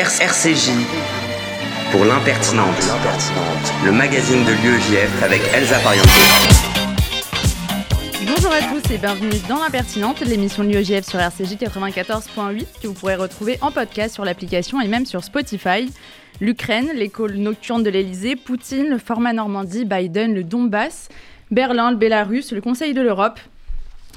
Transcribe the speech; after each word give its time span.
RCJ 0.00 0.70
pour 1.90 2.04
l'impertinente, 2.04 2.68
le 3.84 3.90
magazine 3.90 4.44
de 4.44 4.52
l'UEJF 4.52 5.24
avec 5.24 5.40
Elsa 5.52 5.76
Pariente. 5.80 6.06
Bonjour 8.24 8.52
à 8.52 8.60
tous 8.60 8.92
et 8.92 8.98
bienvenue 8.98 9.40
dans 9.48 9.58
l'impertinente, 9.58 10.20
l'émission 10.20 10.62
de 10.62 10.68
l'UEJF 10.68 11.04
sur 11.04 11.18
RCJ 11.18 11.56
94.8 11.56 12.80
que 12.80 12.86
vous 12.86 12.94
pourrez 12.94 13.16
retrouver 13.16 13.58
en 13.60 13.72
podcast 13.72 14.14
sur 14.14 14.24
l'application 14.24 14.80
et 14.80 14.86
même 14.86 15.04
sur 15.04 15.24
Spotify. 15.24 15.90
L'Ukraine, 16.40 16.90
l'école 16.94 17.34
nocturne 17.34 17.82
de 17.82 17.90
l'Elysée, 17.90 18.36
Poutine, 18.36 18.86
le 18.86 18.98
format 18.98 19.32
Normandie, 19.32 19.84
Biden, 19.84 20.32
le 20.32 20.44
Donbass, 20.44 21.08
Berlin, 21.50 21.90
le 21.90 21.96
Bélarus, 21.96 22.52
le 22.52 22.60
Conseil 22.60 22.94
de 22.94 23.00
l'Europe. 23.00 23.40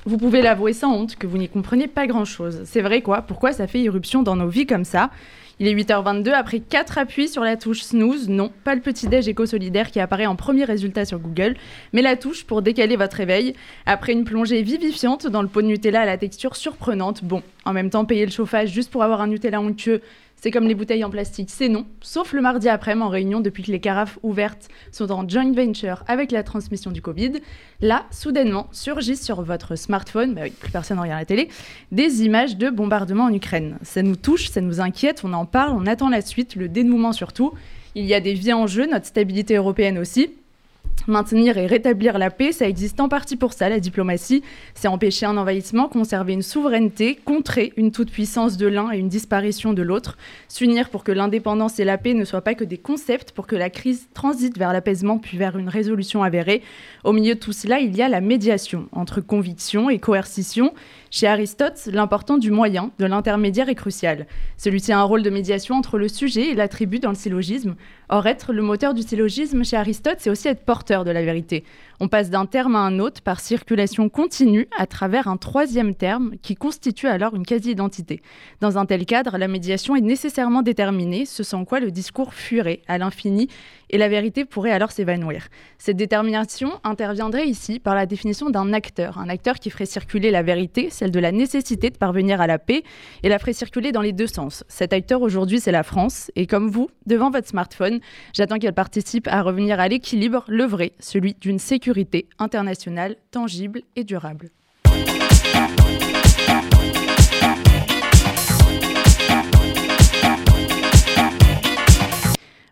Vous 0.05 0.19
pouvez 0.19 0.43
l'avouer 0.43 0.73
sans 0.73 0.93
honte 0.93 1.15
que 1.15 1.25
vous 1.25 1.39
n'y 1.39 1.49
comprenez 1.49 1.87
pas 1.87 2.05
grand-chose. 2.05 2.61
C'est 2.65 2.81
vrai 2.81 3.01
quoi? 3.01 3.23
Pourquoi 3.23 3.51
ça 3.51 3.65
fait 3.65 3.79
irruption 3.79 4.21
dans 4.21 4.35
nos 4.35 4.47
vies 4.47 4.67
comme 4.67 4.85
ça? 4.85 5.09
Il 5.61 5.67
est 5.67 5.75
8h22, 5.75 6.31
après 6.31 6.59
4 6.59 6.97
appuis 6.97 7.27
sur 7.27 7.43
la 7.43 7.55
touche 7.55 7.83
snooze, 7.83 8.27
non, 8.29 8.51
pas 8.63 8.73
le 8.73 8.81
petit 8.81 9.07
déj 9.07 9.27
éco-solidaire 9.27 9.91
qui 9.91 9.99
apparaît 9.99 10.25
en 10.25 10.35
premier 10.35 10.65
résultat 10.65 11.05
sur 11.05 11.19
Google, 11.19 11.55
mais 11.93 12.01
la 12.01 12.15
touche 12.15 12.45
pour 12.45 12.63
décaler 12.63 12.95
votre 12.95 13.17
réveil. 13.17 13.53
Après 13.85 14.13
une 14.13 14.23
plongée 14.23 14.63
vivifiante 14.63 15.27
dans 15.27 15.43
le 15.43 15.47
pot 15.47 15.61
de 15.61 15.67
Nutella 15.67 16.01
à 16.01 16.05
la 16.05 16.17
texture 16.17 16.55
surprenante, 16.55 17.23
bon, 17.23 17.43
en 17.63 17.73
même 17.73 17.91
temps 17.91 18.05
payer 18.05 18.25
le 18.25 18.31
chauffage 18.31 18.69
juste 18.69 18.89
pour 18.89 19.03
avoir 19.03 19.21
un 19.21 19.27
Nutella 19.27 19.61
onctueux, 19.61 20.01
c'est 20.41 20.49
comme 20.49 20.67
les 20.67 20.73
bouteilles 20.73 21.03
en 21.03 21.11
plastique, 21.11 21.49
c'est 21.51 21.69
non, 21.69 21.85
sauf 22.01 22.33
le 22.33 22.41
mardi 22.41 22.67
après-midi 22.67 23.03
en 23.03 23.09
réunion 23.09 23.39
depuis 23.41 23.61
que 23.61 23.71
les 23.71 23.79
carafes 23.79 24.17
ouvertes 24.23 24.69
sont 24.91 25.11
en 25.11 25.27
joint 25.29 25.53
venture 25.53 26.03
avec 26.07 26.31
la 26.31 26.41
transmission 26.41 26.89
du 26.89 26.99
Covid. 26.99 27.33
Là, 27.79 28.05
soudainement, 28.09 28.67
surgissent 28.71 29.23
sur 29.23 29.43
votre 29.43 29.75
smartphone, 29.75 30.33
bah 30.33 30.41
oui, 30.45 30.49
plus 30.49 30.71
personne 30.71 30.97
ne 30.97 31.03
regarde 31.03 31.19
la 31.19 31.25
télé, 31.25 31.49
des 31.91 32.23
images 32.23 32.57
de 32.57 32.71
bombardements 32.71 33.25
en 33.25 33.33
Ukraine. 33.33 33.77
Ça 33.83 34.01
nous 34.01 34.15
touche, 34.15 34.49
ça 34.49 34.61
nous 34.61 34.81
inquiète, 34.81 35.21
on 35.23 35.33
en 35.33 35.45
parle, 35.45 35.77
on 35.77 35.85
attend 35.85 36.09
la 36.09 36.21
suite, 36.21 36.55
le 36.55 36.67
dénouement 36.67 37.13
surtout. 37.13 37.53
Il 37.93 38.05
y 38.05 38.15
a 38.15 38.19
des 38.19 38.33
vies 38.33 38.53
en 38.53 38.65
jeu, 38.65 38.87
notre 38.87 39.05
stabilité 39.05 39.55
européenne 39.55 39.99
aussi. 39.99 40.31
Maintenir 41.07 41.57
et 41.57 41.65
rétablir 41.65 42.17
la 42.17 42.29
paix, 42.29 42.51
ça 42.51 42.67
existe 42.67 42.99
en 42.99 43.09
partie 43.09 43.35
pour 43.35 43.53
ça, 43.53 43.69
la 43.69 43.79
diplomatie. 43.79 44.43
C'est 44.75 44.87
empêcher 44.87 45.25
un 45.25 45.37
envahissement, 45.37 45.87
conserver 45.87 46.33
une 46.33 46.41
souveraineté, 46.41 47.19
contrer 47.25 47.73
une 47.77 47.91
toute-puissance 47.91 48.57
de 48.57 48.67
l'un 48.67 48.91
et 48.91 48.97
une 48.97 49.09
disparition 49.09 49.73
de 49.73 49.81
l'autre, 49.81 50.17
s'unir 50.47 50.89
pour 50.89 51.03
que 51.03 51.11
l'indépendance 51.11 51.79
et 51.79 51.85
la 51.85 51.97
paix 51.97 52.13
ne 52.13 52.25
soient 52.25 52.41
pas 52.41 52.55
que 52.55 52.63
des 52.63 52.77
concepts, 52.77 53.31
pour 53.31 53.47
que 53.47 53.55
la 53.55 53.69
crise 53.69 54.07
transite 54.13 54.57
vers 54.57 54.73
l'apaisement 54.73 55.17
puis 55.17 55.37
vers 55.37 55.57
une 55.57 55.69
résolution 55.69 56.23
avérée. 56.23 56.61
Au 57.03 57.13
milieu 57.13 57.35
de 57.35 57.39
tout 57.39 57.53
cela, 57.53 57.79
il 57.79 57.95
y 57.95 58.01
a 58.01 58.09
la 58.09 58.21
médiation 58.21 58.87
entre 58.91 59.21
conviction 59.21 59.89
et 59.89 59.99
coercition. 59.99 60.73
Chez 61.09 61.27
Aristote, 61.27 61.87
l'important 61.87 62.37
du 62.37 62.51
moyen, 62.51 62.91
de 62.99 63.05
l'intermédiaire 63.05 63.69
est 63.69 63.75
crucial. 63.75 64.27
Celui-ci 64.57 64.91
a 64.91 64.99
un 64.99 65.03
rôle 65.03 65.23
de 65.23 65.29
médiation 65.29 65.75
entre 65.75 65.97
le 65.97 66.07
sujet 66.07 66.49
et 66.49 66.55
l'attribut 66.55 66.99
dans 66.99 67.09
le 67.09 67.15
syllogisme. 67.15 67.75
Or, 68.09 68.27
être 68.27 68.51
le 68.51 68.61
moteur 68.61 68.93
du 68.93 69.01
syllogisme 69.01 69.63
chez 69.63 69.77
Aristote, 69.77 70.17
c'est 70.19 70.29
aussi 70.29 70.49
être 70.49 70.65
porteur 70.65 70.90
de 70.91 71.11
la 71.11 71.23
vérité. 71.23 71.63
On 71.99 72.07
passe 72.07 72.29
d'un 72.29 72.45
terme 72.45 72.75
à 72.75 72.79
un 72.79 72.99
autre 72.99 73.21
par 73.21 73.39
circulation 73.39 74.09
continue 74.09 74.67
à 74.77 74.85
travers 74.85 75.27
un 75.27 75.37
troisième 75.37 75.95
terme 75.95 76.33
qui 76.41 76.55
constitue 76.55 77.07
alors 77.07 77.35
une 77.35 77.45
quasi-identité. 77.45 78.21
Dans 78.59 78.77
un 78.77 78.85
tel 78.85 79.05
cadre, 79.05 79.37
la 79.37 79.47
médiation 79.47 79.95
est 79.95 80.01
nécessairement 80.01 80.63
déterminée, 80.63 81.25
ce 81.25 81.43
sans 81.43 81.63
quoi 81.63 81.79
le 81.79 81.91
discours 81.91 82.33
fuirait 82.33 82.81
à 82.87 82.97
l'infini 82.97 83.47
et 83.91 83.97
la 83.97 84.09
vérité 84.09 84.45
pourrait 84.45 84.71
alors 84.71 84.91
s'évanouir. 84.91 85.47
Cette 85.77 85.97
détermination 85.97 86.71
interviendrait 86.83 87.47
ici 87.47 87.79
par 87.79 87.93
la 87.93 88.05
définition 88.05 88.49
d'un 88.49 88.73
acteur, 88.73 89.19
un 89.19 89.29
acteur 89.29 89.59
qui 89.59 89.69
ferait 89.69 89.85
circuler 89.85 90.31
la 90.31 90.41
vérité, 90.41 90.89
celle 90.89 91.11
de 91.11 91.19
la 91.19 91.31
nécessité 91.31 91.89
de 91.89 91.97
parvenir 91.97 92.41
à 92.41 92.47
la 92.47 92.57
paix, 92.57 92.83
et 93.21 93.29
la 93.29 93.37
ferait 93.37 93.53
circuler 93.53 93.91
dans 93.91 94.01
les 94.01 94.13
deux 94.13 94.27
sens. 94.27 94.63
Cet 94.67 94.93
acteur 94.93 95.21
aujourd'hui, 95.21 95.59
c'est 95.59 95.71
la 95.71 95.83
France, 95.83 96.31
et 96.35 96.47
comme 96.47 96.69
vous, 96.69 96.89
devant 97.05 97.29
votre 97.29 97.47
smartphone, 97.47 97.99
j'attends 98.33 98.57
qu'elle 98.57 98.73
participe 98.73 99.27
à 99.27 99.41
revenir 99.41 99.79
à 99.79 99.87
l'équilibre, 99.87 100.45
le 100.47 100.63
vrai, 100.63 100.93
celui 100.99 101.35
d'une 101.35 101.59
sécurité 101.59 102.27
internationale 102.39 103.17
tangible 103.31 103.81
et 103.95 104.03
durable. 104.03 104.49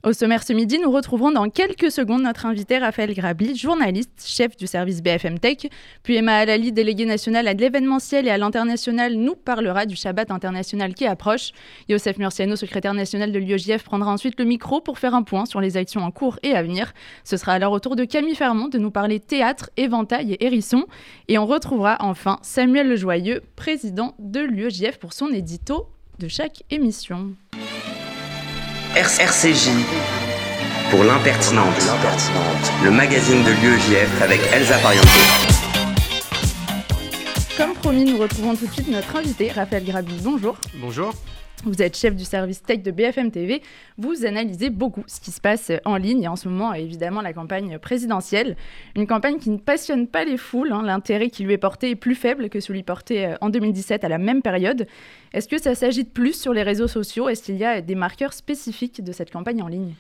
Au 0.02 0.14
sommaire 0.14 0.44
ce 0.44 0.54
midi, 0.54 0.80
nous 0.80 0.92
retrouverons 0.92 1.32
dans 1.34 1.50
quelques 1.50 1.92
secondes 1.92 2.22
notre 2.22 2.46
invité 2.46 2.78
Raphaël 2.78 3.14
Grabi, 3.14 3.58
journaliste, 3.58 4.24
chef 4.26 4.56
du 4.56 4.66
service 4.66 5.04
BFM 5.04 5.40
Tech. 5.40 5.68
Puis 6.04 6.16
Emma 6.16 6.38
Alali, 6.38 6.72
déléguée 6.72 7.06
nationale 7.06 7.50
à 7.50 7.54
l'événementiel 7.54 8.26
et 8.26 8.30
à 8.30 8.38
l'international, 8.38 9.16
nous 9.16 9.36
parlera 9.36 9.86
du 9.86 9.98
Shabbat 9.98 10.32
international 10.32 10.94
qui 10.94 11.06
approche. 11.06 11.52
Youssef 11.90 12.18
Murciano, 12.18 12.56
secrétaire 12.56 12.94
national 12.94 13.34
de 13.34 13.40
l'UEJF, 13.40 13.84
prendra 13.84 14.10
ensuite 14.10 14.40
le 14.40 14.46
micro 14.46 14.80
pour 14.80 15.00
faire 15.00 15.14
un 15.14 15.24
point 15.24 15.46
sur 15.46 15.60
les 15.60 15.76
actions 15.76 16.02
en 16.02 16.12
cours 16.12 16.40
et 16.44 16.54
à 16.54 16.64
venir. 16.64 16.94
Ce 17.26 17.36
sera 17.36 17.52
alors 17.52 17.74
au 17.74 17.82
tour 17.82 17.98
de 17.98 18.06
Camille 18.06 18.36
Fermont 18.36 18.70
de 18.70 18.78
nous 18.78 18.92
parler 18.92 19.20
théâtre, 19.20 19.70
éventail 19.76 20.32
et 20.32 20.46
hérisson. 20.46 20.86
Et 21.28 21.38
on 21.38 21.46
retrouvera 21.46 21.98
enfin 22.00 22.40
Samuel 22.42 22.88
Lejoyeux, 22.88 23.42
président 23.58 24.16
de 24.18 24.40
l'UEJF 24.40 24.98
pour 24.98 25.12
son 25.12 25.28
édito 25.28 25.90
de 26.20 26.30
chaque 26.30 26.64
émission. 26.70 27.36
RCJ 28.96 29.70
pour 30.90 31.04
l'impertinente, 31.04 31.68
le 32.84 32.90
magazine 32.90 33.44
de 33.44 33.52
l'UEJF 33.52 34.22
avec 34.22 34.40
Elsa 34.52 34.80
Pariente. 34.80 35.06
Comme 37.56 37.74
promis, 37.76 38.04
nous 38.04 38.18
retrouvons 38.18 38.56
tout 38.56 38.66
de 38.66 38.72
suite 38.72 38.88
notre 38.88 39.16
invité, 39.16 39.52
Raphaël 39.52 39.86
Grabi. 39.86 40.20
Bonjour. 40.24 40.58
Bonjour. 40.82 41.14
Vous 41.66 41.82
êtes 41.82 41.98
chef 41.98 42.16
du 42.16 42.24
service 42.24 42.64
tech 42.64 42.84
de 42.84 42.92
BFM 42.92 43.32
TV. 43.32 43.62
Vous 43.98 44.26
analysez 44.26 44.70
beaucoup 44.70 45.04
ce 45.08 45.20
qui 45.20 45.32
se 45.32 45.42
passe 45.42 45.72
en 45.84 45.98
ligne 45.98 46.24
et 46.24 46.28
en 46.30 46.38
ce 46.38 46.48
moment, 46.48 46.74
évidemment, 46.74 47.22
la 47.22 47.34
campagne 47.34 47.78
présidentielle. 47.80 48.56
Une 48.96 49.08
campagne 49.08 49.40
qui 49.40 49.50
ne 49.50 49.58
passionne 49.58 50.08
pas 50.08 50.24
les 50.24 50.38
foules. 50.38 50.72
Hein. 50.72 50.84
L'intérêt 50.84 51.30
qui 51.30 51.44
lui 51.44 51.54
est 51.54 51.58
porté 51.58 51.90
est 51.90 51.96
plus 51.96 52.16
faible 52.16 52.50
que 52.50 52.62
celui 52.62 52.84
porté 52.84 53.26
euh, 53.26 53.36
en 53.42 53.50
2017 53.50 54.06
à 54.06 54.10
la 54.10 54.18
même 54.18 54.42
période. 54.42 54.88
Est-ce 55.34 55.50
que 55.50 55.62
ça 55.62 55.76
s'agite 55.76 56.14
plus 56.14 56.40
sur 56.40 56.54
les 56.54 56.64
réseaux 56.64 56.88
sociaux? 56.88 57.28
Est-ce 57.28 57.44
qu'il 57.44 57.58
y 57.58 57.66
a 57.66 57.82
des 57.82 57.96
marqueurs 57.96 58.34
spécifiques 58.34 59.04
de 59.04 59.12
cette 59.12 59.32
campagne 59.32 59.62
en 59.62 59.68
ligne? 59.68 59.96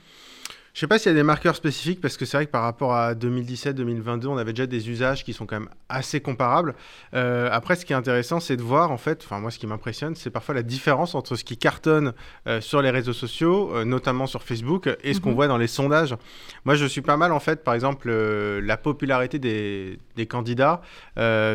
Je 0.74 0.80
sais 0.80 0.88
pas 0.88 1.00
s'il 1.00 1.12
y 1.12 1.16
a 1.16 1.16
des 1.16 1.24
marqueurs 1.24 1.56
spécifiques 1.56 2.02
parce 2.02 2.18
que 2.18 2.25
c'est 2.25 2.38
vrai 2.38 2.46
que 2.46 2.52
par 2.52 2.63
rapport 2.63 2.94
à 2.94 3.13
2017-2022, 3.13 4.28
on 4.28 4.38
avait 4.38 4.53
déjà 4.53 4.68
des 4.68 4.90
usages 4.90 5.24
qui 5.24 5.34
sont 5.34 5.46
quand 5.46 5.59
même 5.59 5.69
assez 5.90 6.22
comparables. 6.22 6.75
Euh, 7.13 7.50
après, 7.52 7.75
ce 7.75 7.85
qui 7.85 7.94
est 7.94 7.96
intéressant, 7.96 8.40
c'est 8.40 8.57
de 8.57 8.62
voir 8.62 8.91
en 8.91 8.97
fait, 8.97 9.24
enfin 9.24 9.40
moi, 9.40 9.52
ce 9.52 9.59
qui 9.59 9.68
m'impressionne, 9.68 10.16
c'est 10.16 10.29
parfois 10.29 10.56
la 10.56 10.63
différence 10.63 11.16
entre 11.16 11.35
ce 11.35 11.44
qui 11.44 11.58
cartonne 11.58 12.13
euh, 12.47 12.62
sur 12.62 12.81
les 12.81 12.91
réseaux 12.91 13.13
sociaux, 13.13 13.72
euh, 13.74 13.85
notamment 13.85 14.28
sur 14.28 14.44
Facebook, 14.44 14.90
et 15.03 15.13
ce 15.13 15.19
qu'on 15.19 15.29
mhm. 15.29 15.35
voit 15.35 15.47
dans 15.47 15.58
les 15.58 15.68
sondages. 15.68 16.16
Moi, 16.66 16.75
je 16.75 16.85
suis 16.85 17.02
pas 17.02 17.18
mal 17.18 17.31
en 17.31 17.40
fait, 17.40 17.63
par 17.63 17.74
exemple, 17.74 18.12
la 18.12 18.78
popularité 18.78 19.40
des, 19.40 20.00
des 20.16 20.28
candidats 20.28 20.81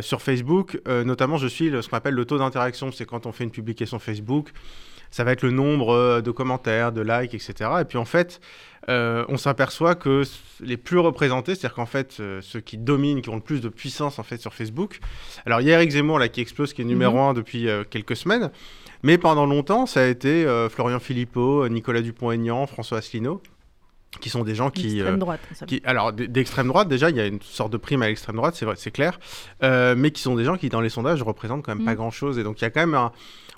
sur 0.03 0.23
Facebook. 0.23 0.81
notamment, 0.87 1.37
je 1.37 1.47
suis 1.47 1.71
ce 1.71 1.89
qu'on 1.89 1.97
appelle 1.97 2.15
le 2.15 2.25
taux 2.25 2.39
d'interaction. 2.39 2.91
C'est 2.93 3.07
quand 3.07 3.27
on 3.27 3.33
fait 3.33 3.45
une 3.45 3.51
publication 3.51 3.99
Facebook 3.99 4.53
ça 5.15 5.23
va 5.23 5.31
être 5.31 5.43
le 5.43 5.53
nombre 5.53 6.21
de 6.23 6.31
commentaires, 6.33 6.91
de 6.91 7.01
likes, 7.01 7.35
etc. 7.35 7.71
Et 7.81 7.85
puis 7.85 7.99
en 7.99 8.05
fait, 8.05 8.41
euh, 8.89 9.25
on 9.29 9.37
s'aperçoit 9.37 9.95
que 9.95 10.25
les 10.61 10.77
plus 10.77 10.99
représentés, 10.99 11.55
c'est-à-dire 11.55 11.77
qu'en 11.77 11.87
fait, 11.87 12.17
euh, 12.19 12.41
ceux 12.43 12.59
qui 12.59 12.79
dominent, 12.79 13.23
qui 13.23 13.29
ont 13.29 13.37
le 13.37 13.41
plus 13.41 13.61
de 13.61 13.69
puissance 13.69 14.19
en 14.19 14.25
fait 14.25 14.39
sur 14.39 14.53
Facebook. 14.53 14.99
Alors, 15.47 15.61
il 15.61 15.69
y 15.69 15.73
a 15.73 15.75
Eric 15.75 15.93
Zemmour 15.93 16.19
là, 16.19 16.29
qui 16.29 16.41
explose, 16.41 16.73
qui 16.73 16.83
est 16.83 16.85
numéro 16.85 17.21
un 17.21 17.33
depuis 17.33 17.69
euh, 17.69 17.85
quelques 17.89 18.17
semaines. 18.17 18.51
Mais 19.05 19.17
pendant 19.17 19.47
longtemps, 19.47 19.87
ça 19.87 20.01
a 20.01 20.07
été 20.07 20.47
Florian 20.71 20.99
Philippot, 20.99 21.69
Nicolas 21.69 22.01
Dupont-Aignan, 22.01 22.67
François 22.67 22.99
Asselineau 22.99 23.41
qui 24.21 24.31
sont 24.31 24.45
des 24.45 24.55
gens 24.55 24.71
qui, 24.71 25.03
droite, 25.19 25.41
qui 25.67 25.83
alors 25.85 26.13
d'extrême 26.13 26.69
droite 26.69 26.87
déjà 26.87 27.11
il 27.11 27.17
y 27.17 27.21
a 27.21 27.27
une 27.27 27.43
sorte 27.43 27.73
de 27.73 27.77
prime 27.77 28.01
à 28.01 28.07
l'extrême 28.07 28.37
droite 28.37 28.55
c'est 28.55 28.65
vrai 28.65 28.77
c'est 28.79 28.93
clair 28.93 29.19
mais 29.61 30.13
qui 30.13 30.23
sont 30.23 30.37
des 30.37 30.45
gens 30.45 30.57
qui 30.57 30.69
dans 30.69 30.81
les 30.81 30.89
sondages 30.89 31.21
représentent 31.21 31.65
quand 31.65 31.75
même 31.75 31.85
pas 31.85 31.91
mhm. 31.91 31.97
grand 31.97 32.11
chose 32.13 32.39
et 32.39 32.45
donc 32.45 32.61
il 32.61 32.63
y 32.63 32.65
a 32.65 32.71
quand 32.71 32.79
même 32.79 32.95
un, 32.95 33.11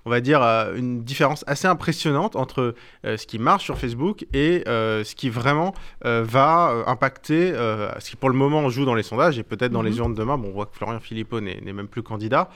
on 0.06 0.11
va 0.11 0.21
dire, 0.21 0.41
euh, 0.41 0.77
une 0.77 1.03
différence 1.03 1.44
assez 1.49 1.67
impressionnante 1.67 2.37
entre 2.37 2.75
euh, 3.04 3.16
ce 3.16 3.27
qui 3.27 3.41
marche 3.41 3.65
sur 3.65 3.77
Facebook 3.77 4.25
et 4.33 4.63
euh, 4.69 5.03
ce 5.03 5.16
qui 5.16 5.28
vraiment 5.28 5.75
va 6.04 6.84
impacter, 6.86 7.53
ce 7.98 8.10
qui 8.10 8.16
pour 8.16 8.31
le 8.31 8.36
moment 8.36 8.69
joue 8.69 8.84
dans 8.84 8.95
les 8.95 9.03
sondages 9.03 9.39
et 9.39 9.42
peut-être 9.42 9.72
dans 9.72 9.83
les 9.83 9.92
mhm. 9.92 9.98
urnes 9.98 10.15
demain. 10.15 10.39
Bon, 10.39 10.48
on 10.48 10.53
voit 10.53 10.66
que 10.66 10.77
Florian 10.77 11.01
Philippot 11.01 11.41
n'est 11.41 11.60
même 11.72 11.89
plus 11.89 12.03
candidat. 12.03 12.48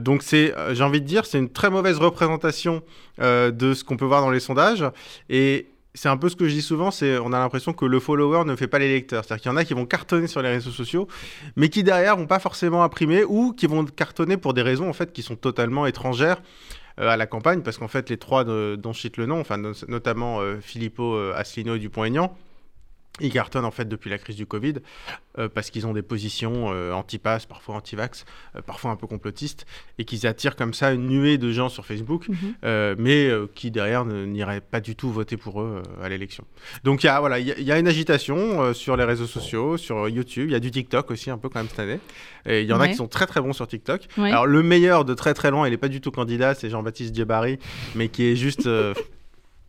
donc 0.00 0.22
c'est, 0.22 0.52
j'ai 0.72 0.82
envie 0.82 1.00
de 1.00 1.06
dire, 1.06 1.24
c'est 1.24 1.38
une 1.38 1.50
très 1.50 1.70
mauvaise 1.70 1.98
représentation 1.98 2.82
de 3.18 3.74
ce 3.74 3.84
qu'on 3.84 3.96
peut 3.96 4.04
voir 4.04 4.20
dans 4.20 4.30
les 4.30 4.40
sondages. 4.40 4.84
Et 5.30 5.68
c'est 5.94 6.08
un 6.08 6.16
peu 6.16 6.28
ce 6.28 6.36
que 6.36 6.48
je 6.48 6.54
dis 6.54 6.62
souvent, 6.62 6.90
c'est 6.90 7.18
on 7.18 7.32
a 7.32 7.38
l'impression 7.38 7.72
que 7.72 7.84
le 7.84 8.00
follower 8.00 8.44
ne 8.44 8.56
fait 8.56 8.66
pas 8.66 8.78
les 8.78 8.88
lecteurs. 8.88 9.24
C'est-à-dire 9.24 9.42
qu'il 9.42 9.50
y 9.50 9.54
en 9.54 9.56
a 9.56 9.64
qui 9.64 9.74
vont 9.74 9.84
cartonner 9.84 10.26
sur 10.26 10.40
les 10.40 10.48
réseaux 10.48 10.70
sociaux, 10.70 11.06
mais 11.56 11.68
qui 11.68 11.82
derrière 11.82 12.16
vont 12.16 12.26
pas 12.26 12.38
forcément 12.38 12.82
imprimer 12.82 13.24
ou 13.24 13.52
qui 13.52 13.66
vont 13.66 13.84
cartonner 13.84 14.36
pour 14.36 14.54
des 14.54 14.62
raisons 14.62 14.88
en 14.88 14.94
fait 14.94 15.12
qui 15.12 15.22
sont 15.22 15.36
totalement 15.36 15.86
étrangères 15.86 16.40
euh, 17.00 17.08
à 17.08 17.16
la 17.16 17.26
campagne, 17.26 17.62
parce 17.62 17.78
qu'en 17.78 17.88
fait 17.88 18.10
les 18.10 18.16
trois 18.16 18.44
dont 18.44 18.92
je 18.92 19.00
cite 19.00 19.16
le 19.16 19.26
nom, 19.26 19.40
enfin 19.40 19.58
notamment 19.88 20.40
euh, 20.40 20.60
Philippot, 20.60 21.14
euh, 21.14 21.34
Asselineau 21.36 21.76
et 21.76 21.78
Dupont-Aignan, 21.78 22.34
Ils 23.20 23.30
cartonnent 23.30 23.66
en 23.66 23.70
fait 23.70 23.86
depuis 23.86 24.08
la 24.08 24.16
crise 24.16 24.36
du 24.36 24.46
Covid 24.46 24.76
euh, 25.38 25.46
parce 25.48 25.68
qu'ils 25.70 25.86
ont 25.86 25.92
des 25.92 26.00
positions 26.02 26.72
euh, 26.72 26.92
anti-pass, 26.92 27.44
parfois 27.44 27.74
anti-vax, 27.74 28.24
euh, 28.56 28.62
parfois 28.62 28.90
un 28.90 28.96
peu 28.96 29.06
complotistes, 29.06 29.66
et 29.98 30.04
qu'ils 30.06 30.26
attirent 30.26 30.56
comme 30.56 30.72
ça 30.72 30.92
une 30.92 31.06
nuée 31.08 31.36
de 31.36 31.52
gens 31.52 31.68
sur 31.68 31.84
Facebook, 31.84 32.26
Mhm. 32.28 32.94
mais 32.98 33.30
qui 33.54 33.70
derrière 33.70 34.06
n'iraient 34.06 34.62
pas 34.62 34.80
du 34.80 34.96
tout 34.96 35.10
voter 35.12 35.36
pour 35.36 35.60
eux 35.60 35.82
à 36.02 36.08
l'élection. 36.08 36.44
Donc 36.84 37.02
il 37.02 37.06
y 37.06 37.08
a 37.10 37.20
voilà, 37.20 37.38
il 37.38 37.46
y, 37.46 37.52
a- 37.52 37.58
il 37.58 37.64
y 37.64 37.70
a 37.72 37.78
une 37.78 37.86
agitation 37.86 38.72
sur 38.72 38.96
les 38.96 39.04
réseaux 39.04 39.26
sociaux, 39.26 39.76
sur 39.76 40.08
YouTube, 40.08 40.48
il 40.48 40.52
y 40.52 40.56
a 40.56 40.60
du 40.60 40.70
TikTok 40.70 41.10
aussi 41.10 41.30
un 41.30 41.36
peu 41.38 41.50
quand 41.50 41.60
même 41.60 41.68
cette 41.68 41.80
année. 41.80 42.00
Et 42.46 42.62
il 42.62 42.66
y 42.66 42.72
en 42.72 42.80
a 42.80 42.88
qui 42.88 42.94
sont 42.94 43.08
très 43.08 43.26
très 43.26 43.40
bons 43.42 43.52
sur 43.52 43.68
TikTok. 43.68 44.06
Ouais. 44.16 44.30
Alors 44.30 44.46
le 44.46 44.62
meilleur 44.62 45.04
de 45.04 45.12
très 45.14 45.34
très 45.34 45.50
loin, 45.50 45.66
il 45.68 45.70
n'est 45.70 45.76
pas 45.76 45.88
du 45.88 46.00
tout 46.00 46.10
candidat, 46.10 46.54
c'est 46.54 46.70
Jean-Baptiste 46.70 47.14
Djebari, 47.14 47.58
mais 47.94 48.08
qui 48.08 48.24
est 48.24 48.36
juste 48.36 48.66
euh, 48.66 48.94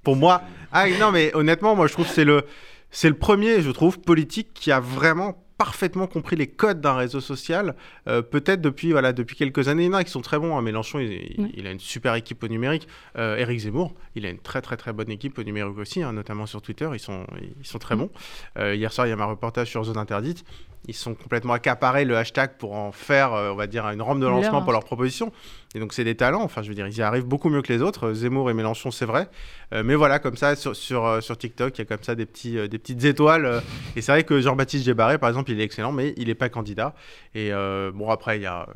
pour 0.01 0.15
moi. 0.15 0.41
Ah 0.71 0.85
non, 0.99 1.11
mais 1.11 1.31
honnêtement, 1.35 1.75
moi 1.75 1.87
je 1.87 1.93
trouve 1.93 2.07
que 2.07 2.13
c'est 2.13 2.25
le 2.25 2.45
c'est 2.93 3.09
le 3.09 3.15
premier, 3.15 3.61
je 3.61 3.71
trouve, 3.71 3.99
politique 3.99 4.53
qui 4.53 4.71
a 4.71 4.79
vraiment 4.79 5.43
parfaitement 5.57 6.05
compris 6.07 6.35
les 6.35 6.47
codes 6.47 6.79
d'un 6.79 6.93
réseau 6.93 7.21
social, 7.21 7.75
euh, 8.07 8.21
peut-être 8.21 8.61
depuis, 8.61 8.91
voilà, 8.91 9.13
depuis 9.13 9.35
quelques 9.35 9.67
années. 9.67 9.85
Il 9.85 9.87
y 9.87 9.89
en 9.89 9.93
a 9.93 10.03
qui 10.03 10.11
sont 10.11 10.21
très 10.21 10.37
bons. 10.37 10.55
hein. 10.55 10.61
Mélenchon, 10.61 10.99
il, 10.99 11.67
a 11.67 11.71
une 11.71 11.79
super 11.79 12.13
équipe 12.15 12.43
au 12.43 12.47
numérique. 12.47 12.87
Euh, 13.17 13.37
Éric 13.37 13.59
Zemmour, 13.61 13.93
il 14.15 14.25
a 14.27 14.29
une 14.29 14.37
très 14.37 14.61
très 14.61 14.77
très 14.77 14.93
bonne 14.93 15.09
équipe 15.09 15.37
au 15.39 15.43
numérique 15.43 15.77
aussi, 15.77 16.03
hein, 16.03 16.13
notamment 16.13 16.45
sur 16.45 16.61
Twitter. 16.61 16.87
Ils 16.93 16.99
sont, 16.99 17.25
ils 17.59 17.65
sont 17.65 17.79
très 17.79 17.95
bons. 17.95 18.11
Euh, 18.57 18.75
hier 18.75 18.93
soir, 18.93 19.07
il 19.07 19.09
y 19.09 19.13
a 19.13 19.15
ma 19.15 19.25
reportage 19.25 19.69
sur 19.69 19.83
Zone 19.83 19.97
Interdite. 19.97 20.45
Ils 20.87 20.93
sont 20.93 21.15
complètement 21.15 21.53
accaparés 21.53 22.03
le 22.03 22.17
hashtag 22.17 22.57
pour 22.57 22.73
en 22.73 22.91
faire, 22.91 23.33
euh, 23.33 23.51
on 23.51 23.55
va 23.55 23.67
dire, 23.67 23.85
une 23.87 24.01
rampe 24.01 24.19
de 24.19 24.27
lancement 24.27 24.61
pour 24.61 24.73
leurs 24.73 24.83
propositions. 24.83 25.31
Et 25.75 25.79
donc, 25.79 25.93
c'est 25.93 26.03
des 26.03 26.15
talents. 26.15 26.43
Enfin, 26.43 26.61
je 26.61 26.69
veux 26.69 26.75
dire, 26.75 26.87
ils 26.87 26.97
y 26.97 27.01
arrivent 27.01 27.25
beaucoup 27.25 27.49
mieux 27.49 27.61
que 27.61 27.71
les 27.71 27.81
autres. 27.81 28.07
Euh, 28.07 28.13
Zemmour 28.13 28.49
et 28.49 28.53
Mélenchon, 28.53 28.91
c'est 28.91 29.05
vrai. 29.05 29.29
Euh, 29.73 29.81
mais 29.83 29.95
voilà, 29.95 30.19
comme 30.19 30.35
ça, 30.35 30.55
sur, 30.55 30.75
sur, 30.75 31.23
sur 31.23 31.37
TikTok, 31.37 31.77
il 31.77 31.81
y 31.81 31.83
a 31.83 31.85
comme 31.85 32.03
ça 32.03 32.15
des, 32.15 32.25
petits, 32.25 32.57
euh, 32.57 32.67
des 32.67 32.77
petites 32.79 33.03
étoiles. 33.05 33.45
euh, 33.45 33.59
et 33.95 34.01
c'est 34.01 34.11
vrai 34.11 34.23
que 34.23 34.41
Jean-Baptiste 34.41 34.85
Djebaré, 34.85 35.17
par 35.17 35.29
exemple, 35.29 35.51
il 35.51 35.59
est 35.59 35.63
excellent, 35.63 35.93
mais 35.93 36.13
il 36.17 36.27
n'est 36.27 36.35
pas 36.35 36.49
candidat. 36.49 36.93
Et 37.33 37.51
bon, 37.93 38.09
après, 38.09 38.37
il 38.37 38.43
y 38.43 38.45
a. 38.45 38.67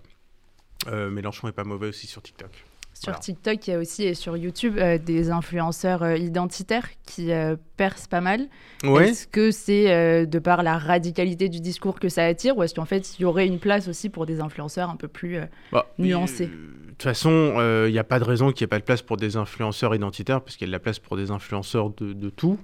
Mélenchon 0.92 1.48
est 1.48 1.54
pas 1.54 1.64
mauvais 1.64 1.88
aussi 1.88 2.08
sur 2.08 2.22
TikTok. 2.22 2.67
Sur 3.00 3.12
Voilà. 3.12 3.20
TikTok, 3.20 3.68
il 3.68 3.72
y 3.72 3.74
a 3.74 3.80
aussi 3.80 4.04
et 4.04 4.14
sur 4.16 4.36
YouTube 4.38 4.78
euh, 4.78 4.98
des 4.98 5.30
influenceurs 5.30 6.02
euh, 6.04 6.18
identitaires 6.18 6.88
qui 7.06 7.32
euh, 7.32 7.56
percent 7.78 8.08
pas 8.10 8.22
mal. 8.22 8.48
Est-ce 8.84 9.28
que 9.28 9.52
c'est 9.52 9.92
euh, 9.92 10.26
de 10.26 10.40
par 10.40 10.64
la 10.64 10.78
radicalité 10.78 11.48
du 11.50 11.60
discours 11.62 12.00
que 12.00 12.10
ça 12.10 12.26
attire 12.26 12.58
ou 12.58 12.64
est-ce 12.64 12.74
qu'en 12.76 12.86
fait 12.86 13.18
il 13.20 13.22
y 13.22 13.26
aurait 13.26 13.46
une 13.48 13.60
place 13.60 13.88
aussi 13.88 14.10
pour 14.10 14.26
des 14.26 14.40
influenceurs 14.42 14.90
un 14.90 14.96
peu 14.96 15.08
plus 15.08 15.38
Bah, 15.72 15.86
nuancé. 16.00 16.46
euh, 16.46 16.48
De 16.48 16.92
toute 16.92 17.04
façon, 17.04 17.54
il 17.88 17.92
n'y 17.92 18.00
a 18.00 18.04
pas 18.04 18.18
de 18.20 18.24
raison 18.24 18.52
qu'il 18.52 18.64
n'y 18.64 18.70
ait 18.70 18.76
pas 18.76 18.80
de 18.80 18.84
place 18.84 19.04
pour 19.04 19.18
des 19.18 19.38
influenceurs 19.38 19.94
identitaires, 19.94 20.42
parce 20.42 20.56
qu'il 20.58 20.66
y 20.66 20.70
a 20.70 20.72
de 20.72 20.76
la 20.76 20.80
place 20.80 20.98
pour 20.98 21.16
des 21.16 21.30
influenceurs 21.30 21.92
de, 21.92 22.14
de 22.14 22.30
tout. 22.32 22.58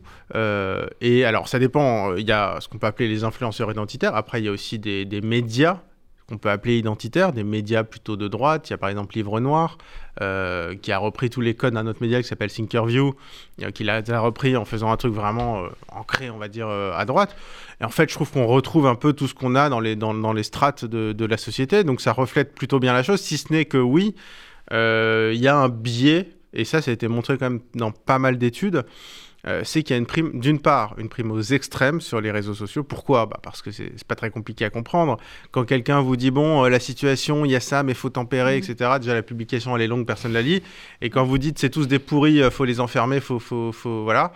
Et 1.01 1.23
alors, 1.25 1.47
ça 1.47 1.59
dépend. 1.59 2.15
Il 2.15 2.27
y 2.27 2.31
a 2.31 2.57
ce 2.59 2.67
qu'on 2.67 2.79
peut 2.79 2.87
appeler 2.87 3.07
les 3.09 3.23
influenceurs 3.23 3.69
identitaires. 3.71 4.15
Après, 4.15 4.41
il 4.41 4.45
y 4.45 4.47
a 4.47 4.51
aussi 4.51 4.79
des, 4.79 5.05
des 5.05 5.21
médias 5.21 5.81
qu'on 6.27 6.37
peut 6.37 6.49
appeler 6.49 6.77
identitaires, 6.77 7.33
des 7.33 7.43
médias 7.43 7.83
plutôt 7.83 8.15
de 8.15 8.27
droite. 8.27 8.69
Il 8.69 8.71
y 8.71 8.75
a 8.75 8.77
par 8.77 8.89
exemple 8.89 9.15
Livre 9.15 9.39
Noir, 9.39 9.77
euh, 10.21 10.75
qui 10.75 10.91
a 10.91 10.97
repris 10.97 11.29
tous 11.29 11.41
les 11.41 11.53
codes 11.53 11.73
d'un 11.73 11.85
autre 11.87 12.01
média 12.01 12.21
qui 12.21 12.27
s'appelle 12.27 12.51
Thinkerview, 12.51 13.13
euh, 13.61 13.71
qui 13.71 13.83
l'a 13.83 14.01
repris 14.19 14.55
en 14.55 14.65
faisant 14.65 14.91
un 14.91 14.97
truc 14.97 15.13
vraiment 15.13 15.63
euh, 15.63 15.69
ancré, 15.89 16.29
on 16.29 16.37
va 16.37 16.47
dire, 16.47 16.67
à 16.67 17.03
droite. 17.05 17.35
Et 17.81 17.85
en 17.85 17.89
fait, 17.89 18.09
je 18.09 18.15
trouve 18.15 18.31
qu'on 18.31 18.47
retrouve 18.47 18.87
un 18.87 18.95
peu 18.95 19.13
tout 19.13 19.27
ce 19.27 19.33
qu'on 19.33 19.55
a 19.55 19.69
dans 19.69 19.79
les, 19.79 19.95
dans, 19.95 20.13
dans 20.13 20.33
les 20.33 20.43
strates 20.43 20.85
de, 20.85 21.13
de 21.13 21.25
la 21.25 21.37
société. 21.37 21.83
Donc 21.83 21.99
ça 21.99 22.13
reflète 22.13 22.55
plutôt 22.55 22.79
bien 22.79 22.93
la 22.93 23.03
chose, 23.03 23.19
si 23.19 23.37
ce 23.37 23.51
n'est 23.51 23.65
que 23.65 23.77
oui, 23.77 24.15
il 24.71 25.39
y 25.39 25.47
a 25.47 25.57
un 25.57 25.69
biais, 25.69 26.29
et 26.53 26.65
ça, 26.65 26.81
ça 26.81 26.91
a 26.91 26.93
été 26.93 27.07
montré 27.07 27.37
quand 27.37 27.49
même 27.49 27.61
dans 27.75 27.91
pas 27.91 28.19
mal 28.19 28.37
d'études, 28.37 28.85
euh, 29.45 29.61
c'est 29.65 29.83
qu'il 29.83 29.93
y 29.93 29.95
a 29.95 29.97
une 29.99 30.05
prime, 30.05 30.39
d'une 30.39 30.59
part, 30.59 30.95
une 30.97 31.09
prime 31.09 31.31
aux 31.31 31.41
extrêmes 31.41 31.99
sur 32.01 32.21
les 32.21 32.31
réseaux 32.31 32.53
sociaux. 32.53 32.83
Pourquoi? 32.83 33.25
Bah 33.25 33.39
Parce 33.43 33.61
que 33.61 33.71
c'est 33.71 34.03
pas 34.07 34.15
très 34.15 34.29
compliqué 34.29 34.63
à 34.65 34.69
comprendre. 34.69 35.17
Quand 35.51 35.65
quelqu'un 35.65 35.99
vous 36.01 36.15
dit, 36.15 36.31
bon, 36.31 36.63
euh, 36.63 36.69
la 36.69 36.79
situation, 36.79 37.43
il 37.45 37.51
y 37.51 37.55
a 37.55 37.59
ça, 37.59 37.83
mais 37.83 37.93
faut 37.93 38.09
tempérer, 38.09 38.57
Mhm. 38.57 38.63
etc. 38.63 38.91
Déjà, 38.99 39.13
la 39.13 39.21
publication, 39.23 39.75
elle 39.75 39.81
est 39.81 39.87
longue, 39.87 40.05
personne 40.05 40.31
ne 40.31 40.35
la 40.35 40.41
lit. 40.41 40.63
Et 41.01 41.09
quand 41.09 41.25
vous 41.25 41.37
dites, 41.37 41.59
c'est 41.59 41.69
tous 41.69 41.87
des 41.87 41.99
pourris, 41.99 42.41
euh, 42.41 42.49
faut 42.49 42.65
les 42.65 42.79
enfermer, 42.79 43.19
faut, 43.19 43.39
faut, 43.39 43.71
faut, 43.71 44.03
voilà. 44.03 44.31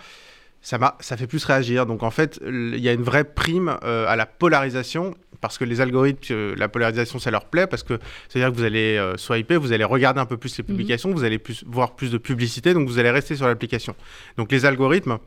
Ça, 0.69 0.77
m'a- 0.77 0.97
ça 0.99 1.15
fait 1.15 1.27
plus 1.27 1.45
réagir. 1.45 1.85
Donc 1.85 2.03
en 2.03 2.11
fait, 2.11 2.41
il 2.45 2.79
y 2.79 2.89
a 2.89 2.91
une 2.91 3.01
vraie 3.01 3.23
prime 3.23 3.77
euh, 3.85 4.05
à 4.05 4.17
la 4.17 4.25
polarisation 4.25 5.15
parce 5.39 5.57
que 5.57 5.63
les 5.63 5.79
algorithmes, 5.79 6.33
euh, 6.33 6.55
la 6.57 6.67
polarisation, 6.67 7.19
ça 7.19 7.31
leur 7.31 7.45
plaît 7.45 7.67
parce 7.67 7.83
que 7.83 7.97
c'est-à-dire 8.27 8.51
que 8.51 8.57
vous 8.57 8.65
allez 8.65 8.97
euh, 8.97 9.15
swiper, 9.15 9.55
vous 9.55 9.71
allez 9.71 9.85
regarder 9.85 10.19
un 10.19 10.25
peu 10.25 10.35
plus 10.35 10.57
les 10.57 10.63
Mhm. 10.63 10.67
publications, 10.67 11.13
vous 11.13 11.23
allez 11.23 11.39
plus, 11.39 11.63
voir 11.65 11.95
plus 11.95 12.11
de 12.11 12.17
publicité, 12.17 12.73
donc 12.73 12.85
vous 12.89 12.99
allez 12.99 13.11
rester 13.11 13.37
sur 13.37 13.47
l'application. 13.47 13.95
Donc 14.35 14.51
les 14.51 14.65
algorithmes 14.65 15.19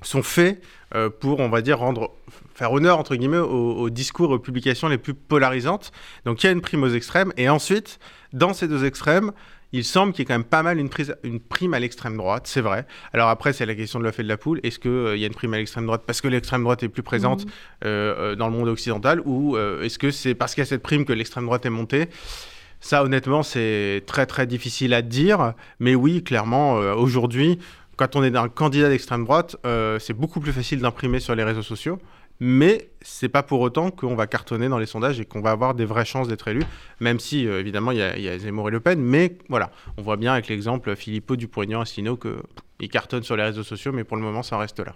sont 0.00 0.22
faits 0.22 0.62
euh, 0.94 1.10
pour, 1.10 1.40
on 1.40 1.50
va 1.50 1.60
dire, 1.60 1.78
rendre, 1.78 2.10
faire 2.54 2.72
honneur, 2.72 2.98
entre 2.98 3.14
guillemets, 3.14 3.36
aux, 3.38 3.74
aux 3.76 3.90
discours, 3.90 4.30
aux 4.30 4.38
publications 4.38 4.88
les 4.88 4.96
plus 4.98 5.12
polarisantes. 5.14 5.92
Donc 6.24 6.42
il 6.42 6.46
y 6.46 6.48
a 6.48 6.52
une 6.52 6.62
prime 6.62 6.82
aux 6.82 6.88
extrêmes, 6.94 7.30
et 7.36 7.50
ensuite, 7.50 7.98
dans 8.32 8.54
ces 8.54 8.68
deux 8.68 8.86
extrêmes, 8.86 9.32
il 9.72 9.84
semble 9.84 10.12
qu'il 10.12 10.20
y 10.20 10.22
ait 10.22 10.26
quand 10.26 10.34
même 10.34 10.44
pas 10.44 10.62
mal 10.62 10.78
une, 10.78 10.88
prise, 10.88 11.16
une 11.22 11.40
prime 11.40 11.74
à 11.74 11.80
l'extrême 11.80 12.16
droite, 12.16 12.46
c'est 12.46 12.60
vrai. 12.60 12.86
Alors 13.12 13.28
après, 13.28 13.52
c'est 13.52 13.66
la 13.66 13.74
question 13.74 13.98
de 13.98 14.04
l'œuf 14.04 14.20
et 14.20 14.22
de 14.22 14.28
la 14.28 14.36
poule. 14.36 14.60
Est-ce 14.62 14.78
qu'il 14.78 15.18
y 15.18 15.24
a 15.24 15.26
une 15.26 15.34
prime 15.34 15.54
à 15.54 15.58
l'extrême 15.58 15.86
droite 15.86 16.02
parce 16.06 16.20
que 16.20 16.28
l'extrême 16.28 16.62
droite 16.62 16.82
est 16.82 16.88
plus 16.88 17.02
présente 17.02 17.44
Mhm. 17.44 17.50
euh, 17.86 18.14
euh, 18.32 18.34
dans 18.36 18.48
le 18.48 18.56
monde 18.56 18.68
occidental, 18.68 19.20
ou 19.24 19.56
euh, 19.56 19.82
est-ce 19.82 19.98
que 19.98 20.10
c'est 20.10 20.34
parce 20.34 20.54
qu'il 20.54 20.62
y 20.62 20.66
a 20.66 20.68
cette 20.68 20.82
prime 20.82 21.04
que 21.04 21.12
l'extrême 21.12 21.44
droite 21.44 21.64
est 21.66 21.70
montée? 21.70 22.08
Ça, 22.80 23.04
honnêtement, 23.04 23.42
c'est 23.42 24.02
très 24.06 24.26
très 24.26 24.46
difficile 24.46 24.92
à 24.92 25.02
dire. 25.02 25.54
Mais 25.78 25.94
oui, 25.94 26.22
clairement, 26.24 26.78
euh, 26.78 26.94
aujourd'hui, 26.94 27.58
quand 27.96 28.16
on 28.16 28.24
est 28.24 28.36
un 28.36 28.48
candidat 28.48 28.88
d'extrême 28.88 29.24
droite, 29.24 29.56
euh, 29.64 29.98
c'est 30.00 30.14
beaucoup 30.14 30.40
plus 30.40 30.52
facile 30.52 30.80
d'imprimer 30.80 31.20
sur 31.20 31.34
les 31.34 31.44
réseaux 31.44 31.62
sociaux. 31.62 32.00
Mais 32.44 32.88
c'est 33.02 33.28
pas 33.28 33.44
pour 33.44 33.60
autant 33.60 33.92
qu'on 33.92 34.16
va 34.16 34.26
cartonner 34.26 34.68
dans 34.68 34.78
les 34.78 34.86
sondages 34.86 35.20
et 35.20 35.24
qu'on 35.24 35.40
va 35.40 35.52
avoir 35.52 35.74
des 35.74 35.84
vraies 35.84 36.04
chances 36.04 36.26
d'être 36.26 36.48
élu, 36.48 36.62
même 36.98 37.20
si 37.20 37.46
euh, 37.46 37.60
évidemment 37.60 37.92
il 37.92 37.98
y, 37.98 38.02
a- 38.02 38.16
il 38.16 38.22
y 38.24 38.28
a 38.28 38.36
Zemmour 38.36 38.66
et 38.66 38.72
Le 38.72 38.80
Pen. 38.80 39.00
Mais 39.00 39.38
voilà, 39.48 39.70
on 39.96 40.02
voit 40.02 40.16
bien 40.16 40.32
avec 40.32 40.48
l'exemple 40.48 40.96
Philippot, 40.96 41.36
Dupont-Aignan, 41.36 41.82
Asselineau 41.82 42.16
qu'ils 42.16 42.88
cartonnent 42.90 43.22
sur 43.22 43.36
les 43.36 43.44
réseaux 43.44 43.62
sociaux, 43.62 43.92
mais 43.92 44.02
pour 44.02 44.16
le 44.16 44.24
moment 44.24 44.42
ça 44.42 44.58
reste 44.58 44.80
là. 44.80 44.94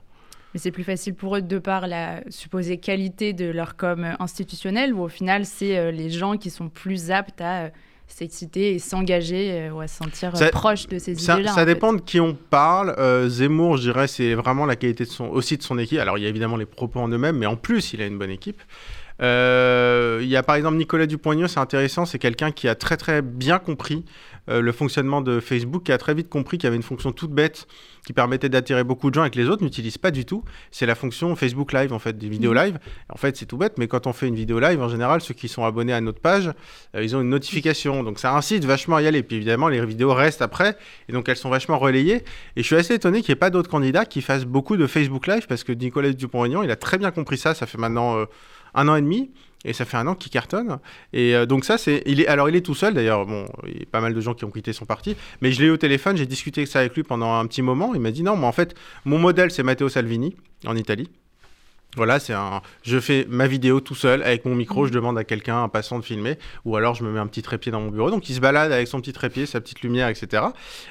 Mais 0.55 0.59
c'est 0.61 0.73
plus 0.73 0.83
facile 0.83 1.15
pour 1.15 1.37
eux 1.37 1.43
de 1.43 1.59
par 1.61 1.87
la 1.87 2.21
supposée 2.31 2.79
qualité 2.79 3.33
de 3.33 3.49
leur 3.49 3.77
com 3.77 4.17
institutionnelle 4.19 4.93
ou 4.93 5.03
au 5.03 5.09
final 5.09 5.45
c'est 5.45 5.79
euh, 5.79 5.93
les 5.93 6.11
gens 6.11 6.37
qui 6.39 6.51
sont 6.51 6.69
plus 6.69 7.13
aptes 7.13 7.41
à 7.41 7.67
euh, 7.67 7.69
s'exciter 8.06 8.75
et 8.75 8.79
s'engager 8.79 9.70
ou 9.70 9.81
à 9.81 9.88
se 9.88 9.97
sentir 9.97 10.31
euh, 10.35 10.38
Ça- 10.38 10.49
proches 10.50 10.87
de 10.87 10.99
ces 10.99 11.12
idées-là. 11.12 11.50
ça 11.53 11.61
fait. 11.61 11.67
dépend 11.67 11.93
de 11.93 12.00
qui 12.00 12.20
on 12.20 12.35
parle. 12.35 12.94
Euh, 12.99 13.29
Zemmour, 13.29 13.76
je 13.76 13.82
dirais, 13.82 14.06
c'est 14.08 14.35
vraiment 14.35 14.64
la 14.67 14.76
qualité 14.76 15.05
de 15.05 15.11
son, 15.11 15.26
aussi 15.29 15.56
de 15.56 15.62
son 15.62 15.79
équipe. 15.79 15.99
Alors, 15.99 16.17
il 16.19 16.23
y 16.25 16.26
a 16.26 16.29
évidemment 16.29 16.56
les 16.56 16.67
propos 16.67 17.00
en 17.00 17.08
eux-mêmes, 17.08 17.37
mais 17.37 17.47
en 17.47 17.56
plus, 17.56 17.93
il 17.93 18.00
a 18.03 18.06
une 18.06 18.19
bonne 18.19 18.31
équipe. 18.31 18.61
Euh, 19.23 20.19
il 20.23 20.29
y 20.29 20.37
a 20.37 20.43
par 20.43 20.57
exemple 20.57 20.77
Nicolas 20.77 21.07
Dupont-Aignan, 21.07 21.49
c'est 21.49 21.61
intéressant, 21.61 22.05
c'est 22.05 22.19
quelqu'un 22.19 22.51
qui 22.53 22.69
a 22.69 22.75
très 22.75 22.97
très 22.97 23.23
bien 23.23 23.59
compris 23.59 24.05
euh, 24.49 24.61
le 24.61 24.73
fonctionnement 24.73 25.23
de 25.23 25.41
Facebook, 25.41 25.85
qui 25.85 25.93
a 25.93 25.99
très 25.99 26.15
vite 26.15 26.29
compris 26.29 26.59
qu'il 26.59 26.67
y 26.67 26.69
avait 26.69 26.77
une 26.77 26.83
fonction 26.83 27.13
toute 27.13 27.33
bête 27.33 27.67
qui 28.07 28.13
permettait 28.13 28.49
d'attirer 28.49 28.85
beaucoup 28.85 29.11
de 29.11 29.14
gens 29.17 29.25
et 29.25 29.31
que 29.31 29.38
les 29.38 29.49
autres 29.49 29.64
n'utilisent 29.64 29.99
pas 29.99 30.12
du 30.12 30.25
tout. 30.25 30.45
C'est 30.71 30.87
la 30.87 30.95
fonction 30.95 31.35
Facebook 31.35 31.73
Live, 31.73 31.93
en 31.93 31.99
fait, 31.99 32.17
des 32.17 32.29
vidéos 32.29 32.52
Mhm. 32.55 32.64
live. 32.64 32.79
En 33.09 33.17
fait, 33.17 33.37
c'est 33.37 33.47
tout 33.47 33.57
bête, 33.57 33.79
mais 33.79 33.88
quand 33.88 34.07
on 34.07 34.12
fait 34.12 34.29
une 34.29 34.37
vidéo 34.37 34.61
live, 34.61 34.81
en 34.81 34.88
général, 34.88 35.21
ceux 35.21 35.35
qui 35.35 35.49
sont 35.49 35.64
abonnés 35.64 35.93
à 35.93 36.00
notre 36.00 36.21
page, 36.21 36.52
euh, 36.95 37.02
ils 37.02 37.17
ont 37.17 37.21
une 37.21 37.31
notification. 37.31 38.05
Donc 38.05 38.21
ça 38.21 38.33
incite 38.37 38.64
vachement 38.64 38.95
à 38.95 39.02
y 39.02 39.09
aller. 39.09 39.25
Puis 39.25 39.37
évidemment, 39.37 39.67
les 39.67 39.85
vidéos 39.85 40.14
restent 40.14 40.43
après, 40.43 40.76
et 41.09 41.12
donc 41.12 41.29
elles 41.29 41.37
sont 41.37 41.50
vachement 41.50 41.79
relayées. 41.79 42.23
Et 42.55 42.62
je 42.62 42.62
suis 42.62 42.76
assez 42.76 42.95
étonné 42.95 43.23
qu'il 43.23 43.33
n'y 43.33 43.37
ait 43.38 43.40
pas 43.40 43.50
d'autres 43.50 43.71
candidats 43.71 44.05
qui 44.05 44.23
fassent 44.23 44.45
beaucoup 44.45 44.76
de 44.76 44.87
Facebook 44.87 45.26
Live, 45.26 45.47
parce 45.49 45.64
que 45.64 45.73
Nicolas 45.73 46.12
Dupont-Aignan, 46.12 46.62
il 46.62 46.71
a 46.71 46.76
très 46.76 46.99
bien 46.99 47.11
compris 47.11 47.38
ça. 47.38 47.55
Ça 47.55 47.67
fait 47.67 47.79
maintenant 47.79 48.19
euh, 48.19 48.26
un 48.76 48.88
an 48.88 48.97
et 48.97 49.02
demi. 49.02 49.33
Et 49.64 49.73
ça 49.73 49.85
fait 49.85 49.97
un 49.97 50.06
an 50.06 50.14
qu'il 50.14 50.30
cartonne. 50.30 50.78
Et 51.12 51.35
euh, 51.35 51.45
donc 51.45 51.64
ça, 51.64 51.76
c'est... 51.76 52.02
Il 52.06 52.21
est... 52.21 52.28
Alors 52.28 52.49
il 52.49 52.54
est 52.54 52.61
tout 52.61 52.76
seul 52.76 52.95
d'ailleurs. 52.95 53.26
Bon, 53.26 53.47
il 53.66 53.80
y 53.80 53.83
a 53.83 53.87
pas 53.90 54.00
mal 54.00 54.14
de 54.14 54.21
gens 54.21 54.33
qui 54.33 54.45
ont 54.45 54.50
quitté 54.50 54.73
son 54.73 54.87
parti. 54.87 55.16
Mais 55.40 55.50
je 55.50 55.61
l'ai 55.61 55.66
eu 55.66 55.71
au 55.71 55.76
téléphone, 55.76 56.16
j'ai 56.16 56.26
discuté 56.26 56.66
ça 56.66 56.78
avec 56.80 56.95
lui 56.95 57.02
pendant 57.02 57.35
un 57.35 57.47
petit 57.47 57.62
moment. 57.62 57.92
Il 57.95 58.00
m'a 58.00 58.12
dit 58.12 58.23
non, 58.23 58.37
moi 58.37 58.49
en 58.49 58.52
fait, 58.52 58.76
mon 59.04 59.18
modèle, 59.18 59.50
c'est 59.50 59.64
Matteo 59.64 59.88
Salvini, 59.88 60.37
en 60.66 60.76
Italie. 60.76 61.11
Voilà, 61.97 62.19
c'est 62.21 62.35
un. 62.35 62.61
Je 62.83 63.00
fais 63.00 63.26
ma 63.29 63.47
vidéo 63.47 63.81
tout 63.81 63.95
seul 63.95 64.23
avec 64.23 64.45
mon 64.45 64.55
micro. 64.55 64.87
Je 64.87 64.93
demande 64.93 65.17
à 65.19 65.25
quelqu'un, 65.25 65.62
un 65.62 65.69
passant, 65.69 65.99
de 65.99 66.05
filmer, 66.05 66.38
ou 66.65 66.76
alors 66.76 66.95
je 66.95 67.03
me 67.03 67.11
mets 67.11 67.19
un 67.19 67.26
petit 67.26 67.43
trépied 67.43 67.73
dans 67.73 67.81
mon 67.81 67.91
bureau. 67.91 68.11
Donc 68.11 68.29
il 68.29 68.35
se 68.35 68.41
balade 68.41 68.71
avec 68.71 68.87
son 68.87 69.00
petit 69.00 69.12
trépied, 69.15 69.47
sa 69.47 69.61
petite 69.61 69.81
lumière, 69.81 70.09
etc. 70.09 70.43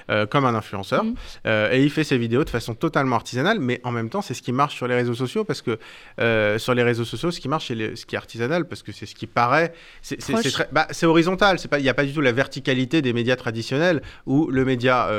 euh, 0.09 0.25
comme 0.25 0.45
un 0.45 0.55
influenceur. 0.55 1.03
Mhm. 1.03 1.15
Euh, 1.45 1.71
et 1.71 1.83
il 1.83 1.89
fait 1.91 2.03
ses 2.03 2.17
vidéos 2.17 2.43
de 2.43 2.49
façon 2.49 2.73
totalement 2.73 3.15
artisanale, 3.15 3.59
mais 3.59 3.79
en 3.83 3.91
même 3.91 4.09
temps, 4.09 4.21
c'est 4.21 4.33
ce 4.33 4.41
qui 4.41 4.51
marche 4.51 4.75
sur 4.75 4.87
les 4.87 4.95
réseaux 4.95 5.13
sociaux 5.13 5.43
parce 5.43 5.61
que 5.61 5.77
euh, 6.19 6.57
sur 6.57 6.73
les 6.73 6.83
réseaux 6.83 7.05
sociaux, 7.05 7.29
ce 7.31 7.39
qui 7.39 7.47
marche, 7.49 7.67
c'est 7.67 7.75
le- 7.75 7.95
ce 7.95 8.05
qui 8.05 8.15
est 8.15 8.17
artisanal 8.17 8.67
parce 8.67 8.81
que 8.83 8.91
c'est 8.91 9.05
ce 9.05 9.13
qui 9.15 9.27
paraît. 9.27 9.73
C'est 10.01 10.17
très- 10.17 10.69
bah, 10.71 10.87
horizontal. 11.03 11.59
C'est 11.59 11.67
pas. 11.67 11.77
Il 11.79 11.83
n'y 11.83 11.89
a 11.89 11.93
pas 11.93 12.03
du 12.05 12.13
tout 12.13 12.21
la 12.21 12.31
verticalité 12.31 13.01
des 13.01 13.13
médias 13.13 13.35
traditionnels 13.35 14.01
où 14.25 14.49
le 14.49 14.65
média 14.65 15.09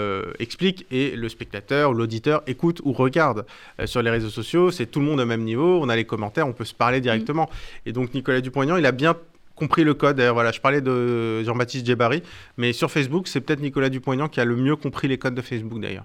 explique 0.40 0.84
et 0.90 1.14
le 1.14 1.28
spectateur 1.28 1.92
l'auditeur 1.92 2.42
écoute 2.46 2.80
ou 2.84 2.92
regarde. 2.92 3.46
Sur 3.84 4.02
les 4.02 4.10
réseaux 4.10 4.30
sociaux, 4.30 4.70
c'est 4.70 4.86
tout 4.86 4.98
le 5.00 5.06
monde 5.06 5.20
au 5.20 5.26
même 5.26 5.42
niveau. 5.44 5.75
On 5.80 5.88
a 5.88 5.96
les 5.96 6.04
commentaires, 6.04 6.46
on 6.46 6.52
peut 6.52 6.64
se 6.64 6.74
parler 6.74 7.00
directement. 7.00 7.48
Et 7.84 7.92
donc 7.92 8.14
Nicolas 8.14 8.40
Dupont-Aignan, 8.40 8.76
il 8.76 8.86
a 8.86 8.92
bien 8.92 9.16
compris 9.54 9.84
le 9.84 9.94
code. 9.94 10.16
D'ailleurs, 10.16 10.34
voilà, 10.34 10.52
je 10.52 10.60
parlais 10.60 10.80
de 10.80 11.42
Jean-Baptiste 11.42 11.86
Djebari, 11.86 12.22
mais 12.56 12.72
sur 12.72 12.90
Facebook, 12.90 13.28
c'est 13.28 13.40
peut-être 13.40 13.60
Nicolas 13.60 13.88
Dupont-Aignan 13.88 14.28
qui 14.28 14.40
a 14.40 14.44
le 14.44 14.56
mieux 14.56 14.76
compris 14.76 15.08
les 15.08 15.18
codes 15.18 15.34
de 15.34 15.42
Facebook 15.42 15.80
d'ailleurs. 15.80 16.04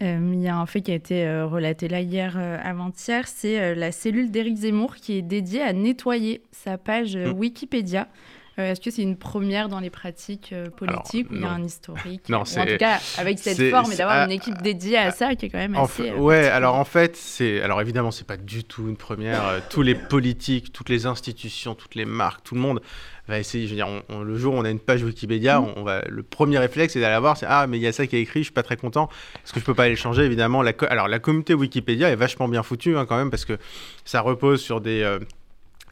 Euh, 0.00 0.30
il 0.32 0.40
y 0.40 0.46
a 0.46 0.56
un 0.56 0.66
fait 0.66 0.80
qui 0.80 0.92
a 0.92 0.94
été 0.94 1.26
euh, 1.26 1.46
relaté 1.46 1.88
là 1.88 2.00
hier 2.00 2.38
avant-hier, 2.62 3.26
c'est 3.26 3.74
la 3.74 3.90
cellule 3.90 4.30
d'Éric 4.30 4.56
Zemmour 4.56 4.94
qui 4.94 5.18
est 5.18 5.22
dédiée 5.22 5.62
à 5.62 5.72
nettoyer 5.72 6.42
sa 6.52 6.78
page 6.78 7.16
mm. 7.16 7.32
Wikipédia. 7.32 8.06
Est-ce 8.58 8.80
que 8.80 8.90
c'est 8.90 9.02
une 9.02 9.16
première 9.16 9.68
dans 9.68 9.80
les 9.80 9.90
pratiques 9.90 10.54
politiques 10.76 11.30
ou 11.30 11.34
il 11.34 11.42
y 11.42 11.44
a 11.44 11.50
un 11.50 11.62
historique 11.62 12.28
Non, 12.28 12.38
En 12.40 12.44
tout 12.44 12.76
cas, 12.78 12.98
avec 13.16 13.38
cette 13.38 13.70
forme 13.70 13.92
et 13.92 13.96
d'avoir 13.96 14.24
une 14.24 14.32
équipe 14.32 14.60
dédiée 14.62 14.98
à 14.98 15.10
ça 15.10 15.34
qui 15.34 15.46
est 15.46 15.48
quand 15.48 15.58
même 15.58 15.76
assez. 15.76 16.12
ouais, 16.12 16.46
alors 16.48 16.74
en 16.74 16.84
fait, 16.84 17.16
c'est. 17.16 17.62
Alors 17.62 17.80
évidemment, 17.80 18.10
c'est 18.10 18.26
pas 18.26 18.36
du 18.36 18.64
tout 18.64 18.88
une 18.88 18.96
première. 18.96 19.62
tous 19.68 19.82
les 19.82 19.94
politiques, 19.94 20.72
toutes 20.72 20.88
les 20.88 21.06
institutions, 21.06 21.74
toutes 21.74 21.94
les 21.94 22.04
marques, 22.04 22.42
tout 22.44 22.54
le 22.54 22.60
monde 22.60 22.80
va 23.28 23.38
essayer. 23.38 23.66
Je 23.66 23.70
veux 23.70 23.76
dire, 23.76 23.88
le 24.24 24.36
jour 24.36 24.54
où 24.54 24.58
on 24.58 24.64
a 24.64 24.70
une 24.70 24.80
page 24.80 25.02
Wikipédia, 25.02 25.60
mm. 25.60 25.72
on, 25.76 25.82
va, 25.82 26.02
le 26.08 26.22
premier 26.22 26.58
réflexe, 26.58 26.94
c'est 26.94 27.00
d'aller 27.00 27.20
voir, 27.20 27.36
c'est 27.36 27.46
ah, 27.48 27.66
mais 27.66 27.78
il 27.78 27.82
y 27.82 27.86
a 27.86 27.92
ça 27.92 28.06
qui 28.06 28.16
est 28.16 28.22
écrit, 28.22 28.40
je 28.40 28.44
suis 28.44 28.52
pas 28.52 28.62
très 28.62 28.76
content. 28.76 29.08
Est-ce 29.44 29.52
que 29.52 29.60
je 29.60 29.64
peux 29.64 29.74
pas 29.74 29.84
aller 29.84 29.92
le 29.92 29.96
changer 29.96 30.24
Évidemment, 30.24 30.62
la 30.62 30.72
alors 30.88 31.08
la 31.08 31.18
communauté 31.18 31.54
Wikipédia 31.54 32.10
est 32.10 32.16
vachement 32.16 32.48
bien 32.48 32.62
foutue 32.62 32.96
hein, 32.96 33.06
quand 33.06 33.16
même 33.16 33.30
parce 33.30 33.44
que 33.44 33.58
ça 34.04 34.20
repose 34.20 34.60
sur 34.60 34.80
des 34.80 35.02
euh, 35.02 35.18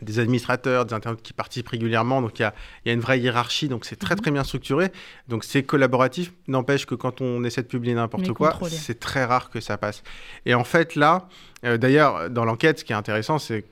des 0.02 0.18
administrateurs, 0.18 0.84
des 0.84 0.94
internautes 0.94 1.22
qui 1.22 1.32
participent 1.32 1.68
régulièrement. 1.68 2.22
Donc 2.22 2.38
il 2.38 2.42
y 2.42 2.44
a, 2.44 2.54
y 2.84 2.90
a, 2.90 2.92
une 2.92 3.00
vraie 3.00 3.20
hiérarchie, 3.20 3.68
donc 3.68 3.84
c'est 3.84 3.96
très 3.96 4.14
mm-hmm. 4.14 4.20
très 4.20 4.30
bien 4.30 4.44
structuré. 4.44 4.92
Donc 5.28 5.44
c'est 5.44 5.62
collaboratif. 5.62 6.32
N'empêche 6.48 6.86
que 6.86 6.94
quand 6.94 7.20
on 7.20 7.44
essaie 7.44 7.62
de 7.62 7.68
publier 7.68 7.94
n'importe 7.94 8.32
quoi, 8.32 8.58
c'est 8.68 9.00
très 9.00 9.24
rare 9.24 9.50
que 9.50 9.60
ça 9.60 9.78
passe. 9.78 10.02
Et 10.44 10.54
en 10.54 10.64
fait 10.64 10.94
là, 10.94 11.28
euh, 11.64 11.76
d'ailleurs 11.76 12.30
dans 12.30 12.44
l'enquête, 12.44 12.80
ce 12.80 12.84
qui 12.84 12.92
est 12.92 12.96
intéressant, 12.96 13.38
c'est 13.38 13.64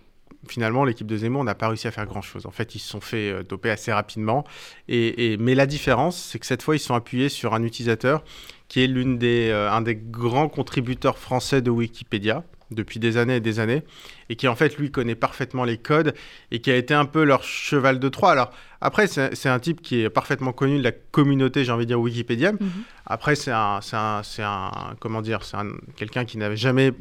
finalement, 0.49 0.85
l'équipe 0.85 1.07
de 1.07 1.17
Zemmour 1.17 1.45
n'a 1.45 1.55
pas 1.55 1.69
réussi 1.69 1.87
à 1.89 1.91
faire 1.91 2.07
grand-chose. 2.07 2.47
En 2.47 2.51
fait, 2.51 2.75
ils 2.75 2.79
se 2.79 2.89
sont 2.89 3.01
fait 3.01 3.31
euh, 3.31 3.43
doper 3.43 3.71
assez 3.71 3.93
rapidement. 3.93 4.45
Et, 4.89 5.37
mais 5.39 5.55
la 5.55 5.67
différence, 5.67 6.17
c'est 6.17 6.39
que 6.39 6.47
cette 6.47 6.63
fois, 6.63 6.77
ils 6.77 6.81
sont 6.81 6.95
appuyés 6.95 7.29
sur 7.29 7.55
un 7.55 7.63
utilisateur 7.63 8.23
qui 8.69 8.83
est 8.83 8.87
l'une 8.87 9.19
des, 9.19 9.51
euh, 9.51 9.71
un 9.71 9.83
des 9.83 9.97
grands 9.97 10.49
contributeurs 10.49 11.19
français 11.19 11.63
de 11.63 11.71
Wikipédia 11.71 12.45
depuis 12.71 12.99
des 12.99 13.19
années 13.19 13.37
et 13.37 13.41
des 13.41 13.61
années, 13.61 13.83
et 14.31 14.37
qui 14.37 14.49
en 14.49 14.57
fait, 14.57 14.79
lui, 14.79 14.91
connaît 14.91 15.15
parfaitement 15.15 15.65
les 15.65 15.79
codes, 15.79 16.15
et 16.51 16.61
qui 16.61 16.71
a 16.71 16.77
été 16.77 16.95
un 16.95 17.05
peu 17.05 17.23
leur 17.23 17.45
cheval 17.45 18.01
de 18.01 18.09
Troie. 18.09 18.33
Alors, 18.33 18.51
après, 18.81 19.07
c'est 19.07 19.49
un 19.49 19.59
type 19.61 19.81
qui 19.81 20.01
est 20.01 20.11
parfaitement 20.11 20.53
connu 20.53 20.79
de 20.79 20.83
la 20.83 20.93
communauté, 20.93 21.65
j'ai 21.65 21.73
envie 21.73 21.85
de 21.85 21.91
dire, 21.91 22.01
Wikipédia. 22.01 22.53
Mm-hmm. 22.53 22.69
Après, 23.07 23.37
c'est 23.37 23.53
un, 23.53 23.81
un, 23.93 24.23
un, 24.39 24.71
comment 24.99 25.23
dire, 25.23 25.45
c'est 25.45 25.59
quelqu'un 25.95 26.25
qui 26.25 26.39
n'avait 26.39 26.57
jamais 26.57 26.93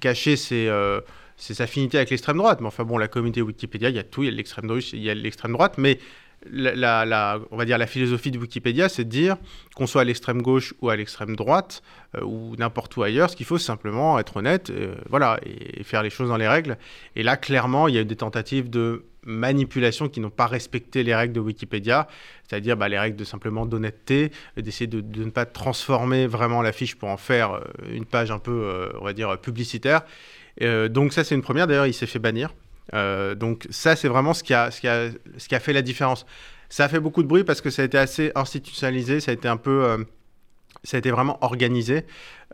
caché 0.00 0.36
ses... 0.36 0.68
Euh, 0.68 1.00
ses 1.40 1.62
affinités 1.62 1.98
avec 1.98 2.10
l'extrême 2.10 2.36
droite. 2.36 2.60
Mais 2.60 2.66
enfin 2.66 2.82
bon, 2.82 2.98
la 2.98 3.06
communauté 3.06 3.40
Wikipédia, 3.42 3.90
il 3.90 3.94
y 3.94 4.00
a 4.00 4.02
tout, 4.02 4.24
il 4.24 4.26
y 4.26 4.32
a 4.32 4.32
l'extrême 4.32 4.66
droite, 4.66 4.92
il 4.92 5.02
y 5.02 5.08
a 5.08 5.14
l'extrême 5.14 5.52
droite, 5.52 5.78
mais 5.78 6.00
la, 6.46 7.40
on 7.50 7.56
va 7.56 7.64
dire 7.64 7.78
la 7.78 7.86
philosophie 7.86 8.30
de 8.30 8.38
Wikipédia, 8.38 8.88
c'est 8.88 9.04
de 9.04 9.10
dire 9.10 9.36
qu'on 9.74 9.86
soit 9.86 10.02
à 10.02 10.04
l'extrême 10.04 10.42
gauche 10.42 10.74
ou 10.80 10.90
à 10.90 10.96
l'extrême 10.96 11.36
droite 11.36 11.82
euh, 12.16 12.22
ou 12.22 12.54
n'importe 12.56 12.96
où 12.96 13.02
ailleurs, 13.02 13.30
ce 13.30 13.36
qu'il 13.36 13.46
faut 13.46 13.58
c'est 13.58 13.66
simplement 13.66 14.18
être 14.18 14.36
honnête, 14.36 14.70
euh, 14.70 14.94
voilà, 15.08 15.40
et, 15.44 15.82
faire 15.84 16.02
les 16.02 16.10
choses 16.10 16.28
dans 16.28 16.36
les 16.36 16.48
règles. 16.48 16.78
Et 17.16 17.22
là, 17.22 17.36
clairement, 17.36 17.88
il 17.88 17.94
y 17.94 17.98
a 17.98 18.02
eu 18.02 18.04
des 18.04 18.16
tentatives 18.16 18.70
de 18.70 19.04
manipulation 19.24 20.08
qui 20.08 20.20
n'ont 20.20 20.30
pas 20.30 20.46
respecté 20.46 21.02
les 21.02 21.14
règles 21.14 21.34
de 21.34 21.40
Wikipédia, 21.40 22.08
c'est-à-dire 22.48 22.76
bah, 22.76 22.88
les 22.88 22.98
règles 22.98 23.16
de 23.16 23.24
simplement 23.24 23.66
d'honnêteté, 23.66 24.30
d'essayer 24.56 24.86
de, 24.86 25.02
ne 25.22 25.30
pas 25.30 25.44
transformer 25.44 26.26
vraiment 26.26 26.62
la 26.62 26.72
fiche 26.72 26.94
pour 26.96 27.08
en 27.08 27.16
faire 27.16 27.52
euh, 27.52 27.60
une 27.92 28.06
page 28.06 28.30
un 28.30 28.38
peu, 28.38 28.90
on 29.00 29.04
va 29.04 29.12
dire, 29.12 29.38
publicitaire. 29.40 30.02
Donc 30.60 31.12
ça, 31.12 31.22
c'est 31.22 31.36
une 31.36 31.42
première. 31.42 31.68
D'ailleurs, 31.68 31.86
il 31.86 31.94
s'est 31.94 32.06
fait 32.06 32.18
bannir. 32.18 32.52
Euh, 32.94 33.34
donc 33.34 33.66
ça, 33.70 33.96
c'est 33.96 34.08
vraiment 34.08 34.34
ce 34.34 34.42
qui, 34.42 34.54
a, 34.54 34.70
ce, 34.70 34.80
qui 34.80 34.88
a, 34.88 35.10
ce 35.36 35.48
qui 35.48 35.54
a 35.54 35.60
fait 35.60 35.72
la 35.72 35.82
différence. 35.82 36.26
Ça 36.68 36.84
a 36.84 36.88
fait 36.88 37.00
beaucoup 37.00 37.22
de 37.22 37.28
bruit 37.28 37.44
parce 37.44 37.60
que 37.60 37.70
ça 37.70 37.82
a 37.82 37.84
été 37.84 37.98
assez 37.98 38.32
institutionnalisé, 38.34 39.20
ça 39.20 39.30
a 39.30 39.34
été 39.34 39.48
un 39.48 39.56
peu... 39.56 39.84
Euh, 39.84 39.98
ça 40.84 40.96
a 40.96 40.98
été 40.98 41.10
vraiment 41.10 41.38
organisé. 41.42 42.04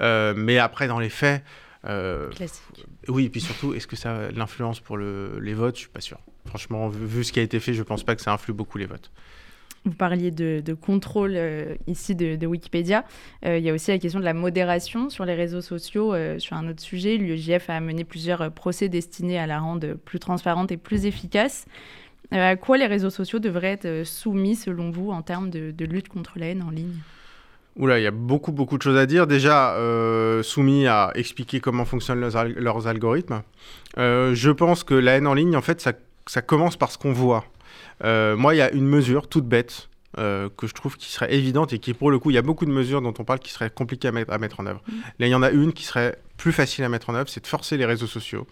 mais 0.00 0.58
après, 0.58 0.88
dans 0.88 0.98
les 0.98 1.10
faits... 1.10 1.42
Classique. 1.82 2.86
Oui, 3.08 3.26
et 3.26 3.28
puis 3.28 3.42
surtout, 3.42 3.74
est-ce 3.74 3.86
que 3.86 3.96
ça 3.96 4.14
a 4.14 4.30
l'influence 4.30 4.80
pour 4.80 4.96
le, 4.96 5.38
les 5.40 5.52
votes? 5.52 5.74
Je 5.74 5.80
suis 5.80 5.90
pas 5.90 6.00
sûr. 6.00 6.18
Franchement, 6.46 6.88
vu, 6.88 7.04
vu, 7.04 7.24
ce 7.24 7.32
qui 7.32 7.40
a 7.40 7.42
été 7.42 7.60
fait, 7.60 7.74
je 7.74 7.82
pense 7.82 8.02
pas 8.02 8.16
que 8.16 8.22
ça 8.22 8.32
influe 8.32 8.54
beaucoup 8.54 8.78
les 8.78 8.86
votes. 8.86 9.10
Vous 9.86 9.92
parliez 9.92 10.30
de, 10.30 10.74
contrôle 10.74 11.34
euh, 11.34 11.74
ici 11.86 12.14
de, 12.14 12.46
Wikipédia. 12.46 13.04
Euh, 13.44 13.58
il 13.58 13.64
y 13.64 13.68
a 13.68 13.74
aussi 13.74 13.90
la 13.90 13.98
question 13.98 14.18
de 14.18 14.24
la 14.24 14.32
modération 14.32 15.10
sur 15.10 15.26
les 15.26 15.34
réseaux 15.34 15.60
sociaux. 15.60 16.14
Euh, 16.14 16.38
sur 16.38 16.56
un 16.56 16.66
autre 16.70 16.80
sujet, 16.80 17.18
l'UEJF 17.18 17.68
a 17.68 17.80
mené 17.80 18.04
plusieurs 18.04 18.50
procès 18.50 18.88
destinés 18.88 19.38
à 19.38 19.46
la 19.46 19.58
rendre 19.58 19.94
plus 19.94 20.18
transparente 20.18 20.72
et 20.72 20.78
plus 20.78 21.04
efficace. 21.04 21.66
à 22.30 22.56
quoi 22.56 22.78
les 22.78 22.86
réseaux 22.86 23.10
sociaux 23.10 23.40
devraient 23.40 23.72
être 23.72 24.06
soumis, 24.06 24.56
selon 24.56 24.90
vous, 24.90 25.10
en 25.10 25.20
termes 25.20 25.50
de, 25.50 25.84
lutte 25.84 26.08
contre 26.08 26.38
la 26.38 26.46
haine 26.46 26.62
en 26.62 26.70
ligne? 26.70 26.96
Oula, 27.76 27.98
il 28.00 28.04
y 28.04 28.06
a 28.06 28.10
beaucoup, 28.10 28.52
beaucoup 28.52 28.78
de 28.78 28.82
choses 28.82 28.96
à 28.96 29.04
dire. 29.04 29.26
Déjà, 29.26 29.76
soumis 30.42 30.86
à 30.86 31.12
expliquer 31.14 31.60
comment 31.60 31.84
fonctionnent 31.84 32.20
leurs, 32.20 32.86
algorithmes. 32.86 33.42
je 33.98 34.50
pense 34.50 34.82
que 34.82 34.94
la 34.94 35.16
haine 35.16 35.26
en 35.26 35.34
ligne, 35.34 35.56
en 35.56 35.62
fait, 35.62 35.82
ça, 35.82 35.92
ça 36.26 36.40
commence 36.40 36.78
par 36.78 36.90
ce 36.90 36.96
qu'on 36.96 37.12
voit. 37.12 37.44
Euh, 38.02 38.36
moi, 38.36 38.54
il 38.54 38.58
y 38.58 38.62
a 38.62 38.72
une 38.72 38.86
mesure 38.86 39.28
toute 39.28 39.46
bête 39.46 39.88
euh, 40.18 40.48
que 40.56 40.66
je 40.66 40.74
trouve 40.74 40.96
qui 40.96 41.10
serait 41.10 41.34
évidente 41.34 41.72
et 41.72 41.78
qui, 41.78 41.94
pour 41.94 42.10
le 42.10 42.18
coup, 42.18 42.30
il 42.30 42.34
y 42.34 42.38
a 42.38 42.42
beaucoup 42.42 42.66
de 42.66 42.70
mesures 42.70 43.02
dont 43.02 43.14
on 43.18 43.24
parle 43.24 43.38
qui 43.38 43.50
seraient 43.50 43.70
compliquées 43.70 44.08
à 44.08 44.12
mettre, 44.12 44.32
à 44.32 44.38
mettre 44.38 44.60
en 44.60 44.66
œuvre. 44.66 44.82
Mm. 44.86 44.92
Là, 45.18 45.26
il 45.26 45.30
y 45.30 45.34
en 45.34 45.42
a 45.42 45.50
une 45.50 45.72
qui 45.72 45.84
serait 45.84 46.18
plus 46.36 46.52
facile 46.52 46.84
à 46.84 46.88
mettre 46.88 47.10
en 47.10 47.14
œuvre, 47.14 47.28
c'est 47.28 47.42
de 47.42 47.46
forcer 47.46 47.76
les 47.76 47.84
réseaux 47.84 48.06
sociaux 48.06 48.46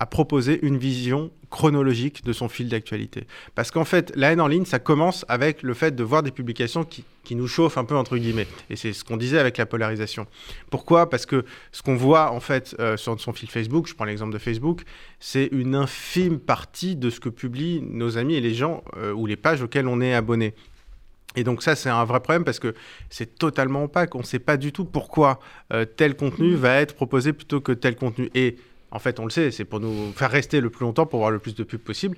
à 0.00 0.06
proposer 0.06 0.58
une 0.62 0.78
vision 0.78 1.30
chronologique 1.50 2.24
de 2.24 2.32
son 2.32 2.48
fil 2.48 2.68
d'actualité. 2.68 3.26
Parce 3.54 3.70
qu'en 3.70 3.84
fait, 3.84 4.12
la 4.16 4.32
haine 4.32 4.40
en 4.40 4.48
ligne, 4.48 4.64
ça 4.64 4.78
commence 4.78 5.26
avec 5.28 5.62
le 5.62 5.74
fait 5.74 5.94
de 5.94 6.02
voir 6.02 6.22
des 6.22 6.30
publications 6.30 6.84
qui, 6.84 7.04
qui 7.22 7.34
nous 7.34 7.46
chauffent 7.46 7.76
un 7.76 7.84
peu, 7.84 7.96
entre 7.96 8.16
guillemets. 8.16 8.46
Et 8.70 8.76
c'est 8.76 8.94
ce 8.94 9.04
qu'on 9.04 9.18
disait 9.18 9.38
avec 9.38 9.58
la 9.58 9.66
polarisation. 9.66 10.26
Pourquoi? 10.70 11.10
Parce 11.10 11.26
que 11.26 11.44
ce 11.70 11.82
qu'on 11.82 11.96
voit, 11.96 12.32
en 12.32 12.40
fait, 12.40 12.74
euh, 12.80 12.96
sur 12.96 13.20
son 13.20 13.34
fil 13.34 13.50
Facebook, 13.50 13.88
je 13.88 13.94
prends 13.94 14.06
l'exemple 14.06 14.32
de 14.32 14.38
Facebook, 14.38 14.82
c'est 15.18 15.50
une 15.52 15.74
infime 15.74 16.38
partie 16.38 16.96
de 16.96 17.10
ce 17.10 17.20
que 17.20 17.28
publient 17.28 17.82
nos 17.82 18.16
amis 18.16 18.36
et 18.36 18.40
les 18.40 18.54
gens 18.54 18.82
euh, 18.96 19.12
ou 19.12 19.26
les 19.26 19.36
pages 19.36 19.60
auxquelles 19.60 19.86
on 19.86 20.00
est 20.00 20.14
abonné. 20.14 20.54
Et 21.36 21.44
donc 21.44 21.62
ça, 21.62 21.76
c'est 21.76 21.90
un 21.90 22.04
vrai 22.04 22.20
problème 22.20 22.44
parce 22.44 22.58
que 22.58 22.74
c'est 23.10 23.38
totalement 23.38 23.84
opaque. 23.84 24.14
On 24.14 24.20
ne 24.20 24.24
sait 24.24 24.38
pas 24.38 24.56
du 24.56 24.72
tout 24.72 24.84
pourquoi 24.84 25.40
euh, 25.72 25.84
tel 25.84 26.16
contenu 26.16 26.54
va 26.54 26.80
être 26.80 26.94
proposé 26.94 27.32
plutôt 27.32 27.60
que 27.60 27.72
tel 27.72 27.96
contenu. 27.96 28.30
Et 28.34 28.56
en 28.90 28.98
fait, 28.98 29.20
on 29.20 29.24
le 29.24 29.30
sait, 29.30 29.50
c'est 29.50 29.64
pour 29.64 29.80
nous 29.80 30.12
faire 30.12 30.30
rester 30.30 30.60
le 30.60 30.70
plus 30.70 30.84
longtemps, 30.84 31.06
pour 31.06 31.20
voir 31.20 31.30
le 31.30 31.38
plus 31.38 31.54
de 31.54 31.62
pubs 31.62 31.80
possible. 31.80 32.16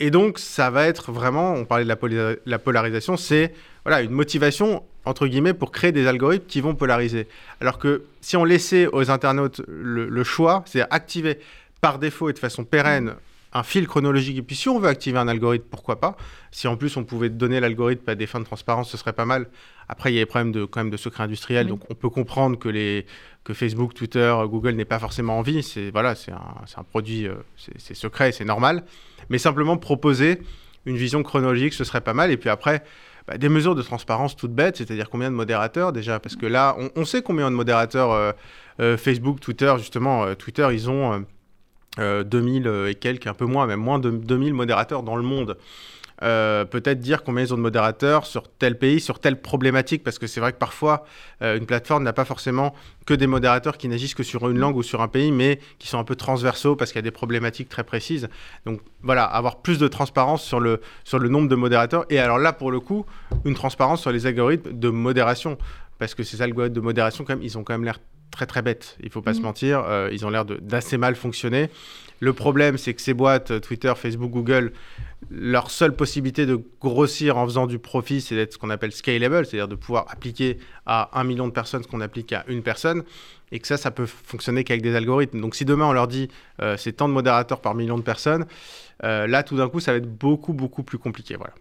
Et 0.00 0.10
donc, 0.10 0.38
ça 0.38 0.70
va 0.70 0.86
être 0.86 1.10
vraiment, 1.10 1.54
on 1.54 1.64
parlait 1.64 1.84
de 1.84 2.40
la, 2.46 2.58
polarisation, 2.58 3.16
c'est 3.16 3.52
voilà, 3.84 4.02
une 4.02 4.12
motivation, 4.12 4.84
entre 5.04 5.26
guillemets, 5.26 5.54
pour 5.54 5.72
créer 5.72 5.90
des 5.90 6.06
algorithmes 6.06 6.46
qui 6.46 6.60
vont 6.60 6.74
polariser. 6.74 7.26
Alors 7.60 7.78
que 7.78 8.04
si 8.20 8.36
on 8.36 8.44
laissait 8.44 8.86
aux 8.86 9.10
internautes 9.10 9.60
le, 9.66 10.24
choix, 10.24 10.62
c'est 10.66 10.82
activer 10.90 11.38
par 11.80 11.98
défaut 11.98 12.30
et 12.30 12.32
de 12.32 12.38
façon 12.38 12.64
pérenne 12.64 13.14
un 13.52 13.62
fil 13.62 13.88
chronologique. 13.88 14.38
Et 14.38 14.42
puis 14.42 14.54
si 14.54 14.68
on 14.68 14.78
veut 14.78 14.88
activer 14.88 15.18
un 15.18 15.26
algorithme, 15.26 15.64
pourquoi 15.70 15.98
pas? 15.98 16.16
Si 16.52 16.68
en 16.68 16.76
plus 16.76 16.96
on 16.96 17.04
pouvait 17.04 17.30
donner 17.30 17.60
l'algorithme 17.60 18.08
à 18.08 18.14
des 18.14 18.26
fins 18.26 18.40
de 18.40 18.44
transparence, 18.44 18.90
ce 18.90 18.96
serait 18.96 19.14
pas 19.14 19.24
mal. 19.24 19.48
Après, 19.88 20.12
il 20.12 20.14
y 20.14 20.18
a 20.18 20.22
des 20.22 20.26
problèmes 20.26 20.52
de, 20.52 20.64
quand 20.64 20.80
même 20.80 20.90
de 20.90 20.96
secret 20.96 21.24
industriel, 21.24 21.66
donc 21.66 21.80
on 21.90 21.94
peut 21.94 22.10
comprendre 22.10 22.58
que, 22.58 22.68
les, 22.68 23.06
que 23.44 23.54
Facebook, 23.54 23.94
Twitter, 23.94 24.34
Google 24.46 24.72
n'aient 24.72 24.84
pas 24.84 24.98
forcément 24.98 25.38
envie. 25.38 25.62
C'est 25.62 25.90
voilà, 25.90 26.14
c'est 26.14 26.32
un, 26.32 26.54
un, 26.76 26.82
produit, 26.82 27.26
euh, 27.26 27.34
c'est 27.56 27.94
secret, 27.94 28.32
c'est 28.32 28.44
normal. 28.44 28.84
Mais 29.30 29.38
simplement 29.38 29.76
proposer 29.76 30.40
une 30.86 30.96
vision 30.96 31.22
chronologique, 31.22 31.74
ce 31.74 31.84
serait 31.84 32.00
pas 32.00 32.14
mal. 32.14 32.30
Et 32.30 32.36
puis 32.36 32.50
après, 32.50 32.82
bah, 33.26 33.38
des 33.38 33.48
mesures 33.48 33.74
de 33.74 33.82
transparence 33.82 34.36
toutes 34.36 34.52
bêtes, 34.52 34.76
c'est-à-dire 34.76 35.08
combien 35.10 35.30
de 35.30 35.36
modérateurs 35.36 35.92
déjà, 35.92 36.20
parce 36.20 36.36
que 36.36 36.46
là, 36.46 36.76
on, 36.94 37.04
sait 37.04 37.22
combien 37.22 37.50
de 37.50 37.56
modérateurs 37.56 38.12
euh, 38.12 38.32
euh, 38.80 38.96
Facebook, 38.96 39.40
Twitter, 39.40 39.74
justement, 39.78 40.34
Twitter, 40.34 40.68
ils 40.72 40.88
ont 40.88 41.24
2000 41.98 42.66
euh, 42.66 42.70
euh, 42.70 42.90
et 42.90 42.94
quelques, 42.94 43.26
un 43.26 43.34
peu 43.34 43.46
moins, 43.46 43.66
même 43.66 43.80
moins 43.80 43.98
de 43.98 44.10
2000 44.10 44.54
modérateurs 44.54 45.02
dans 45.02 45.16
le 45.16 45.22
monde. 45.22 45.56
Euh, 46.22 46.64
peut-être 46.64 47.00
dire 47.00 47.22
combien 47.22 47.44
ils 47.44 47.54
ont 47.54 47.56
de 47.56 47.62
modérateurs 47.62 48.26
sur 48.26 48.48
tel 48.48 48.78
pays, 48.78 49.00
sur 49.00 49.20
telle 49.20 49.40
problématique, 49.40 50.02
parce 50.02 50.18
que 50.18 50.26
c'est 50.26 50.40
vrai 50.40 50.52
que 50.52 50.58
parfois, 50.58 51.04
une 51.40 51.66
plateforme 51.66 52.02
n'a 52.02 52.12
pas 52.12 52.24
forcément 52.24 52.74
que 53.06 53.14
des 53.14 53.26
modérateurs 53.26 53.78
qui 53.78 53.88
n'agissent 53.88 54.14
que 54.14 54.22
sur 54.22 54.48
une 54.50 54.58
langue 54.58 54.76
ou 54.76 54.82
sur 54.82 55.00
un 55.00 55.08
pays, 55.08 55.30
mais 55.30 55.60
qui 55.78 55.88
sont 55.88 55.98
un 55.98 56.04
peu 56.04 56.16
transversaux 56.16 56.76
parce 56.76 56.90
qu'il 56.90 56.98
y 56.98 57.00
a 57.00 57.02
des 57.02 57.10
problématiques 57.10 57.68
très 57.68 57.84
précises. 57.84 58.28
Donc 58.66 58.80
voilà, 59.02 59.24
avoir 59.24 59.62
plus 59.62 59.78
de 59.78 59.88
transparence 59.88 60.42
sur 60.42 60.60
le, 60.60 60.80
sur 61.04 61.18
le 61.18 61.28
nombre 61.28 61.48
de 61.48 61.54
modérateurs. 61.54 62.04
Et 62.10 62.18
alors 62.18 62.38
là, 62.38 62.52
pour 62.52 62.70
le 62.70 62.80
coup, 62.80 63.06
une 63.44 63.54
transparence 63.54 64.00
sur 64.00 64.10
les 64.10 64.26
algorithmes 64.26 64.78
de 64.78 64.88
modération, 64.90 65.56
parce 65.98 66.14
que 66.14 66.22
ces 66.22 66.42
algorithmes 66.42 66.74
de 66.74 66.80
modération, 66.80 67.24
quand 67.24 67.34
même, 67.34 67.42
ils 67.42 67.56
ont 67.56 67.64
quand 67.64 67.74
même 67.74 67.84
l'air 67.84 67.98
très 68.30 68.46
très 68.46 68.62
bêtes, 68.62 68.96
il 69.02 69.10
faut 69.10 69.22
pas 69.22 69.34
se 69.34 69.40
mm. 69.40 69.42
mentir. 69.42 69.84
Euh, 69.86 70.08
ils 70.12 70.26
ont 70.26 70.30
l'air 70.30 70.44
d'assez 70.44 70.98
mal 70.98 71.14
fonctionner. 71.16 71.70
Le 72.20 72.32
problème, 72.32 72.78
c'est 72.78 72.94
que 72.94 73.00
ces 73.00 73.14
boîtes, 73.14 73.52
euh, 73.52 73.60
Twitter, 73.60 73.92
Facebook, 73.96 74.30
Google, 74.30 74.72
leur 75.30 75.70
seule 75.70 75.94
possibilité 75.94 76.46
de 76.46 76.60
grossir 76.80 77.36
en 77.36 77.44
faisant 77.44 77.66
du 77.66 77.78
profit, 77.78 78.20
c'est 78.20 78.34
d'être 78.34 78.54
ce 78.54 78.58
qu'on 78.58 78.70
appelle 78.70 78.92
scalable, 78.92 79.46
c'est-à-dire 79.46 79.68
de 79.68 79.76
pouvoir 79.76 80.06
appliquer 80.08 80.58
à 80.86 81.18
un 81.18 81.24
million 81.24 81.46
de 81.46 81.52
personnes 81.52 81.82
ce 81.82 81.88
qu'on 81.88 82.00
applique 82.00 82.32
à 82.32 82.44
une 82.48 82.62
personne, 82.62 83.04
et 83.52 83.60
que 83.60 83.66
ça, 83.66 83.76
ça 83.76 83.90
peut 83.90 84.06
fonctionner 84.06 84.64
qu'avec 84.64 84.82
des 84.82 84.94
algorithmes. 84.96 85.40
Donc 85.40 85.54
si 85.54 85.64
demain 85.64 85.86
on 85.86 85.92
leur 85.92 86.08
dit 86.08 86.28
euh, 86.60 86.76
c'est 86.76 86.92
tant 86.92 87.08
de 87.08 87.14
modérateurs 87.14 87.60
par 87.60 87.74
million 87.74 87.98
de 87.98 88.02
personnes, 88.02 88.46
là 89.02 89.42
tout 89.44 89.56
d'un 89.56 89.68
coup, 89.68 89.78
ça 89.78 89.92
va 89.92 89.98
être 89.98 90.10
beaucoup 90.10 90.52
beaucoup 90.52 90.82
plus 90.82 90.98
compliqué. 90.98 91.36
Voilà. 91.36 91.54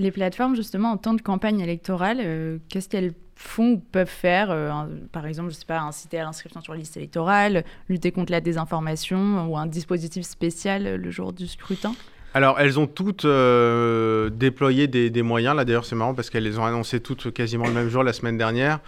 Les 0.00 0.10
plateformes, 0.10 0.56
justement, 0.56 0.92
en 0.92 0.96
temps 0.96 1.12
de 1.12 1.20
campagne 1.20 1.60
électorale, 1.60 2.20
euh, 2.22 2.56
qu'est-ce 2.70 2.88
qu'elles 2.88 3.12
font 3.36 3.72
ou 3.72 3.76
peuvent 3.76 4.08
faire 4.08 4.50
euh, 4.50 4.70
Par 5.12 5.26
exemple, 5.26 5.50
je 5.50 5.56
sais 5.56 5.66
pas, 5.66 5.78
inciter 5.78 6.18
à 6.18 6.24
l'inscription 6.24 6.62
sur 6.62 6.72
la 6.72 6.78
liste 6.78 6.96
électorale, 6.96 7.64
lutter 7.90 8.10
contre 8.10 8.32
la 8.32 8.40
désinformation 8.40 9.46
ou 9.46 9.58
un 9.58 9.66
dispositif 9.66 10.24
spécial 10.24 10.96
le 10.96 11.10
jour 11.10 11.34
du 11.34 11.46
scrutin? 11.46 11.92
Alors, 12.32 12.58
elles 12.58 12.78
ont 12.78 12.86
toutes 12.86 13.26
euh, 13.26 14.30
déployé 14.30 14.86
des, 14.86 15.22
moyens. 15.22 15.54
Là, 15.54 15.66
d'ailleurs, 15.66 15.84
c'est 15.84 15.96
marrant 15.96 16.14
parce 16.14 16.30
qu'elles 16.30 16.44
les 16.44 16.58
ont 16.58 16.64
annoncées 16.64 17.00
toutes 17.00 17.30
quasiment 17.30 17.66
le 17.66 17.74
même 17.74 17.90
jour 17.90 18.02
la 18.02 18.14
semaine 18.14 18.38
dernière. 18.38 18.80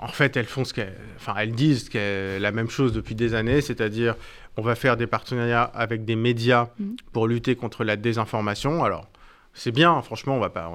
En 0.00 0.08
fait, 0.08 0.36
elles 0.36 0.46
font 0.46 0.64
ce 0.64 0.74
qu'elles, 0.74 0.96
enfin, 1.18 1.34
elles 1.38 1.52
disent 1.52 1.88
la 1.94 2.50
même 2.50 2.68
chose 2.68 2.92
depuis 2.92 3.14
des 3.14 3.34
années, 3.34 3.60
c'est-à-dire 3.60 4.16
on 4.56 4.62
va 4.62 4.74
faire 4.74 4.96
des 4.96 5.06
partenariats 5.06 5.62
avec 5.62 6.04
des 6.04 6.16
médias 6.16 6.70
mmh. 6.80 6.84
pour 7.12 7.28
lutter 7.28 7.54
contre 7.54 7.84
la 7.84 7.94
désinformation. 7.94 8.82
Alors, 8.82 9.06
c'est 9.58 9.72
bien, 9.72 10.00
franchement, 10.02 10.36
on 10.36 10.40
va 10.40 10.50
pas. 10.50 10.70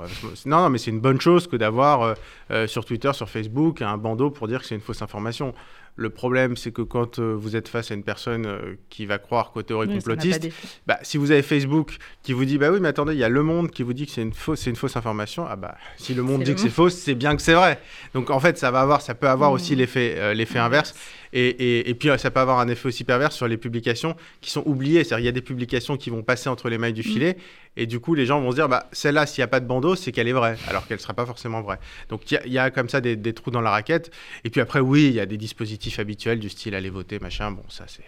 Non, 0.46 0.58
non, 0.58 0.70
mais 0.70 0.78
c'est 0.78 0.92
une 0.92 1.00
bonne 1.00 1.22
chose 1.22 1.48
que 1.48 1.56
d'avoir 1.56 2.02
euh, 2.02 2.14
euh, 2.52 2.68
sur 2.68 2.84
Twitter, 2.84 3.12
sur 3.14 3.30
Facebook, 3.30 3.82
un 3.82 3.98
bandeau 3.98 4.30
pour 4.30 4.50
dire 4.50 4.60
que 4.60 4.66
c'est 4.66 4.76
une 4.76 4.82
fausse 4.82 5.02
information. 5.02 5.54
Le 5.96 6.10
problème, 6.10 6.58
c'est 6.58 6.72
que 6.72 6.82
quand 6.82 7.20
euh, 7.20 7.34
vous 7.34 7.56
êtes 7.56 7.70
face 7.70 7.92
à 7.92 7.94
une 7.94 8.04
personne 8.04 8.46
qui 8.90 9.06
va 9.06 9.20
croire 9.20 9.52
qu'aux 9.52 9.62
théories 9.62 9.88
complotistes, 9.88 10.50
bah, 10.86 11.00
si 11.02 11.18
vous 11.18 11.32
avez 11.32 11.44
Facebook 11.44 11.96
qui 12.24 12.34
vous 12.34 12.44
dit 12.44 12.58
bah 12.58 12.72
oui, 12.72 12.80
mais 12.82 12.90
attendez, 12.90 13.14
il 13.14 13.20
y 13.20 13.24
a 13.24 13.30
Le 13.30 13.42
Monde 13.42 13.72
qui 13.72 13.84
vous 13.84 13.94
dit 13.94 14.06
que 14.06 14.12
c'est 14.12 14.22
une 14.22 14.34
fausse, 14.34 14.60
c'est 14.60 14.70
une 14.70 14.76
fausse 14.76 14.98
information, 14.98 15.46
ah 15.48 15.56
bah 15.56 15.76
si 15.96 16.14
Le 16.14 16.24
Monde 16.24 16.44
dit 16.44 16.54
que 16.54 16.60
c'est 16.60 16.70
fausse, 16.70 16.96
c'est 16.96 17.16
bien 17.16 17.38
que 17.38 17.42
c'est 17.42 17.54
vrai. 17.54 17.80
Donc 18.14 18.32
en 18.32 18.40
fait, 18.42 18.58
ça 18.58 18.70
va 18.70 18.82
avoir, 18.82 19.02
ça 19.02 19.16
peut 19.16 19.30
avoir 19.30 19.52
mmh. 19.52 19.56
aussi 19.56 19.76
l'effet, 19.76 20.36
l'effet 20.36 20.60
inverse. 20.60 20.94
Et, 21.36 21.96
puis, 22.00 22.10
ça 22.18 22.30
peut 22.30 22.40
avoir 22.40 22.60
un 22.60 22.68
effet 22.68 22.88
aussi 22.88 23.04
pervers 23.04 23.32
sur 23.32 23.48
les 23.48 23.58
publications 23.58 24.16
qui 24.40 24.52
sont 24.52 24.64
oubliées. 24.68 25.04
C'est-à-dire, 25.04 25.24
il 25.24 25.26
y 25.26 25.30
a 25.30 25.34
des 25.34 25.42
publications 25.42 25.98
qui 25.98 26.12
vont 26.12 26.22
passer 26.22 26.48
entre 26.48 26.70
les 26.70 26.78
mailles 26.78 26.94
du 26.94 27.02
mm. 27.02 27.12
filet. 27.12 27.38
Et 27.76 27.88
du 27.88 28.00
coup, 28.00 28.14
les 28.14 28.28
gens 28.28 28.40
vont 28.40 28.52
se 28.52 28.56
dire, 28.56 28.70
bah, 28.70 28.88
celle-là, 28.92 29.26
s'il 29.26 29.42
n'y 29.42 29.46
a 29.46 29.48
pas 29.48 29.60
de 29.60 29.66
bandeau, 29.66 29.96
c'est 29.96 30.12
qu'elle 30.12 30.28
est 30.28 30.34
vraie, 30.34 30.58
alors 30.68 30.86
qu'elle 30.86 30.98
ne 30.98 31.02
sera 31.02 31.14
pas 31.14 31.26
forcément 31.26 31.62
vraie. 31.62 31.80
Donc, 32.10 32.30
il 32.32 32.52
y, 32.52 32.60
a 32.60 32.70
comme 32.70 32.88
ça 32.88 33.02
des, 33.02 33.34
trous 33.34 33.50
dans 33.50 33.62
la 33.62 33.72
raquette. 33.72 34.12
Et 34.44 34.52
puis 34.52 34.62
après, 34.62 34.80
oui, 34.80 35.08
il 35.08 35.14
y 35.14 35.20
a 35.20 35.26
des 35.26 35.38
dispositifs 35.38 35.98
habituels 35.98 36.40
du 36.40 36.50
style 36.50 36.76
aller 36.76 36.92
voter, 36.92 37.18
machin. 37.18 37.52
Bon, 37.52 37.64
ça, 37.70 37.86
c'est. 37.88 38.04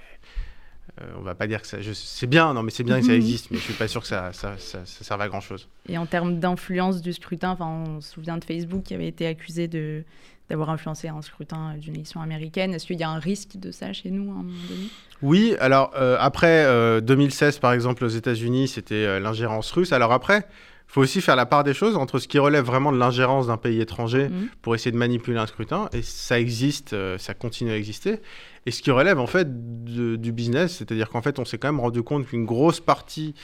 Euh, 1.01 1.05
on 1.17 1.22
va 1.24 1.34
pas 1.34 1.48
dire 1.48 1.62
que 1.62 1.67
ça. 1.67 1.77
C'est 1.94 2.27
bien, 2.27 2.53
non, 2.53 2.62
mais 2.62 2.72
c'est 2.72 2.84
bien 2.84 3.00
que 3.00 3.05
ça 3.05 3.12
mm-hmm. 3.12 3.15
existe, 3.15 3.51
mais 3.51 3.58
je 3.58 3.63
suis 3.63 3.74
pas 3.74 3.88
sûr 3.88 4.01
que 4.01 4.08
ça, 4.08 4.32
ça, 4.34 4.55
ça, 4.60 4.86
ça 4.86 5.03
serve 5.03 5.20
à 5.20 5.27
grand 5.27 5.41
chose. 5.41 5.67
Et 5.89 5.98
en 5.98 6.05
termes 6.05 6.39
d'influence 6.39 7.01
du 7.01 7.12
scrutin, 7.12 7.58
on 7.60 8.00
se 8.01 8.13
souvient 8.13 8.38
de 8.38 8.46
Facebook 8.46 8.84
qui 8.84 8.94
avait 8.94 9.08
été 9.08 9.25
accusé 9.25 9.67
de 9.67 10.03
d'avoir 10.50 10.70
influencé 10.70 11.08
un 11.08 11.22
scrutin 11.22 11.75
d'une 11.78 11.96
élection 11.96 12.22
américaine. 12.22 12.74
Est-ce 12.74 12.86
qu'il 12.86 13.00
y 13.00 13.04
a 13.04 13.10
un 13.10 13.20
risque 13.20 13.58
de 13.58 13.72
ça 13.72 13.94
chez 13.94 14.12
nous 14.12 14.30
à 14.32 14.36
un 14.36 14.44
moment 14.44 14.68
donné? 14.70 14.90
Oui, 15.22 15.56
alors 15.60 15.92
euh, 15.96 16.18
après 16.20 16.66
2016 17.02 17.56
euh, 17.56 17.60
par 17.60 17.74
exemple 17.74 18.06
aux 18.06 18.10
États-Unis, 18.10 18.68
c'était 18.68 18.96
euh, 18.96 19.20
l'ingérence 19.20 19.72
russe. 19.72 19.94
Alors 19.94 20.12
après, 20.12 20.40
il 20.88 20.92
faut 20.92 21.02
aussi 21.02 21.22
faire 21.22 21.36
la 21.36 21.46
part 21.46 21.64
des 21.64 21.74
choses 21.74 21.96
entre 21.96 22.20
ce 22.20 22.28
qui 22.28 22.38
relève 22.38 22.64
vraiment 22.64 22.92
de 22.92 22.98
l'ingérence 22.98 23.48
d'un 23.48 23.58
pays 23.58 23.82
étranger 23.82 24.30
mmh. 24.30 24.50
pour 24.62 24.75
essayer 24.75 24.92
de 24.92 24.98
manipuler 24.98 25.40
un 25.40 25.48
scrutin, 25.48 25.90
et 25.94 26.04
ça 26.04 26.40
existe, 26.40 26.96
ça 27.18 27.34
continue 27.34 27.72
à 27.72 27.78
exister, 27.78 28.20
et 28.65 28.72
ce 28.72 28.81
qui 28.81 28.89
relève 28.89 29.19
en 29.19 29.27
fait 29.27 29.48
du 29.86 30.31
business, 30.31 30.77
c'est-à-dire 30.77 31.10
qu'en 31.10 31.22
fait 31.22 31.38
on 31.38 31.45
s'est 31.45 31.60
quand 31.60 31.67
même 31.67 31.79
rendu 31.79 32.01
compte 32.01 32.25
qu'une 32.25 32.45
grosse 32.45 32.79
partie 32.79 33.36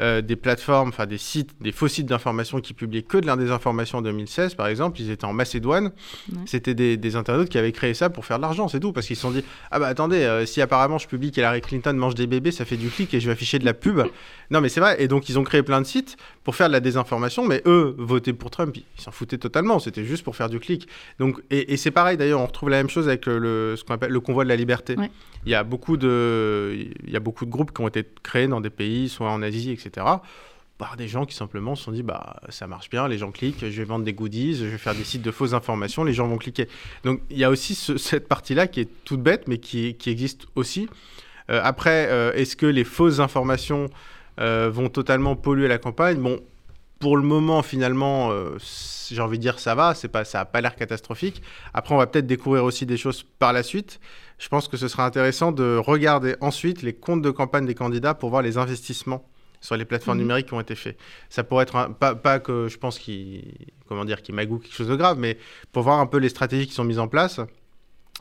euh, 0.00 0.22
des 0.22 0.36
plateformes, 0.36 0.88
enfin 0.88 1.04
des 1.06 1.18
sites, 1.18 1.50
des 1.60 1.70
faux 1.70 1.88
sites 1.88 2.06
d'information 2.06 2.60
qui 2.60 2.72
publiaient 2.72 3.02
que 3.02 3.18
de 3.18 3.26
la 3.26 3.36
désinformation 3.36 3.98
en 3.98 4.02
2016 4.02 4.54
par 4.54 4.68
exemple, 4.68 5.00
ils 5.00 5.10
étaient 5.10 5.26
en 5.26 5.34
Macédoine, 5.34 5.92
c'était 6.46 6.74
des, 6.74 6.96
des, 6.96 7.16
internautes 7.16 7.50
qui 7.50 7.58
avaient 7.58 7.72
créé 7.72 7.92
ça 7.92 8.08
pour 8.08 8.24
faire 8.24 8.38
de 8.38 8.42
l'argent, 8.42 8.68
c'est 8.68 8.80
tout, 8.80 8.92
parce 8.92 9.06
qu'ils 9.06 9.16
se 9.16 9.22
sont 9.22 9.30
dit, 9.30 9.44
ah 9.70 9.78
bah 9.78 9.88
attendez, 9.88 10.22
euh, 10.22 10.46
si 10.46 10.62
apparemment 10.62 10.96
je 10.96 11.06
publie 11.06 11.30
qu'Hillary 11.30 11.60
Clinton 11.60 11.92
mange 11.92 12.14
des 12.14 12.26
bébés, 12.26 12.50
ça 12.50 12.64
fait 12.64 12.78
du 12.78 12.88
clic 12.88 13.12
et 13.12 13.20
je 13.20 13.26
vais 13.26 13.32
afficher 13.32 13.58
de 13.58 13.66
la 13.66 13.74
pub. 13.74 14.00
non 14.50 14.62
mais 14.62 14.70
c'est 14.70 14.80
vrai, 14.80 15.02
et 15.02 15.08
donc 15.08 15.28
ils 15.28 15.38
ont 15.38 15.44
créé 15.44 15.62
plein 15.62 15.82
de 15.82 15.86
sites 15.86 16.16
pour 16.42 16.56
faire 16.56 16.68
de 16.68 16.72
la 16.72 16.80
désinformation, 16.80 17.46
mais 17.46 17.60
eux, 17.66 17.94
voter 17.98 18.32
pour 18.32 18.50
Trump, 18.50 18.74
ils 18.74 18.84
s'en 18.96 19.10
foutaient 19.10 19.38
totalement, 19.38 19.78
c'était 19.78 20.04
juste 20.04 20.24
pour 20.24 20.34
faire 20.34 20.48
du 20.48 20.58
clic. 20.58 20.88
Donc, 21.18 21.38
et, 21.50 21.74
et 21.74 21.76
c'est 21.76 21.90
pareil 21.90 22.16
d'ailleurs, 22.16 22.40
on 22.40 22.46
retrouve 22.46 22.70
la 22.70 22.78
même 22.78 22.88
chose 22.88 23.08
avec 23.08 23.26
le, 23.26 23.74
ce 23.76 23.84
qu'on 23.84 23.94
appelle 23.94 24.10
le 24.10 24.20
convoi 24.20 24.44
de 24.44 24.48
la 24.48 24.56
liberté 24.56 24.69
il, 25.44 25.50
y 25.50 25.54
a 25.54 25.64
beaucoup 25.64 25.96
de, 25.96 26.90
il 27.06 27.10
y 27.10 27.16
a 27.16 27.20
beaucoup 27.20 27.44
de 27.44 27.50
groupes 27.50 27.72
qui 27.72 27.80
ont 27.80 27.88
été 27.88 28.04
créés 28.22 28.48
dans 28.48 28.60
des 28.60 28.70
pays, 28.70 29.08
soit 29.08 29.30
en 29.30 29.42
Asie, 29.42 29.70
etc., 29.70 30.06
par 30.80 30.96
des 30.96 31.08
gens 31.08 31.26
qui 31.26 31.34
simplement 31.34 31.74
se 31.74 31.84
sont 31.84 31.92
dit 31.92 32.02
bah 32.02 32.40
ça 32.48 32.66
marche 32.66 32.88
bien, 32.88 33.06
les 33.06 33.18
gens 33.18 33.30
cliquent, 33.30 33.58
je 33.60 33.66
vais 33.66 33.84
vendre 33.84 34.02
des 34.02 34.14
goodies, 34.14 34.54
je 34.54 34.64
vais 34.64 34.78
faire 34.78 34.94
des 34.94 35.04
sites 35.04 35.20
de 35.20 35.30
fausses 35.30 35.52
informations, 35.52 36.04
les 36.04 36.14
gens 36.14 36.26
vont 36.26 36.38
cliquer. 36.38 36.68
Donc 37.04 37.20
il 37.28 37.36
y 37.36 37.44
a 37.44 37.50
aussi 37.50 37.74
cette 37.74 38.26
partie-là 38.26 38.66
qui 38.66 38.80
est 38.80 38.88
toute 39.04 39.22
bête, 39.22 39.46
mais 39.46 39.58
qui, 39.58 39.94
qui 39.94 40.08
existe 40.08 40.46
aussi. 40.54 40.88
Euh, 41.50 41.60
après, 41.62 42.08
euh, 42.08 42.32
est-ce 42.32 42.56
que 42.56 42.64
les 42.64 42.84
fausses 42.84 43.20
informations 43.20 43.90
euh, 44.40 44.70
vont 44.72 44.88
totalement 44.88 45.36
polluer 45.36 45.68
la 45.68 45.76
campagne? 45.76 46.16
Bon, 46.16 46.40
pour 46.98 47.18
le 47.18 47.22
moment, 47.22 47.62
finalement, 47.62 48.30
j'ai 49.10 49.20
envie 49.20 49.38
de 49.38 49.42
dire 49.42 49.58
ça 49.58 49.74
va, 49.74 49.94
c'est 49.94 50.08
pas, 50.08 50.24
ça 50.24 50.38
n'a 50.38 50.44
pas 50.44 50.60
l'air 50.60 50.76
catastrophique. 50.76 51.42
Après, 51.72 51.94
on 51.94 51.98
va 51.98 52.06
peut-être 52.06 52.26
découvrir 52.26 52.64
aussi 52.64 52.84
des 52.84 52.98
choses 52.98 53.22
par 53.38 53.52
la 53.52 53.62
suite 53.62 54.00
je 54.40 54.48
pense 54.48 54.68
que 54.68 54.78
ce 54.78 54.88
sera 54.88 55.04
intéressant 55.04 55.52
de 55.52 55.76
regarder 55.76 56.34
ensuite 56.40 56.80
les 56.80 56.94
comptes 56.94 57.20
de 57.20 57.30
campagne 57.30 57.66
des 57.66 57.74
candidats 57.74 58.14
pour 58.14 58.30
voir 58.30 58.40
les 58.40 58.56
investissements 58.56 59.22
sur 59.60 59.76
les 59.76 59.84
plateformes 59.84 60.16
mhm. 60.16 60.24
numériques 60.24 60.46
qui 60.46 60.54
ont 60.54 60.60
été 60.60 60.74
faits. 60.74 60.98
Ça 61.28 61.44
pourrait 61.44 61.64
être 61.64 61.90
pas, 61.92 62.40
que 62.40 62.66
je 62.66 62.78
pense 62.78 62.98
qu'il 62.98 63.54
comment 63.86 64.06
dire 64.06 64.22
qu'il 64.22 64.34
magoue 64.34 64.58
quelque 64.58 64.74
chose 64.74 64.88
de 64.88 64.96
grave, 64.96 65.18
mais 65.18 65.36
pour 65.72 65.82
voir 65.82 66.00
un 66.00 66.06
peu 66.06 66.16
les 66.16 66.30
stratégies 66.30 66.66
qui 66.66 66.72
sont 66.72 66.84
mises 66.84 66.98
en 66.98 67.06
place. 67.06 67.38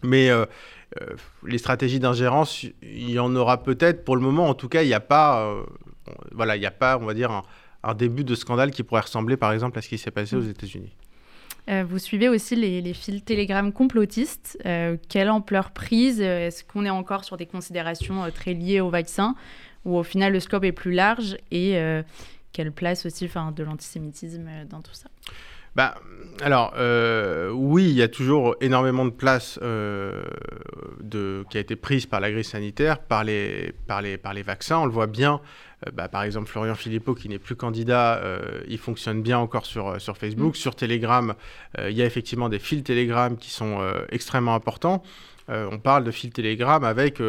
Mais 0.04 0.30
euh, 0.30 0.46
euh, 1.02 1.16
les 1.46 1.58
stratégies 1.58 2.00
d'ingérence, 2.00 2.64
il 2.64 3.10
y 3.10 3.20
en 3.20 3.34
aura 3.36 3.64
peut-être. 3.64 4.04
Pour 4.04 4.18
le 4.18 4.22
moment, 4.22 4.50
en 4.50 4.54
tout 4.54 4.68
cas, 4.68 4.84
il 4.84 4.88
n'y 4.88 4.94
a 4.94 5.00
pas, 5.00 5.46
euh, 5.46 5.64
voilà, 6.34 6.58
il 6.58 6.60
n'y 6.60 6.66
a 6.66 6.72
pas, 6.72 6.98
on 6.98 7.06
va 7.06 7.14
dire, 7.14 7.32
un, 7.32 7.44
un, 7.84 7.94
début 7.94 8.24
de 8.24 8.36
scandale 8.36 8.72
qui 8.72 8.84
pourrait 8.84 9.02
ressembler, 9.02 9.38
par 9.38 9.54
exemple, 9.54 9.78
à 9.78 9.82
ce 9.82 9.90
qui 9.90 9.98
s'est 9.98 10.12
passé 10.12 10.36
aux 10.36 10.42
mhm. 10.42 10.52
États-Unis. 10.52 10.94
Euh, 11.69 11.84
vous 11.88 12.00
suivez 12.00 12.30
aussi 12.30 12.56
les, 12.56 12.93
fils 12.93 13.24
Telegram 13.24 13.72
complotistes. 13.72 14.58
Euh, 14.65 14.98
quelle 15.10 15.30
ampleur 15.30 15.72
prise? 15.72 16.22
Est-ce 16.22 16.63
qu'on 16.63 16.86
est 16.86 16.89
encore 16.89 17.24
sur 17.24 17.38
des 17.38 17.45
considérations 17.45 18.24
euh, 18.24 18.32
très 18.32 18.54
liées 18.54 18.82
au 18.82 18.89
vaccin? 18.89 19.36
Ou 19.86 19.98
au 19.98 20.04
final 20.04 20.34
le 20.34 20.39
scope 20.39 20.63
est 20.63 20.72
plus 20.72 20.93
large? 20.93 21.38
Et 21.52 21.80
quelle 22.52 22.72
place 22.72 23.06
aussi 23.06 23.28
de 23.28 23.63
l'antisémitisme 23.63 24.50
dans 24.69 24.82
tout 24.82 24.93
ça? 24.93 25.10
Bah, 25.80 25.96
alors, 26.42 26.74
oui, 27.54 27.86
il 27.89 27.96
y 27.96 28.02
a 28.02 28.08
toujours 28.08 28.56
énormément 28.62 29.06
de 29.06 29.12
place 29.12 29.60
de, 29.62 31.44
qui 31.50 31.58
a 31.58 31.60
été 31.60 31.76
prise 31.76 32.06
par 32.06 32.20
la 32.20 32.32
grille 32.32 32.44
sanitaire, 32.44 33.00
par 33.00 33.24
les, 33.24 33.74
par 33.88 34.02
les, 34.02 34.18
par 34.18 34.34
les 34.34 34.42
vaccins. 34.42 34.80
On 34.80 34.86
le 34.86 34.92
voit 34.92 35.08
bien 35.08 35.42
euh, 35.88 35.92
bah, 35.94 36.08
par 36.08 36.24
exemple, 36.24 36.48
Florian 36.48 36.76
Philippot, 36.76 37.15
qui 37.15 37.30
n'est 37.30 37.39
plus 37.39 37.56
candidat, 37.56 38.18
euh, 38.18 38.62
il 38.68 38.78
fonctionne 38.78 39.22
bien 39.22 39.39
encore 39.39 39.65
sur, 39.65 39.88
euh, 39.88 40.00
sur 40.00 40.18
Facebook. 40.18 40.54
Mm. 40.54 40.60
Sur 40.60 40.76
Telegram, 40.76 41.34
il 41.80 41.92
y 41.92 42.02
a 42.02 42.06
effectivement 42.06 42.50
des 42.50 42.60
fils 42.60 42.84
Telegram 42.84 43.38
qui 43.38 43.50
sont 43.50 43.80
extrêmement 44.10 44.56
importants. 44.56 45.04
On 45.50 45.80
parle 45.80 46.04
de 46.04 46.12
fils 46.12 46.32
Telegram 46.32 46.84
avec 46.84 47.22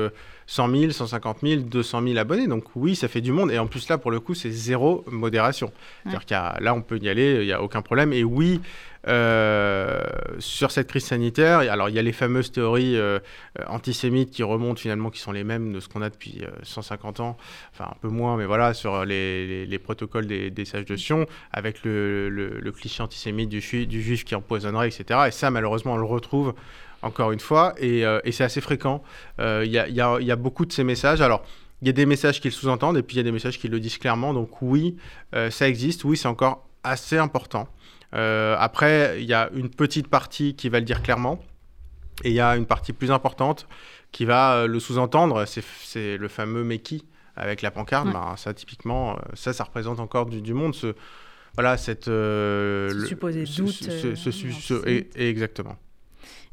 100 0.46 0.68
000, 0.68 0.90
150 0.90 1.38
000, 1.42 1.62
200 1.62 2.02
000 2.02 2.18
abonnés. 2.18 2.48
Donc 2.48 2.64
oui, 2.74 2.96
ça 2.96 3.08
fait 3.08 3.20
du 3.20 3.32
monde. 3.32 3.50
Et 3.50 3.58
en 3.58 3.66
plus, 3.66 3.88
là, 3.88 3.98
pour 3.98 4.10
le 4.10 4.20
coup, 4.20 4.34
c'est 4.34 4.50
zéro 4.50 5.04
modération. 5.06 5.72
C'est-à-dire 6.02 6.24
qu'il 6.24 6.64
là, 6.64 6.74
on 6.74 6.82
peut 6.82 6.98
y 6.98 7.08
aller, 7.08 7.36
il 7.40 7.46
n'y 7.46 7.52
a 7.52 7.62
aucun 7.62 7.82
problème. 7.82 8.12
Et 8.12 8.24
oui, 8.24 8.60
euh, 9.08 10.02
sur 10.40 10.70
cette 10.70 10.88
crise 10.88 11.04
sanitaire, 11.04 11.60
alors 11.60 11.88
il 11.88 11.94
y 11.94 11.98
a 11.98 12.02
les 12.02 12.12
fameuses 12.12 12.52
théories 12.52 12.96
euh, 12.96 13.18
antisémites 13.66 14.30
qui 14.30 14.42
remontent 14.42 14.80
finalement, 14.80 15.10
qui 15.10 15.20
sont 15.20 15.32
les 15.32 15.44
mêmes 15.44 15.72
de 15.72 15.80
ce 15.80 15.88
qu'on 15.88 16.02
a 16.02 16.10
depuis 16.10 16.42
150 16.64 17.20
euh, 17.20 17.22
ans, 17.22 17.36
enfin 17.72 17.90
un 17.90 17.96
peu 18.02 18.08
moins, 18.08 18.36
mais 18.36 18.44
voilà, 18.44 18.74
sur 18.74 19.06
les, 19.06 19.64
les, 19.64 19.78
protocoles 19.78 20.26
des, 20.26 20.50
des, 20.50 20.64
sages 20.66 20.84
de 20.84 20.96
Sion, 20.96 21.26
avec 21.50 21.82
le, 21.84 22.28
le, 22.28 22.72
cliché 22.72 23.02
antisémite 23.02 23.48
du, 23.48 23.86
du, 23.86 24.02
juif 24.02 24.24
qui 24.24 24.34
empoisonnerait, 24.34 24.88
etc. 24.88 25.20
Et 25.28 25.30
ça, 25.30 25.50
malheureusement, 25.50 25.94
on 25.94 25.98
le 25.98 26.04
retrouve 26.04 26.54
encore 27.02 27.32
une 27.32 27.40
fois, 27.40 27.74
et, 27.78 28.00
et 28.24 28.32
c'est 28.32 28.44
assez 28.44 28.60
fréquent. 28.60 29.02
Il 29.38 29.66
y, 29.66 29.78
y, 29.78 29.94
y, 29.94 30.30
a 30.30 30.36
beaucoup 30.36 30.66
de 30.66 30.72
ces 30.72 30.84
messages. 30.84 31.20
Alors, 31.20 31.42
il 31.82 31.86
y 31.86 31.90
a 31.90 31.92
des 31.92 32.06
messages 32.06 32.40
qui 32.40 32.48
le 32.48 32.52
sous-entendent, 32.52 32.98
et 32.98 33.02
puis 33.02 33.16
il 33.16 33.18
y 33.18 33.20
a 33.20 33.24
des 33.24 33.32
messages 33.32 33.58
qui 33.58 33.68
le 33.68 33.80
disent 33.80 33.98
clairement. 33.98 34.34
Donc 34.34 34.62
oui, 34.62 34.96
ça 35.32 35.68
existe, 35.68 36.04
oui, 36.04 36.16
c'est 36.16 36.28
encore 36.28 36.66
assez 36.82 37.18
important. 37.18 37.68
Euh, 38.14 38.56
après, 38.58 39.18
il 39.20 39.26
y 39.26 39.34
a 39.34 39.50
une 39.54 39.70
petite 39.70 40.08
partie 40.08 40.54
qui 40.54 40.68
va 40.68 40.80
le 40.80 40.84
dire 40.84 41.02
clairement, 41.02 41.40
et 42.24 42.30
il 42.30 42.34
y 42.34 42.40
a 42.40 42.56
une 42.56 42.66
partie 42.66 42.92
plus 42.92 43.10
importante 43.10 43.66
qui 44.12 44.24
va 44.24 44.54
euh, 44.54 44.66
le 44.66 44.80
sous-entendre. 44.80 45.44
C'est 45.46 46.16
le 46.16 46.28
fameux 46.28 46.64
Meki 46.64 47.04
avec 47.36 47.62
la 47.62 47.70
pancarte. 47.70 48.12
Bah, 48.12 48.34
ça, 48.36 48.52
typiquement, 48.52 49.12
euh, 49.12 49.16
ça, 49.34 49.52
ça 49.52 49.64
représente 49.64 50.00
encore 50.00 50.26
du, 50.26 50.54
monde. 50.54 50.74
Ce, 50.74 50.94
voilà, 51.54 51.76
cette. 51.76 52.06
ce 52.06 53.04
supposé 53.06 53.44
doute. 53.44 53.70
Ce, 53.70 55.18
exactement. 55.18 55.76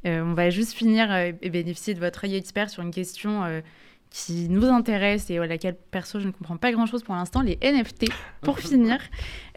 On 0.05 0.33
va 0.33 0.49
juste 0.49 0.73
finir 0.73 1.13
et 1.13 1.33
bénéficier 1.49 1.93
de 1.93 1.99
votre 1.99 2.25
œil 2.25 2.35
expert 2.35 2.69
sur 2.69 2.81
une 2.83 2.91
question 2.91 3.61
qui 4.09 4.47
nous 4.49 4.65
intéresse 4.65 5.29
et 5.29 5.37
à 5.37 5.45
laquelle 5.45 5.75
perso 5.91 6.19
je 6.19 6.27
ne 6.27 6.31
comprends 6.31 6.57
pas 6.57 6.71
grand 6.71 6.85
chose 6.85 7.03
pour 7.03 7.15
l'instant, 7.15 7.41
les 7.41 7.57
NFT. 7.61 8.05
Pour 8.41 8.59
finir, 8.59 8.99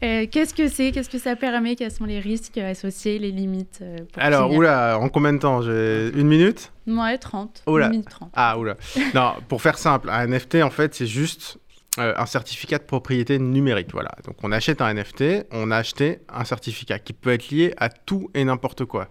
euh, 0.02 0.26
qu'est-ce 0.30 0.54
que 0.54 0.68
c'est? 0.68 0.92
Qu'est-ce 0.92 1.10
que 1.10 1.18
ça 1.18 1.36
permet? 1.36 1.76
Quels 1.76 1.90
sont 1.90 2.04
les 2.04 2.20
risques 2.20 2.58
associés, 2.58 3.18
les 3.18 3.30
limites 3.30 3.80
euh, 3.82 3.98
Alors, 4.16 4.50
oula, 4.52 4.98
en 4.98 5.08
combien 5.08 5.32
de 5.32 5.38
temps? 5.38 5.62
Une 5.62 6.26
minute? 6.26 6.72
Ouais, 6.86 7.18
30. 7.18 7.62
Oula. 7.66 7.86
Une 7.86 7.92
minute 7.92 8.08
30. 8.08 8.30
Ah, 8.34 8.58
oula. 8.58 8.76
non, 9.14 9.34
pour 9.48 9.62
faire 9.62 9.78
simple, 9.78 10.10
un 10.10 10.26
NFT 10.26 10.56
en 10.56 10.70
fait, 10.70 10.94
c'est 10.94 11.06
juste 11.06 11.58
euh, 11.98 12.12
un 12.16 12.26
certificat 12.26 12.78
de 12.78 12.84
propriété 12.84 13.38
numérique. 13.38 13.92
Voilà. 13.92 14.10
Donc 14.24 14.36
on 14.42 14.52
achète 14.52 14.80
un 14.80 14.92
NFT, 14.92 15.46
on 15.52 15.70
a 15.70 15.76
acheté 15.76 16.20
un 16.28 16.44
certificat 16.44 16.98
qui 16.98 17.12
peut 17.12 17.30
être 17.30 17.50
lié 17.50 17.72
à 17.76 17.88
tout 17.88 18.30
et 18.34 18.44
n'importe 18.44 18.84
quoi. 18.84 19.08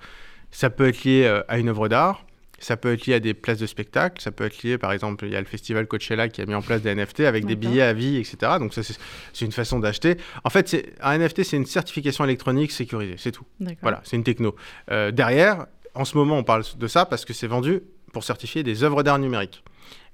Ça 0.51 0.69
peut 0.69 0.87
être 0.87 1.03
lié 1.03 1.23
euh, 1.25 1.41
à 1.47 1.59
une 1.59 1.69
œuvre 1.69 1.87
d'art, 1.87 2.25
ça 2.59 2.77
peut 2.77 2.93
être 2.93 3.05
lié 3.05 3.15
à 3.15 3.19
des 3.19 3.33
places 3.33 3.57
de 3.57 3.65
spectacle, 3.65 4.21
ça 4.21 4.31
peut 4.31 4.45
être 4.45 4.63
lié, 4.63 4.77
par 4.77 4.91
exemple, 4.91 5.25
il 5.25 5.31
y 5.31 5.35
a 5.35 5.39
le 5.39 5.45
festival 5.45 5.87
Coachella 5.87 6.29
qui 6.29 6.41
a 6.41 6.45
mis 6.45 6.53
en 6.53 6.61
place 6.61 6.81
des 6.81 6.93
NFT 6.93 7.21
avec 7.21 7.45
des 7.45 7.55
billets 7.55 7.81
à 7.81 7.93
vie, 7.93 8.17
etc. 8.17 8.53
Donc 8.59 8.73
ça, 8.73 8.81
c'est 8.83 9.45
une 9.45 9.51
façon 9.51 9.79
d'acheter. 9.79 10.17
En 10.43 10.49
fait, 10.49 10.93
un 11.01 11.17
NFT, 11.17 11.43
c'est 11.43 11.57
une 11.57 11.65
certification 11.65 12.25
électronique 12.25 12.71
sécurisée, 12.71 13.15
c'est 13.17 13.31
tout. 13.31 13.45
Voilà, 13.81 14.01
c'est 14.03 14.15
une 14.17 14.23
techno. 14.23 14.55
Euh, 14.91 15.11
derrière, 15.11 15.67
en 15.95 16.05
ce 16.05 16.17
moment, 16.17 16.37
on 16.37 16.43
parle 16.43 16.63
de 16.77 16.87
ça 16.87 17.05
parce 17.05 17.25
que 17.25 17.33
c'est 17.33 17.47
vendu 17.47 17.81
pour 18.13 18.23
certifier 18.23 18.63
des 18.63 18.83
œuvres 18.83 19.03
d'art 19.03 19.19
numériques. 19.19 19.63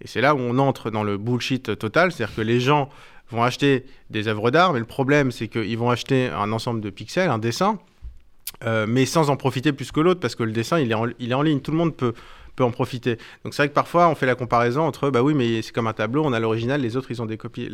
Et 0.02 0.08
c'est 0.08 0.22
là 0.22 0.36
où 0.36 0.40
on 0.40 0.58
entre 0.58 0.92
dans 0.92 1.04
le 1.04 1.18
bullshit 1.18 1.78
total, 1.78 2.12
c'est-à-dire 2.12 2.36
que 2.36 2.42
les 2.42 2.60
gens 2.60 2.90
vont 3.30 3.44
acheter 3.44 3.86
des 4.10 4.28
œuvres 4.28 4.52
d'art, 4.52 4.74
mais 4.74 4.80
le 4.80 4.86
problème, 4.86 5.32
c'est 5.32 5.48
qu'ils 5.48 5.78
vont 5.78 5.90
acheter 5.90 6.30
un 6.30 6.52
ensemble 6.52 6.82
de 6.82 6.90
pixels, 6.90 7.30
un 7.30 7.40
dessin, 7.40 7.80
euh, 8.64 8.86
mais 8.88 9.06
sans 9.06 9.30
en 9.30 9.38
profiter 9.38 9.74
plus 9.74 9.92
que 9.92 10.00
l'autre, 10.00 10.20
parce 10.20 10.36
que 10.36 10.44
le 10.44 10.52
dessin, 10.52 10.80
il 10.80 10.92
est, 10.92 10.96
en, 10.96 11.08
il 11.20 11.32
est 11.32 11.36
en 11.36 11.42
ligne. 11.42 11.60
Tout 11.60 11.72
le 11.72 11.78
monde 11.78 11.96
peut, 11.96 12.14
peut 12.56 12.64
en 12.64 12.72
profiter. 12.72 13.18
Donc 13.44 13.54
c'est 13.54 13.64
vrai 13.64 13.70
que 13.70 13.74
parfois, 13.74 14.08
on 14.08 14.16
fait 14.16 14.26
la 14.26 14.36
comparaison 14.36 14.82
entre, 14.82 15.10
bah 15.10 15.22
oui, 15.22 15.34
mais 15.34 15.62
c'est 15.62 15.74
comme 15.74 15.88
un 15.88 15.94
tableau, 15.94 16.24
on 16.26 16.34
a 16.34 16.40
l'original, 16.40 16.82
les 16.82 16.96
autres, 16.96 17.12
ils 17.12 17.22
ont 17.22 17.26
des 17.26 17.38
copies. 17.38 17.70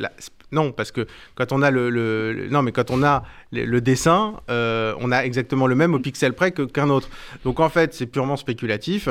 Non, 0.52 0.72
parce 0.72 0.92
que 0.92 1.08
quand 1.36 1.52
on 1.52 1.62
a 1.62 1.72
le, 1.72 2.48
non, 2.50 2.62
mais 2.62 2.72
quand 2.72 2.90
on 2.92 3.04
a 3.04 3.24
le, 3.52 3.80
dessin, 3.80 4.36
euh, 4.50 4.94
on 5.00 5.12
a 5.12 5.24
exactement 5.24 5.68
le 5.68 5.76
même 5.76 5.94
au 5.94 6.00
pixel 6.00 6.34
près 6.34 6.52
qu'un 6.52 6.90
autre. 6.90 7.10
Donc 7.44 7.60
en 7.60 7.70
fait, 7.70 7.94
c'est 7.94 8.08
purement 8.08 8.38
spéculatif. 8.38 9.08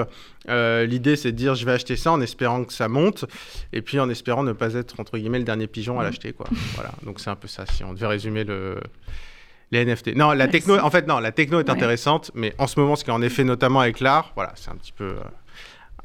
Euh, 0.49 0.87
l'idée, 0.87 1.16
c'est 1.16 1.33
de 1.33 1.37
dire, 1.37 1.55
je 1.55 1.64
vais 1.64 1.73
acheter 1.73 1.96
ça 1.96 2.12
en 2.12 2.20
espérant 2.20 2.64
que 2.64 2.73
ça 2.73 2.88
monte, 2.88 3.25
et 3.73 3.83
puis 3.83 4.01
en 4.01 4.11
espérant 4.11 4.42
ne 4.42 4.53
pas 4.53 4.75
être, 4.75 4.99
entre 4.99 5.18
guillemets, 5.18 5.38
le 5.38 5.44
dernier 5.44 5.66
pigeon 5.66 6.01
à 6.01 6.03
mmh. 6.03 6.07
l'acheter, 6.07 6.33
quoi. 6.33 6.46
voilà. 6.75 6.90
Donc 7.05 7.20
c'est 7.20 7.31
un 7.31 7.37
peu 7.37 7.49
ça, 7.49 7.64
si 7.66 7.85
on 7.85 7.92
devait 7.92 8.07
résumer 8.07 8.44
le 8.44 8.77
les 9.71 9.85
NFT. 9.85 10.17
Non, 10.17 10.33
la 10.33 10.49
techno, 10.49 10.79
en 10.79 10.91
fait, 10.91 11.07
non, 11.07 11.21
la 11.21 11.33
techno 11.33 11.61
est 11.61 11.71
intéressante, 11.71 12.31
mais 12.35 12.55
en 12.59 12.67
ce 12.67 12.79
moment, 12.81 12.97
ce 12.97 13.05
qui 13.05 13.11
est 13.11 13.13
en 13.15 13.23
effet 13.23 13.45
notamment 13.45 13.81
avec 13.81 14.01
l'art, 14.01 14.33
voilà, 14.35 14.53
c'est 14.57 14.71
un 14.71 14.77
petit 14.77 14.93
peu. 14.93 15.05
Euh, 15.05 15.23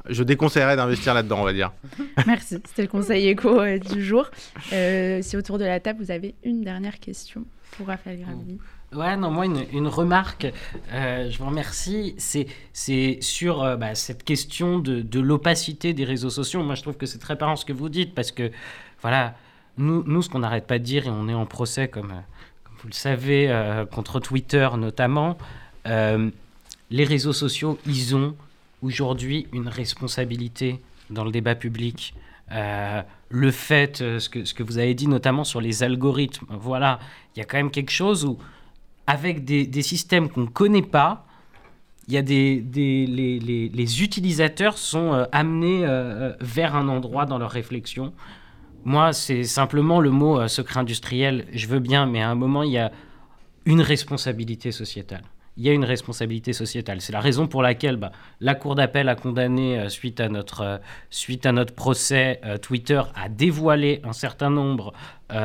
je 0.08 0.22
déconseillerais 0.22 0.76
d'investir 0.76 1.14
là-dedans, 1.14 1.40
on 1.40 1.44
va 1.44 1.52
dire. 1.52 1.72
Merci, 2.26 2.58
c'était 2.64 2.82
le 2.82 2.88
conseil 2.88 3.26
éco 3.26 3.60
euh, 3.60 3.78
du 3.78 4.04
jour. 4.04 4.30
Euh, 4.72 5.20
si 5.20 5.36
autour 5.36 5.58
de 5.58 5.64
la 5.64 5.80
table, 5.80 6.00
vous 6.00 6.12
avez 6.12 6.36
une 6.44 6.62
dernière 6.62 7.00
question 7.00 7.44
pour 7.72 7.88
Raphaël 7.88 8.20
Gravely. 8.20 8.58
Ouais, 8.94 9.16
non, 9.16 9.32
moi, 9.32 9.46
une, 9.46 9.88
remarque, 9.88 10.46
je 10.92 11.36
vous 11.38 11.46
remercie, 11.46 12.14
c'est 12.16 13.18
sur 13.20 13.76
bah, 13.76 13.96
cette 13.96 14.22
question 14.22 14.78
de, 14.78 15.02
de 15.02 15.20
l'opacité 15.20 15.92
des 15.92 16.04
réseaux 16.04 16.30
sociaux. 16.30 16.62
Moi, 16.62 16.76
je 16.76 16.82
trouve 16.82 16.96
que 16.96 17.04
c'est 17.04 17.18
très 17.18 17.36
parlant 17.36 17.56
ce 17.56 17.64
que 17.64 17.72
vous 17.72 17.88
dites, 17.88 18.14
parce 18.14 18.30
que, 18.30 18.52
voilà, 19.02 19.34
nous, 19.76 20.04
nous 20.06 20.22
ce 20.22 20.30
qu'on 20.30 20.38
n'arrête 20.38 20.68
pas 20.68 20.78
de 20.78 20.84
dire, 20.84 21.06
et 21.06 21.10
on 21.10 21.28
est 21.28 21.34
en 21.34 21.46
procès 21.46 21.88
comme 21.88 22.12
vous 22.82 22.88
le 22.88 22.94
savez, 22.94 23.48
euh, 23.48 23.86
contre 23.86 24.20
Twitter 24.20 24.68
notamment, 24.76 25.38
euh, 25.86 26.30
les 26.90 27.04
réseaux 27.04 27.32
sociaux, 27.32 27.78
ils 27.86 28.14
ont 28.14 28.36
aujourd'hui 28.82 29.48
une 29.52 29.68
responsabilité 29.68 30.80
dans 31.10 31.24
le 31.24 31.30
débat 31.30 31.54
public. 31.54 32.14
Euh, 32.52 33.02
le 33.28 33.50
fait, 33.50 33.96
ce 33.98 34.28
que, 34.28 34.62
vous 34.62 34.78
avez 34.78 34.94
dit 34.94 35.08
notamment 35.08 35.44
sur 35.44 35.60
les 35.60 35.82
algorithmes, 35.82 36.46
voilà, 36.50 37.00
il 37.34 37.40
y 37.40 37.42
a 37.42 37.44
quand 37.44 37.56
même 37.56 37.70
quelque 37.70 37.90
chose 37.90 38.24
où, 38.24 38.38
avec 39.06 39.44
des, 39.44 39.82
systèmes 39.82 40.28
qu'on 40.28 40.42
ne 40.42 40.46
connaît 40.46 40.82
pas, 40.82 41.26
il 42.06 42.14
y 42.14 42.18
a 42.18 42.22
des, 42.22 42.62
les, 42.72 44.02
utilisateurs 44.02 44.78
sont 44.78 45.26
amenés 45.32 45.84
vers 46.40 46.76
un 46.76 46.86
endroit 46.86 47.26
dans 47.26 47.38
leur 47.38 47.50
réflexion 47.50 48.12
moi, 48.86 49.12
c'est 49.12 49.42
simplement 49.42 49.98
le 49.98 50.10
mot 50.10 50.38
euh, 50.38 50.46
secret 50.46 50.78
industriel. 50.78 51.46
Je 51.52 51.66
veux 51.66 51.80
bien, 51.80 52.06
mais 52.06 52.22
à 52.22 52.30
un 52.30 52.36
moment, 52.36 52.62
il 52.62 52.70
y 52.70 52.78
a 52.78 52.92
une 53.64 53.80
responsabilité 53.80 54.70
sociétale. 54.70 55.24
Il 55.56 55.64
y 55.64 55.68
a 55.68 55.72
une 55.72 55.84
responsabilité 55.84 56.52
sociétale. 56.52 57.00
C'est 57.00 57.12
la 57.12 57.18
raison 57.18 57.48
pour 57.48 57.62
laquelle 57.62 57.96
bah, 57.96 58.12
la 58.40 58.54
Cour 58.54 58.76
d'appel 58.76 59.08
a 59.08 59.16
condamné, 59.16 59.76
euh, 59.76 59.88
suite, 59.88 60.20
à 60.20 60.28
notre, 60.28 60.60
euh, 60.60 60.78
suite 61.10 61.46
à 61.46 61.52
notre 61.52 61.74
procès, 61.74 62.40
Twitter 62.62 63.02
a 63.16 63.28
dévoilé 63.28 64.00
un 64.04 64.12
certain 64.12 64.50
nombre 64.50 64.92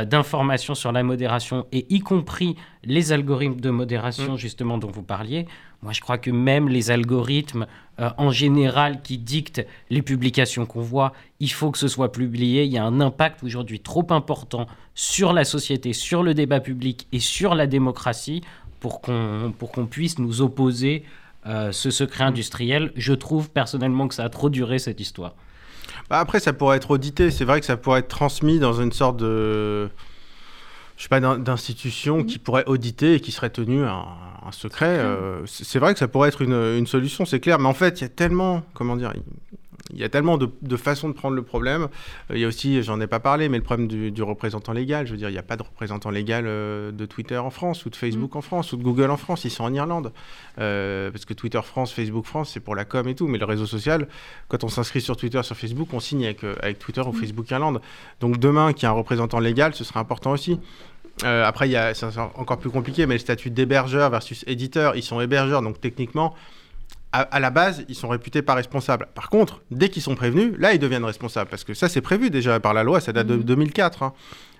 d'informations 0.05 0.75
sur 0.75 0.91
la 0.91 1.01
modération, 1.01 1.65
et 1.71 1.87
y 1.89 2.01
compris 2.01 2.55
les 2.83 3.11
algorithmes 3.11 3.59
de 3.59 3.71
modération, 3.71 4.33
mm. 4.33 4.37
justement, 4.37 4.77
dont 4.77 4.91
vous 4.91 5.01
parliez. 5.01 5.47
Moi, 5.83 5.93
je 5.93 6.01
crois 6.01 6.19
que 6.19 6.29
même 6.29 6.69
les 6.69 6.91
algorithmes 6.91 7.65
euh, 7.99 8.09
en 8.17 8.29
général 8.29 9.01
qui 9.01 9.17
dictent 9.17 9.65
les 9.89 10.03
publications 10.03 10.65
qu'on 10.67 10.81
voit, 10.81 11.13
il 11.39 11.51
faut 11.51 11.71
que 11.71 11.79
ce 11.79 11.87
soit 11.87 12.11
publié. 12.11 12.65
Il 12.65 12.71
y 12.71 12.77
a 12.77 12.85
un 12.85 13.01
impact 13.01 13.43
aujourd'hui 13.43 13.79
trop 13.79 14.05
important 14.11 14.67
sur 14.93 15.33
la 15.33 15.43
société, 15.43 15.93
sur 15.93 16.21
le 16.21 16.35
débat 16.35 16.59
public 16.59 17.07
et 17.11 17.19
sur 17.19 17.55
la 17.55 17.65
démocratie 17.65 18.41
pour 18.79 19.01
qu'on 19.01 19.53
qu'on 19.59 19.85
puisse 19.87 20.19
nous 20.19 20.41
opposer 20.41 21.03
euh, 21.47 21.71
ce 21.71 21.89
secret 21.89 22.25
industriel. 22.25 22.91
Je 22.95 23.13
trouve 23.13 23.49
personnellement 23.49 24.07
que 24.07 24.13
ça 24.13 24.25
a 24.25 24.29
trop 24.29 24.51
duré 24.51 24.77
cette 24.77 24.99
histoire. 24.99 25.33
Bah, 26.09 26.19
après, 26.19 26.39
ça 26.39 26.53
pourrait 26.53 26.77
être 26.77 26.91
audité. 26.91 27.31
C'est 27.31 27.45
vrai 27.45 27.59
que 27.59 27.65
ça 27.65 27.77
pourrait 27.77 28.01
être 28.01 28.07
transmis 28.07 28.59
dans 28.59 28.73
une 28.73 28.91
sorte 28.91 29.17
de 29.17 29.89
je 31.01 31.03
sais 31.03 31.09
pas, 31.09 31.19
d'institutions 31.19 32.17
mhm. 32.17 32.25
qui 32.27 32.37
pourraient 32.37 32.67
auditer 32.67 33.15
et 33.15 33.19
qui 33.19 33.31
seraient 33.31 33.49
tenues 33.49 33.83
un, 33.85 34.05
un 34.45 34.51
secret. 34.51 34.97
Euh, 34.99 35.45
c'est 35.45 35.79
vrai 35.79 35.93
que 35.93 35.99
ça 35.99 36.07
pourrait 36.07 36.29
être 36.29 36.41
une, 36.41 36.53
une 36.53 36.87
solution, 36.87 37.25
c'est 37.25 37.39
clair. 37.39 37.59
Mais 37.59 37.67
en 37.67 37.73
fait, 37.73 37.99
il 37.99 38.03
y 38.03 38.05
a 38.05 38.09
tellement, 38.09 38.63
comment 38.73 38.95
dire, 38.95 39.13
il 39.93 39.99
y 39.99 40.03
a 40.03 40.09
tellement 40.09 40.37
de, 40.37 40.49
de, 40.61 40.77
façons 40.77 41.09
de 41.09 41.13
prendre 41.13 41.35
le 41.35 41.43
problème. 41.43 41.83
Euh, 42.29 42.35
il 42.35 42.39
y 42.39 42.45
a 42.45 42.47
aussi, 42.47 42.81
j'en 42.81 42.99
ai 43.01 43.07
pas 43.07 43.19
parlé, 43.19 43.49
mais 43.49 43.57
le 43.57 43.63
problème 43.63 43.87
du, 43.87 44.11
du, 44.11 44.23
représentant 44.23 44.73
légal. 44.73 45.05
Je 45.05 45.11
veux 45.11 45.17
dire, 45.17 45.29
il 45.29 45.33
n'y 45.33 45.37
a 45.37 45.43
pas 45.43 45.57
de 45.57 45.63
représentant 45.63 46.09
légal 46.09 46.45
euh, 46.47 46.91
de 46.91 47.05
Twitter 47.05 47.37
en 47.37 47.49
France, 47.49 47.85
ou 47.85 47.89
de 47.89 47.95
Facebook 47.95 48.33
mm. 48.33 48.37
en 48.37 48.41
France, 48.41 48.73
ou 48.73 48.77
de 48.77 48.83
Google 48.83 49.11
en 49.11 49.17
France. 49.17 49.45
Ils 49.45 49.51
sont 49.51 49.63
en 49.63 49.73
Irlande. 49.73 50.11
parce 50.55 51.25
que 51.25 51.33
Twitter 51.33 51.61
France, 51.63 51.91
Facebook 51.91 52.25
France, 52.25 52.51
c'est 52.53 52.61
pour 52.61 52.75
la 52.75 52.85
com 52.85 53.07
et 53.07 53.15
tout. 53.15 53.27
Mais 53.27 53.37
le 53.37 53.45
réseau 53.45 53.65
social, 53.65 54.07
quand 54.47 54.63
on 54.63 54.69
s'inscrit 54.69 55.01
sur 55.01 55.17
Twitter, 55.17 55.43
sur 55.43 55.55
Facebook, 55.55 55.89
on 55.93 55.99
signe 55.99 56.25
avec, 56.25 56.43
avec 56.43 56.79
Twitter 56.79 57.01
ou 57.01 57.11
mm. 57.11 57.15
Facebook 57.15 57.51
Irlande. 57.51 57.81
Donc 58.21 58.37
demain, 58.37 58.73
qu'il 58.73 58.83
y 58.83 58.85
ait 58.85 58.93
un 58.93 58.97
représentant 58.97 59.39
légal, 59.39 59.75
ce 59.75 59.83
sera 59.83 59.99
important 59.99 60.31
aussi. 60.31 60.59
Euh, 61.23 61.45
après, 61.45 61.67
il 61.67 61.71
y 61.71 61.77
a, 61.77 61.93
c'est 61.93 62.05
encore 62.17 62.57
plus 62.57 62.69
compliqué, 62.69 63.05
mais 63.05 63.15
le 63.15 63.19
statut 63.19 63.49
d'hébergeur 63.49 64.09
versus 64.09 64.43
éditeur, 64.47 64.95
ils 64.95 65.03
sont 65.03 65.21
hébergeurs, 65.21 65.61
donc 65.61 65.79
techniquement, 65.79 66.33
à, 67.13 67.39
la 67.41 67.49
base, 67.49 67.83
ils 67.89 67.95
sont 67.95 68.07
réputés 68.07 68.41
pas 68.41 68.53
responsables. 68.53 69.07
Par 69.13 69.29
contre, 69.29 69.61
dès 69.69 69.89
qu'ils 69.89 70.01
sont 70.01 70.15
prévenus, 70.15 70.53
là, 70.57 70.73
ils 70.73 70.79
deviennent 70.79 71.03
responsables, 71.03 71.49
parce 71.49 71.65
que 71.65 71.73
ça, 71.73 71.89
c'est 71.89 71.99
prévu 72.01 72.29
déjà 72.29 72.59
par 72.61 72.73
la 72.73 72.83
loi, 72.83 73.01
ça 73.01 73.11
date 73.11 73.27
de 73.27 73.35
2004. 73.35 73.99
Mmh. 73.99 74.03
Hein. 74.05 74.13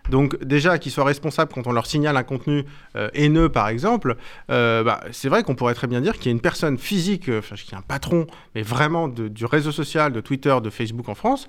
Donc 0.09 0.43
déjà, 0.43 0.77
qu'ils 0.77 0.91
soient 0.91 1.05
responsables 1.05 1.51
quand 1.53 1.67
on 1.67 1.71
leur 1.71 1.85
signale 1.85 2.17
un 2.17 2.23
contenu 2.23 2.65
euh, 2.97 3.09
haineux, 3.13 3.47
par 3.47 3.69
exemple, 3.69 4.17
euh, 4.49 4.83
bah, 4.83 5.01
c'est 5.11 5.29
vrai 5.29 5.43
qu'on 5.43 5.55
pourrait 5.55 5.75
très 5.75 5.87
bien 5.87 6.01
dire 6.01 6.13
qu'il 6.13 6.25
y 6.25 6.29
a 6.29 6.31
une 6.31 6.41
personne 6.41 6.77
physique, 6.77 7.29
enfin, 7.29 7.55
qu'il 7.55 7.71
y 7.71 7.75
a 7.75 7.77
un 7.77 7.83
patron, 7.83 8.27
mais 8.53 8.63
vraiment 8.63 9.07
du 9.07 9.45
réseau 9.45 9.71
social, 9.71 10.11
de 10.11 10.19
Twitter, 10.19 10.55
de 10.61 10.69
Facebook 10.69 11.07
en 11.07 11.15
France, 11.15 11.47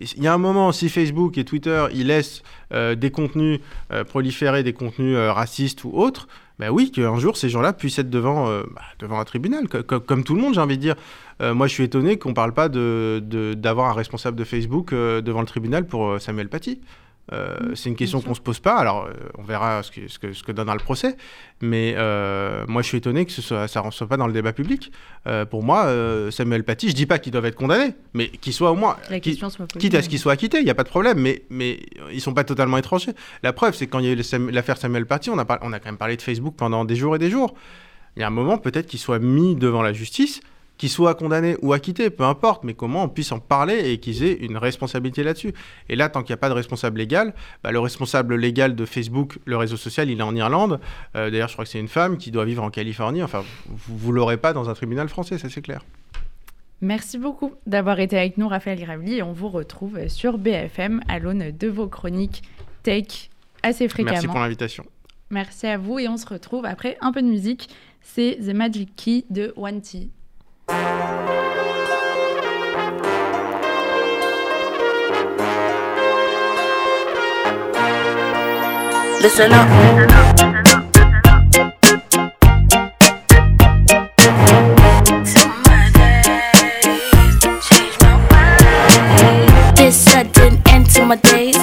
il 0.00 0.22
y 0.22 0.26
a 0.26 0.34
un 0.34 0.38
moment, 0.38 0.72
si 0.72 0.88
Facebook 0.88 1.38
et 1.38 1.44
Twitter 1.44 1.86
ils 1.92 2.06
laissent 2.06 2.42
euh, 2.72 2.94
des 2.94 3.10
contenus 3.10 3.60
euh, 3.92 4.04
proliférer, 4.04 4.62
des 4.62 4.72
contenus 4.72 5.16
euh, 5.16 5.32
racistes 5.32 5.84
ou 5.84 5.90
autres, 5.92 6.28
ben 6.58 6.70
oui, 6.70 6.90
qu'un 6.90 7.18
jour 7.18 7.36
ces 7.36 7.48
gens-là 7.48 7.72
puissent 7.72 7.98
être 7.98 8.10
devant, 8.10 8.46
bah, 8.46 8.82
devant 8.98 9.20
un 9.20 9.24
tribunal, 9.24 9.68
comme 9.68 10.24
tout 10.24 10.34
le 10.34 10.40
monde, 10.40 10.54
j'ai 10.54 10.60
envie 10.60 10.76
de 10.76 10.82
dire. 10.82 10.96
moi, 11.40 11.68
je 11.68 11.72
suis 11.72 11.84
étonné 11.84 12.18
qu'on 12.18 12.30
ne 12.30 12.34
parle 12.34 12.52
pas 12.52 12.68
d'avoir 12.68 13.20
de, 13.20 13.54
d'avoir 13.54 13.90
un 13.90 13.92
responsable 13.92 14.36
de 14.36 14.42
Facebook 14.42 14.92
devant 14.92 15.40
le 15.40 15.46
tribunal 15.46 15.86
pour 15.86 16.20
Samuel 16.20 16.48
Paty. 16.48 16.80
Euh, 17.32 17.74
c'est 17.74 17.88
une 17.88 17.96
question 17.96 18.20
qu'on 18.20 18.30
ne 18.30 18.34
se 18.34 18.40
pose 18.40 18.60
pas. 18.60 18.76
Alors, 18.76 19.06
euh, 19.06 19.12
on 19.36 19.42
verra 19.42 19.82
ce 19.82 19.90
que, 19.90 20.08
ce, 20.08 20.18
que, 20.18 20.32
ce 20.32 20.42
que, 20.42 20.52
donnera 20.52 20.74
le 20.74 20.82
procès. 20.82 21.16
Mais 21.60 21.94
euh, 21.96 22.64
moi, 22.68 22.82
je 22.82 22.88
suis 22.88 22.98
étonné 22.98 23.26
que 23.26 23.32
ce 23.32 23.42
soit, 23.42 23.68
ça 23.68 23.80
ne 23.80 23.84
rentre 23.84 24.06
pas 24.06 24.16
dans 24.16 24.26
le 24.26 24.32
débat 24.32 24.52
public. 24.52 24.92
pour 25.50 25.62
moi, 25.62 25.92
Samuel 26.30 26.64
Paty, 26.64 26.88
je 26.88 26.92
ne 26.92 26.96
dis 26.96 27.06
pas 27.06 27.18
qu'il 27.18 27.32
doit 27.32 27.46
être 27.46 27.54
condamné, 27.54 27.94
mais 28.14 28.28
qu'il 28.28 28.52
soit 28.52 28.70
au 28.70 28.76
moins. 28.76 28.96
La 29.10 29.20
question 29.20 29.50
soit 29.50 29.66
quitte 29.66 29.94
à 29.94 30.02
ce 30.02 30.08
qu'il 30.08 30.18
soit 30.18 30.32
acquitté, 30.32 30.58
il 30.58 30.64
n'y 30.64 30.70
a 30.70 30.74
pas 30.74 30.84
de 30.84 30.88
problème. 30.88 31.18
Mais, 31.18 31.42
mais 31.50 31.80
ils 32.10 32.16
ne 32.16 32.20
sont 32.20 32.34
pas 32.34 32.44
totalement 32.44 32.78
étrangers. 32.78 33.12
La 33.42 33.52
preuve, 33.52 33.74
c'est 33.74 33.86
quand 33.86 33.98
il 33.98 34.06
y 34.06 34.08
a 34.08 34.12
eu 34.12 34.50
l'affaire 34.50 34.78
Samuel 34.78 35.06
Paty, 35.06 35.30
on 35.30 35.38
a, 35.38 35.58
on 35.62 35.72
a 35.72 35.78
quand 35.78 35.88
même 35.88 35.98
parlé 35.98 36.16
de 36.16 36.22
Facebook 36.22 36.54
pendant 36.56 36.84
des 36.84 36.96
jours 36.96 37.16
et 37.16 37.18
des 37.18 37.30
jours. 37.30 37.54
Il 38.16 38.20
y 38.20 38.22
a 38.22 38.26
un 38.26 38.30
moment, 38.30 38.58
peut-être 38.58 38.86
qu'il 38.86 38.98
soit 38.98 39.18
mis 39.18 39.54
devant 39.54 39.82
la 39.82 39.92
justice 39.92 40.40
qu'ils 40.78 40.88
soient 40.88 41.14
condamnés 41.14 41.56
ou 41.60 41.72
acquittés, 41.72 42.08
peu 42.08 42.24
importe, 42.24 42.64
mais 42.64 42.72
comment 42.72 43.02
on 43.04 43.08
puisse 43.08 43.32
en 43.32 43.40
parler 43.40 43.90
et 43.90 43.98
qu'ils 43.98 44.24
aient 44.24 44.32
une 44.32 44.56
responsabilité 44.56 45.22
là-dessus. 45.22 45.52
Et 45.88 45.96
là, 45.96 46.08
tant 46.08 46.22
qu'il 46.22 46.32
n'y 46.32 46.34
a 46.34 46.38
pas 46.38 46.48
de 46.48 46.54
responsable 46.54 46.98
légal, 46.98 47.34
bah, 47.62 47.72
le 47.72 47.80
responsable 47.80 48.36
légal 48.36 48.74
de 48.74 48.84
Facebook, 48.86 49.38
le 49.44 49.56
réseau 49.56 49.76
social, 49.76 50.08
il 50.08 50.20
est 50.20 50.22
en 50.22 50.34
Irlande. 50.34 50.80
Euh, 51.16 51.30
d'ailleurs, 51.30 51.48
je 51.48 51.54
crois 51.54 51.64
que 51.64 51.70
c'est 51.70 51.80
une 51.80 51.88
femme 51.88 52.16
qui 52.16 52.30
doit 52.30 52.44
vivre 52.44 52.62
en 52.62 52.70
Californie. 52.70 53.22
Enfin, 53.22 53.44
vous 53.66 54.10
ne 54.10 54.16
l'aurez 54.16 54.36
pas 54.36 54.52
dans 54.52 54.70
un 54.70 54.74
tribunal 54.74 55.08
français, 55.08 55.36
ça 55.36 55.48
c'est 55.50 55.62
clair. 55.62 55.84
Merci 56.80 57.18
beaucoup 57.18 57.54
d'avoir 57.66 57.98
été 57.98 58.16
avec 58.16 58.38
nous, 58.38 58.46
Raphaël 58.46 58.78
Gravely, 58.80 59.14
et 59.16 59.22
on 59.24 59.32
vous 59.32 59.48
retrouve 59.48 60.06
sur 60.06 60.38
BFM 60.38 61.00
à 61.08 61.18
l'aune 61.18 61.50
de 61.50 61.68
vos 61.68 61.88
chroniques 61.88 62.42
tech 62.84 63.30
assez 63.64 63.88
fréquemment. 63.88 64.12
Merci 64.12 64.26
pour 64.28 64.38
l'invitation. 64.38 64.84
Merci 65.30 65.66
à 65.66 65.76
vous, 65.76 65.98
et 65.98 66.08
on 66.08 66.16
se 66.16 66.26
retrouve 66.26 66.64
après 66.64 66.96
un 67.00 67.10
peu 67.10 67.20
de 67.20 67.26
musique. 67.26 67.68
C'est 68.00 68.38
The 68.40 68.54
Magic 68.54 68.94
Key 68.94 69.24
de 69.28 69.52
One 69.56 69.82
T. 69.82 70.10
Listen 79.20 79.52
up. 79.52 79.68
This 89.76 89.96
sudden 89.96 90.62
end 90.68 90.90
to 90.90 91.04
my 91.04 91.16
days 91.16 91.56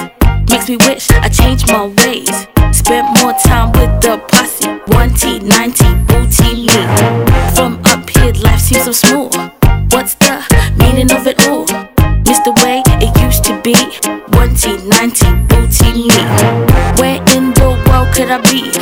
makes 0.50 0.68
me 0.68 0.76
wish 0.76 1.10
I 1.10 1.30
changed 1.30 1.68
my 1.68 1.86
ways. 1.86 2.46
Spent 2.76 3.06
more 3.20 3.32
time 3.32 3.72
with 3.72 4.02
the 4.02 4.22
posse. 4.28 4.68
One 4.94 5.14
T, 5.14 5.38
90, 5.38 5.94
booty 6.04 6.66
me. 6.66 6.86
From 7.54 7.80
up 7.86 8.08
here, 8.10 8.32
life 8.34 8.60
seems 8.60 8.84
so 8.84 8.92
smooth. 8.92 9.45
should 18.26 18.32
I 18.32 18.50
be? 18.50 18.75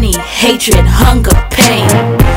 Money, 0.00 0.16
hatred, 0.16 0.86
hunger, 0.86 1.34
pain. 1.50 1.86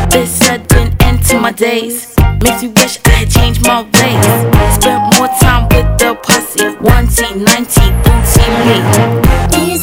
This 0.09 0.29
sudden 0.37 0.93
end 0.99 1.23
to 1.27 1.39
my 1.39 1.53
days. 1.53 2.13
Makes 2.41 2.63
me 2.63 2.67
wish 2.75 2.99
I 3.05 3.09
had 3.09 3.29
changed 3.31 3.65
my 3.65 3.83
ways. 3.83 4.75
Spent 4.75 5.15
more 5.15 5.29
time 5.39 5.69
with 5.69 5.97
the 5.97 6.13
posse. 6.21 6.75
One 6.83 7.07
T, 7.07 7.23
90, 7.33 7.81
booty 8.03 8.43
me. 8.67 9.82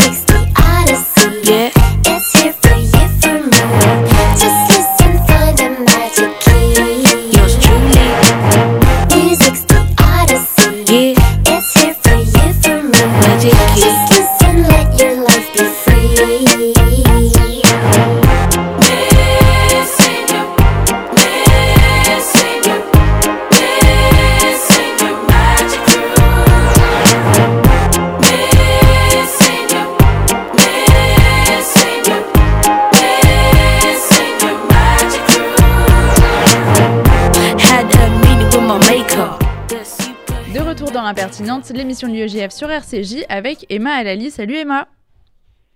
L'émission 41.74 42.08
de 42.08 42.12
l'UEJF 42.12 42.50
sur 42.50 42.70
RCJ 42.70 43.24
avec 43.28 43.66
Emma 43.70 43.92
Alali. 43.92 44.30
Salut 44.30 44.56
Emma. 44.56 44.88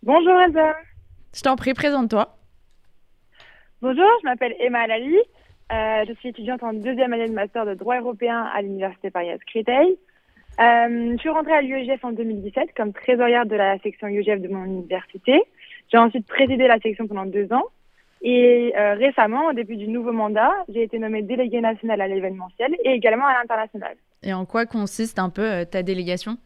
Bonjour 0.03 0.33
Elsa. 0.41 0.75
Je 1.35 1.43
t'en 1.43 1.57
prie, 1.57 1.75
présente-toi. 1.75 2.37
Bonjour, 3.81 4.09
je 4.23 4.29
m'appelle 4.29 4.55
Emma 4.59 4.81
Alali. 4.81 5.17
Euh, 5.73 6.05
je 6.09 6.13
suis 6.19 6.31
étudiante 6.31 6.63
en 6.63 6.73
deuxième 6.73 7.13
année 7.13 7.29
de 7.29 7.33
master 7.33 7.67
de 7.67 7.75
droit 7.75 7.99
européen 7.99 8.43
à 8.55 8.63
l'Université 8.63 9.11
Paris 9.11 9.29
Créteil. 9.47 9.97
Euh, 10.61 11.13
je 11.13 11.19
suis 11.19 11.31
rentrée 11.31 11.55
à 11.55 11.63
l'UEJF 11.63 12.05
en 12.05 12.13
2017 12.13 12.71
comme 12.77 12.93
trésorière 12.93 13.47
de 13.47 13.57
la 13.57 13.79
section 13.79 14.09
UEJF 14.09 14.41
de 14.41 14.49
mon 14.49 14.65
université. 14.65 15.43
J'ai 15.91 15.99
ensuite 15.99 16.27
présidé 16.27 16.67
la 16.67 16.79
section 16.81 17.07
pendant 17.07 17.27
deux 17.27 17.53
ans. 17.53 17.65
Et 18.27 18.73
euh, 18.75 18.95
récemment, 18.95 19.49
au 19.49 19.53
début 19.53 19.77
du 19.77 19.87
nouveau 19.87 20.11
mandat, 20.11 20.51
j'ai 20.71 20.83
été 20.83 20.99
nommée 20.99 21.21
déléguée 21.21 21.61
nationale 21.61 22.01
à 22.01 22.09
l'événementiel 22.09 22.75
et 22.83 22.93
également 22.93 23.27
à 23.27 23.35
l'international. 23.35 23.97
Et 24.23 24.33
en 24.33 24.47
quoi 24.47 24.65
consiste 24.65 25.19
un 25.19 25.29
peu 25.29 25.43
euh, 25.43 25.65
ta 25.67 25.83
délégation? 25.83 26.39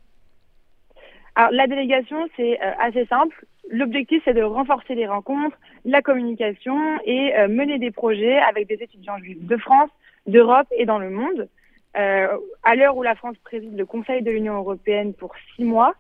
Alors, 1.37 1.53
la 1.53 1.69
délégation, 1.69 2.29
c'est 2.37 2.61
euh, 2.61 2.73
assez 2.81 3.07
simple. 3.07 3.47
L'objectif, 3.71 4.21
c'est 4.25 4.35
de 4.35 4.43
renforcer 4.43 4.97
les 4.97 5.07
rencontres, 5.07 5.57
la 5.85 6.03
communication 6.03 6.77
et 7.05 7.33
mener 7.49 7.79
des 7.79 7.91
projets 7.91 8.39
avec 8.39 8.67
des 8.67 8.83
étudiants 8.83 9.19
juifs 9.19 9.45
de 9.45 9.57
France, 9.59 9.91
d'Europe 10.27 10.67
et 10.77 10.87
dans 10.87 10.99
le 10.99 11.11
monde. 11.11 11.49
À 11.93 12.75
l'heure 12.75 12.97
où 12.97 13.03
la 13.03 13.15
France 13.15 13.37
préside 13.45 13.77
le 13.77 13.85
Conseil 13.85 14.23
de 14.23 14.31
l'Union 14.31 14.55
européenne 14.55 15.13
pour 15.13 15.35
six 15.55 15.65
mois, 15.65 15.95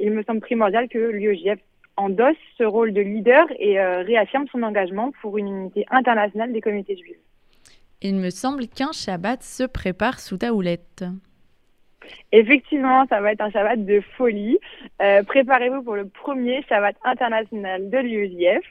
il 0.00 0.12
me 0.12 0.22
semble 0.22 0.38
primordial 0.38 0.88
que 0.88 0.98
l'UEJF 0.98 1.58
endosse 2.00 2.36
ce 2.56 2.64
rôle 2.64 2.92
de 2.92 3.00
leader 3.00 3.46
et 3.58 3.78
euh, 3.78 4.02
réaffirme 4.02 4.46
son 4.50 4.62
engagement 4.62 5.12
pour 5.20 5.38
une 5.38 5.48
unité 5.48 5.84
internationale 5.90 6.52
des 6.52 6.60
communautés 6.60 6.96
juives. 6.96 7.18
Il 8.02 8.16
me 8.16 8.30
semble 8.30 8.66
qu'un 8.66 8.92
Shabbat 8.92 9.42
se 9.42 9.64
prépare 9.64 10.20
sous 10.20 10.38
ta 10.38 10.54
houlette. 10.54 11.04
Effectivement, 12.32 13.04
ça 13.08 13.20
va 13.20 13.32
être 13.32 13.42
un 13.42 13.50
Shabbat 13.50 13.84
de 13.84 14.00
folie. 14.16 14.58
Euh, 15.02 15.22
Préparez-vous 15.22 15.82
pour 15.82 15.96
le 15.96 16.08
premier 16.08 16.62
Shabbat 16.68 16.96
international 17.04 17.90
de 17.90 17.98
l'UEJF. 17.98 18.64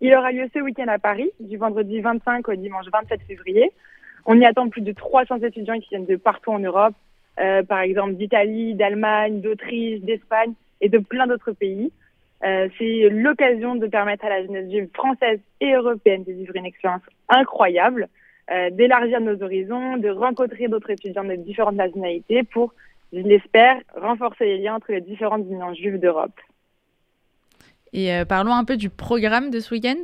Il 0.00 0.14
aura 0.14 0.30
lieu 0.32 0.48
ce 0.54 0.60
week-end 0.60 0.86
à 0.88 0.98
Paris, 0.98 1.30
du 1.40 1.56
vendredi 1.56 2.00
25 2.00 2.48
au 2.48 2.54
dimanche 2.54 2.86
27 2.92 3.20
février. 3.22 3.72
On 4.26 4.38
y 4.38 4.44
attend 4.44 4.68
plus 4.68 4.82
de 4.82 4.92
300 4.92 5.38
étudiants 5.38 5.78
qui 5.80 5.88
viennent 5.88 6.06
de 6.06 6.16
partout 6.16 6.52
en 6.52 6.58
Europe, 6.58 6.94
euh, 7.40 7.62
par 7.62 7.80
exemple 7.80 8.14
d'Italie, 8.14 8.74
d'Allemagne, 8.74 9.40
d'Autriche, 9.40 10.00
d'Espagne 10.00 10.52
et 10.80 10.88
de 10.88 10.98
plein 10.98 11.26
d'autres 11.26 11.52
pays. 11.52 11.90
Euh, 12.44 12.68
C'est 12.78 13.08
l'occasion 13.10 13.74
de 13.74 13.86
permettre 13.86 14.24
à 14.24 14.28
la 14.28 14.42
jeunesse 14.42 14.70
juive 14.70 14.88
française 14.94 15.40
et 15.60 15.72
européenne 15.72 16.24
de 16.24 16.32
vivre 16.32 16.54
une 16.54 16.66
expérience 16.66 17.02
incroyable, 17.28 18.08
euh, 18.50 18.70
d'élargir 18.70 19.20
nos 19.20 19.42
horizons, 19.42 19.96
de 19.96 20.08
rencontrer 20.08 20.68
d'autres 20.68 20.90
étudiants 20.90 21.24
de 21.24 21.34
différentes 21.34 21.74
nationalités 21.74 22.44
pour, 22.44 22.74
je 23.12 23.18
l'espère, 23.18 23.76
renforcer 23.96 24.44
les 24.44 24.58
liens 24.58 24.76
entre 24.76 24.92
les 24.92 25.00
différentes 25.00 25.46
unions 25.50 25.74
juives 25.74 25.98
d'Europe. 25.98 26.38
Et 27.92 28.14
euh, 28.14 28.24
parlons 28.24 28.52
un 28.52 28.64
peu 28.64 28.76
du 28.76 28.90
programme 28.90 29.50
de 29.50 29.58
ce 29.58 29.74
week-end. 29.74 30.02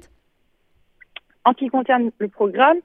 En 1.44 1.52
ce 1.52 1.58
qui 1.58 1.68
concerne 1.68 2.10
le 2.18 2.28
programme, 2.28 2.78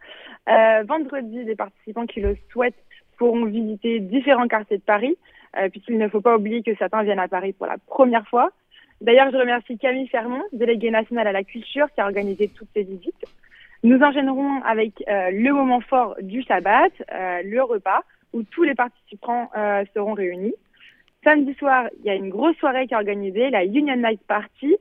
vendredi, 0.86 1.44
les 1.44 1.56
participants 1.56 2.06
qui 2.06 2.20
le 2.22 2.36
souhaitent 2.52 2.76
pourront 3.18 3.46
visiter 3.46 4.00
différents 4.00 4.48
quartiers 4.48 4.78
de 4.78 4.84
Paris, 4.84 5.16
puisqu'il 5.72 5.98
ne 5.98 6.10
faut 6.10 6.20
pas 6.20 6.36
oublier 6.36 6.62
que 6.64 6.76
certains 6.76 7.04
viennent 7.04 7.20
à 7.20 7.30
Paris 7.30 7.54
pour 7.54 7.68
la 7.68 7.78
première 7.78 8.28
fois. 8.28 8.52
D'ailleurs, 9.02 9.32
je 9.32 9.38
remercie 9.38 9.78
Camille 9.78 10.08
Fermont, 10.10 10.44
déléguée 10.52 10.92
nationale 10.92 11.28
à 11.28 11.32
la 11.32 11.44
culture, 11.44 11.88
qui 11.94 12.02
a 12.02 12.06
organisé 12.06 12.50
toutes 12.50 12.68
ces 12.74 12.84
visites. 12.84 13.26
Nous 13.84 14.00
enchaînerons 14.02 14.62
avec 14.64 15.02
euh, 15.08 15.32
le 15.32 15.54
moment 15.54 15.80
fort 15.80 16.16
du 16.22 16.44
Shabbat, 16.44 16.92
euh, 17.14 17.42
le 17.46 17.64
repas, 17.64 18.02
où 18.34 18.44
tous 18.44 18.64
les 18.64 18.76
participants 18.76 19.50
euh, 19.58 19.86
seront 19.94 20.14
réunis. 20.14 20.54
Samedi 21.24 21.54
soir, 21.54 21.88
il 22.00 22.06
y 22.06 22.10
a 22.10 22.16
une 22.16 22.30
grosse 22.30 22.58
soirée 22.58 22.88
qui 22.88 22.94
est 22.94 22.98
organisée, 22.98 23.50
la 23.50 23.64
Union 23.64 23.96
Night 23.96 24.22
Party, 24.28 24.76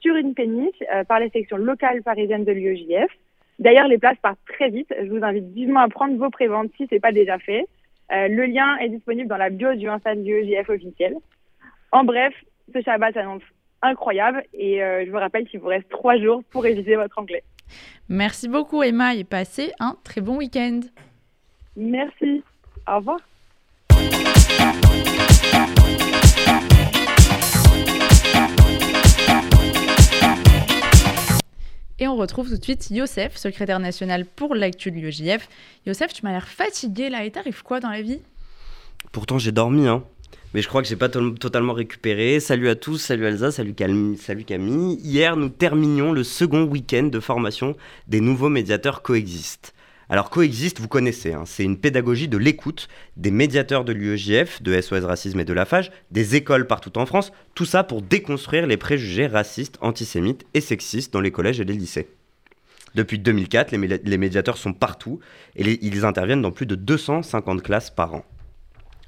sur 0.00 0.14
une 0.16 0.34
péniche 0.34 0.76
par 1.08 1.18
les 1.18 1.30
sections 1.30 1.56
locales 1.56 2.02
parisiennes 2.02 2.44
de 2.44 2.52
l'UEJF. 2.52 3.10
D'ailleurs, 3.58 3.88
les 3.88 3.96
places 3.96 4.18
partent 4.20 4.38
très 4.46 4.68
vite. 4.68 4.92
Je 4.96 5.08
vous 5.08 5.24
invite 5.24 5.46
vivement 5.54 5.80
à 5.80 5.88
prendre 5.88 6.14
vos 6.18 6.28
préventes 6.28 6.70
si 6.76 6.86
ce 6.86 6.94
n'est 6.94 7.00
pas 7.00 7.10
déjà 7.10 7.38
fait. 7.38 7.66
Le 8.10 8.44
lien 8.44 8.76
est 8.76 8.90
disponible 8.90 9.28
dans 9.28 9.38
la 9.38 9.48
bio 9.48 9.74
du 9.74 9.88
Insta 9.88 10.14
de 10.14 10.20
l'UEJF 10.20 10.68
officiel. 10.68 11.16
En 11.90 12.04
bref, 12.04 12.34
ce 12.72 12.82
Shabbat 12.82 13.14
s'annonce 13.14 13.42
incroyable 13.82 14.44
et 14.54 14.82
euh, 14.82 15.04
je 15.04 15.10
vous 15.10 15.18
rappelle 15.18 15.46
qu'il 15.48 15.60
vous 15.60 15.68
reste 15.68 15.88
trois 15.88 16.18
jours 16.18 16.42
pour 16.50 16.62
réviser 16.62 16.96
votre 16.96 17.18
anglais. 17.18 17.42
Merci 18.08 18.48
beaucoup 18.48 18.82
Emma 18.82 19.14
et 19.14 19.24
passez 19.24 19.72
un 19.80 19.96
très 20.04 20.20
bon 20.20 20.36
week-end. 20.36 20.80
Merci. 21.76 22.42
Au 22.88 22.96
revoir. 22.96 23.18
Et 31.98 32.08
on 32.08 32.12
on 32.12 32.16
retrouve 32.16 32.50
tout 32.50 32.56
de 32.56 32.62
suite 32.62 32.90
Youssef, 32.90 33.36
secrétaire 33.36 33.78
national 33.78 34.26
pour 34.26 34.54
l'actu 34.54 34.90
de 34.90 34.96
l'UEJF. 34.96 35.48
Youssef, 35.86 36.12
tu 36.12 36.24
m'as 36.24 36.32
l'air 36.32 36.48
fatigué 36.48 37.08
là, 37.08 37.24
et 37.24 37.30
t'arrives 37.30 37.62
quoi 37.62 37.80
dans 37.80 37.90
la 37.90 38.02
vie? 38.02 38.20
Pourtant, 39.12 39.38
j'ai 39.38 39.52
dormi, 39.52 39.86
hein. 39.86 40.04
Mais 40.54 40.60
je 40.62 40.68
crois 40.68 40.82
que 40.82 40.88
j'ai 40.88 40.96
pas 40.96 41.08
to- 41.08 41.30
totalement 41.30 41.72
récupéré. 41.72 42.38
Salut 42.40 42.68
à 42.68 42.74
tous, 42.74 42.98
salut 42.98 43.24
Elsa, 43.24 43.50
salut 43.50 43.72
Camille, 43.74 44.18
salut 44.18 44.44
Camille. 44.44 44.98
Hier, 45.02 45.36
nous 45.36 45.48
terminions 45.48 46.12
le 46.12 46.24
second 46.24 46.64
week-end 46.64 47.04
de 47.04 47.20
formation 47.20 47.74
des 48.08 48.20
nouveaux 48.20 48.50
médiateurs 48.50 49.00
Coexist. 49.02 49.72
Alors 50.10 50.28
Coexist, 50.28 50.78
vous 50.78 50.88
connaissez, 50.88 51.32
hein, 51.32 51.44
c'est 51.46 51.64
une 51.64 51.78
pédagogie 51.78 52.28
de 52.28 52.36
l'écoute 52.36 52.88
des 53.16 53.30
médiateurs 53.30 53.82
de 53.82 53.94
l'UEJF, 53.94 54.60
de 54.62 54.78
SOS 54.78 55.04
Racisme 55.04 55.40
et 55.40 55.46
de 55.46 55.52
la 55.54 55.64
FAGE, 55.64 55.90
des 56.10 56.36
écoles 56.36 56.66
partout 56.66 56.98
en 56.98 57.06
France, 57.06 57.32
tout 57.54 57.64
ça 57.64 57.82
pour 57.82 58.02
déconstruire 58.02 58.66
les 58.66 58.76
préjugés 58.76 59.26
racistes, 59.26 59.78
antisémites 59.80 60.44
et 60.52 60.60
sexistes 60.60 61.14
dans 61.14 61.22
les 61.22 61.30
collèges 61.30 61.60
et 61.60 61.64
les 61.64 61.72
lycées. 61.72 62.08
Depuis 62.94 63.18
2004, 63.18 63.70
les, 63.70 63.78
mé- 63.78 64.00
les 64.04 64.18
médiateurs 64.18 64.58
sont 64.58 64.74
partout 64.74 65.18
et 65.56 65.78
ils 65.82 66.04
interviennent 66.04 66.42
dans 66.42 66.50
plus 66.52 66.66
de 66.66 66.74
250 66.74 67.62
classes 67.62 67.88
par 67.88 68.14
an. 68.14 68.24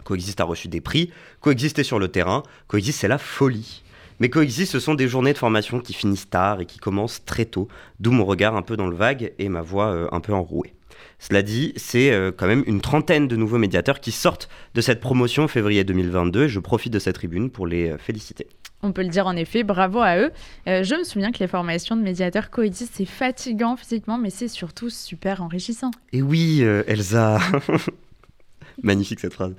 Coexist 0.04 0.40
a 0.40 0.44
reçu 0.44 0.68
des 0.68 0.80
prix, 0.80 1.10
Coexist 1.40 1.78
est 1.78 1.84
sur 1.84 1.98
le 1.98 2.08
terrain, 2.08 2.42
Coexist 2.68 3.00
c'est 3.00 3.08
la 3.08 3.18
folie. 3.18 3.82
Mais 4.20 4.30
Coexist 4.30 4.72
ce 4.72 4.80
sont 4.80 4.94
des 4.94 5.08
journées 5.08 5.32
de 5.32 5.38
formation 5.38 5.80
qui 5.80 5.92
finissent 5.92 6.30
tard 6.30 6.60
et 6.60 6.66
qui 6.66 6.78
commencent 6.78 7.24
très 7.24 7.44
tôt, 7.44 7.68
d'où 8.00 8.12
mon 8.12 8.24
regard 8.24 8.56
un 8.56 8.62
peu 8.62 8.76
dans 8.76 8.86
le 8.86 8.96
vague 8.96 9.32
et 9.38 9.48
ma 9.48 9.62
voix 9.62 9.88
euh, 9.88 10.08
un 10.12 10.20
peu 10.20 10.32
enrouée. 10.32 10.74
Cela 11.18 11.42
dit, 11.42 11.72
c'est 11.76 12.12
euh, 12.12 12.30
quand 12.36 12.46
même 12.46 12.62
une 12.66 12.80
trentaine 12.80 13.28
de 13.28 13.36
nouveaux 13.36 13.58
médiateurs 13.58 14.00
qui 14.00 14.12
sortent 14.12 14.48
de 14.74 14.80
cette 14.80 15.00
promotion 15.00 15.44
en 15.44 15.48
février 15.48 15.82
2022 15.82 16.44
et 16.44 16.48
je 16.48 16.60
profite 16.60 16.92
de 16.92 16.98
cette 16.98 17.16
tribune 17.16 17.50
pour 17.50 17.66
les 17.66 17.90
euh, 17.90 17.98
féliciter. 17.98 18.46
On 18.82 18.92
peut 18.92 19.02
le 19.02 19.08
dire 19.08 19.26
en 19.26 19.34
effet, 19.34 19.62
bravo 19.62 20.00
à 20.00 20.18
eux. 20.18 20.30
Je 20.66 20.94
me 20.94 21.04
souviens 21.04 21.32
que 21.32 21.38
les 21.38 21.46
formations 21.46 21.96
de 21.96 22.02
médiateurs 22.02 22.50
coexistent, 22.50 22.92
c'est 22.94 23.06
fatigant 23.06 23.76
physiquement, 23.76 24.18
mais 24.18 24.28
c'est 24.28 24.46
surtout 24.46 24.90
super 24.90 25.42
enrichissant. 25.42 25.90
Et 26.12 26.20
oui, 26.20 26.60
Elsa. 26.60 27.38
Magnifique 28.82 29.20
cette 29.20 29.34
phrase. 29.34 29.54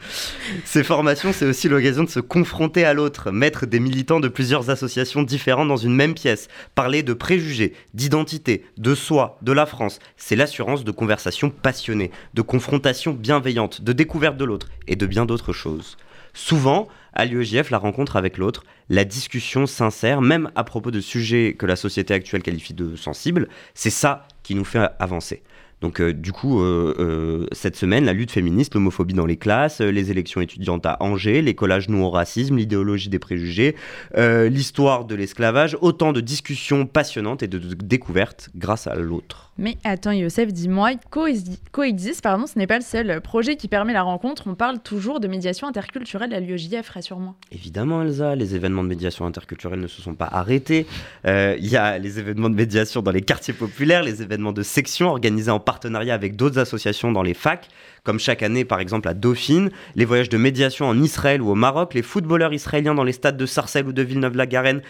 Ces 0.65 0.83
formations, 0.83 1.31
c'est 1.31 1.45
aussi 1.45 1.69
l'occasion 1.69 2.03
de 2.03 2.09
se 2.09 2.19
confronter 2.19 2.83
à 2.85 2.93
l'autre, 2.93 3.31
mettre 3.31 3.65
des 3.65 3.79
militants 3.79 4.19
de 4.19 4.27
plusieurs 4.27 4.69
associations 4.69 5.23
différentes 5.23 5.67
dans 5.67 5.77
une 5.77 5.95
même 5.95 6.13
pièce, 6.13 6.47
parler 6.75 7.03
de 7.03 7.13
préjugés, 7.13 7.73
d'identité, 7.93 8.65
de 8.77 8.95
soi, 8.95 9.37
de 9.41 9.51
la 9.51 9.65
France. 9.65 9.99
C'est 10.17 10.35
l'assurance 10.35 10.83
de 10.83 10.91
conversations 10.91 11.49
passionnées, 11.49 12.11
de 12.33 12.41
confrontations 12.41 13.13
bienveillantes, 13.13 13.81
de 13.81 13.93
découverte 13.93 14.37
de 14.37 14.45
l'autre 14.45 14.67
et 14.87 14.95
de 14.95 15.05
bien 15.05 15.25
d'autres 15.25 15.53
choses. 15.53 15.97
Souvent, 16.33 16.89
à 17.13 17.23
l'UEJF, 17.23 17.69
la 17.69 17.77
rencontre 17.77 18.17
avec 18.17 18.37
l'autre, 18.37 18.65
la 18.89 19.05
discussion 19.05 19.65
sincère, 19.65 20.21
même 20.21 20.51
à 20.55 20.65
propos 20.65 20.91
de 20.91 20.99
sujets 20.99 21.55
que 21.57 21.65
la 21.65 21.77
société 21.77 22.13
actuelle 22.13 22.43
qualifie 22.43 22.73
de 22.73 22.97
sensibles, 22.97 23.47
c'est 23.73 23.89
ça 23.89 24.27
qui 24.43 24.53
nous 24.53 24.65
fait 24.65 24.89
avancer. 24.99 25.41
Donc 25.85 26.01
euh, 26.01 26.13
du 26.13 26.31
coup, 26.31 26.61
euh, 26.61 26.95
euh, 26.97 27.45
cette 27.51 27.75
semaine, 27.75 28.05
la 28.05 28.13
lutte 28.13 28.31
féministe, 28.31 28.73
l'homophobie 28.73 29.13
dans 29.13 29.27
les 29.27 29.37
classes, 29.37 29.81
les 29.81 30.09
élections 30.09 30.41
étudiantes 30.41 30.83
à 30.87 30.97
Angers, 30.99 31.43
les 31.43 31.53
collages 31.53 31.89
nous 31.89 32.03
au 32.03 32.09
racisme, 32.09 32.57
l'idéologie 32.57 33.09
des 33.09 33.19
préjugés, 33.19 33.75
l'histoire 34.17 35.05
de 35.05 35.13
l'esclavage, 35.13 35.77
autant 35.81 36.11
de 36.11 36.21
discussions 36.21 36.87
passionnantes 36.87 37.43
et 37.43 37.47
de 37.47 37.59
découvertes 37.59 38.49
grâce 38.55 38.87
à 38.87 38.95
l'autre. 38.95 39.44
Mais 39.57 39.77
attends, 39.85 40.11
Youssef, 40.11 40.51
dis-moi, 40.51 40.91
Coexi- 41.09 41.59
Coexist, 41.71 42.21
pardon, 42.21 42.45
ce 42.45 42.59
n'est 42.59 42.67
pas 42.67 42.75
le 42.77 42.83
seul 42.83 43.21
projet 43.21 43.55
qui 43.55 43.69
permet 43.69 43.93
la 43.93 44.01
rencontre. 44.03 44.43
On 44.47 44.55
parle 44.55 44.79
toujours 44.79 45.21
de 45.21 45.29
médiation 45.29 45.65
interculturelle 45.65 46.33
à 46.33 46.41
l'UEJF, 46.41 46.89
rassure-moi. 46.89 47.35
Évidemment, 47.53 48.01
Elsa, 48.01 48.35
les 48.35 48.53
événements 48.55 48.83
de 48.83 48.89
médiation 48.89 49.25
interculturelle 49.25 49.79
ne 49.79 49.87
se 49.87 50.01
sont 50.01 50.13
pas 50.13 50.27
arrêtés. 50.29 50.85
Euh, 51.25 51.55
Il 51.57 51.67
y 51.67 51.77
a 51.77 51.97
les 51.97 52.19
événements 52.19 52.49
de 52.49 52.55
médiation 52.55 53.01
dans 53.01 53.11
les 53.11 53.21
quartiers 53.21 53.53
populaires, 53.53 54.03
les 54.03 54.21
événements 54.21 54.51
de 54.51 54.61
section 54.61 55.07
organisés 55.07 55.51
en 55.51 55.61
partenariat 55.61 56.13
avec 56.13 56.35
d'autres 56.35 56.59
associations 56.59 57.13
dans 57.13 57.23
les 57.23 57.33
facs, 57.33 57.69
comme 58.05 58.19
chaque 58.19 58.43
année 58.43 58.63
par 58.63 58.79
exemple 58.79 59.09
à 59.09 59.13
Dauphine, 59.13 59.69
les 59.95 60.05
voyages 60.05 60.29
de 60.29 60.37
médiation 60.37 60.87
en 60.87 61.01
Israël 61.01 61.41
ou 61.41 61.49
au 61.49 61.55
Maroc, 61.55 61.93
les 61.93 62.03
footballeurs 62.03 62.53
israéliens 62.53 62.95
dans 62.95 63.03
les 63.03 63.11
stades 63.11 63.35
de 63.35 63.45
Sarcelles 63.45 63.87
ou 63.87 63.91
de 63.91 64.01
Villeneuve-la-Garenne, 64.01 64.81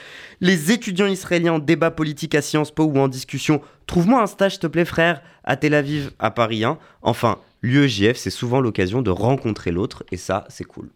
les 0.41 0.71
étudiants 0.71 1.07
israéliens 1.07 1.53
en 1.53 1.59
débat 1.59 1.89
politique 1.89 2.35
à 2.35 2.43
Sciences 2.43 2.71
Po 2.71 2.83
ou 2.83 2.99
en 2.99 3.07
discussion. 3.07 3.61
Trouve-moi 3.87 4.21
un 4.21 4.27
stage, 4.27 4.53
s'il 4.53 4.61
te 4.61 4.67
plaît, 4.67 4.85
frère, 4.85 5.21
à 5.43 5.55
Tel 5.55 5.73
Aviv, 5.73 6.11
à 6.19 6.29
Paris 6.29 6.63
1. 6.63 6.77
Enfin, 7.01 7.39
l'UEJF, 7.61 8.17
c'est 8.17 8.29
souvent 8.29 8.59
l'occasion 8.59 9.01
de 9.01 9.11
rencontrer 9.11 9.71
l'autre, 9.71 10.03
et 10.11 10.17
ça, 10.17 10.45
c'est 10.49 10.65
cool. 10.65 10.89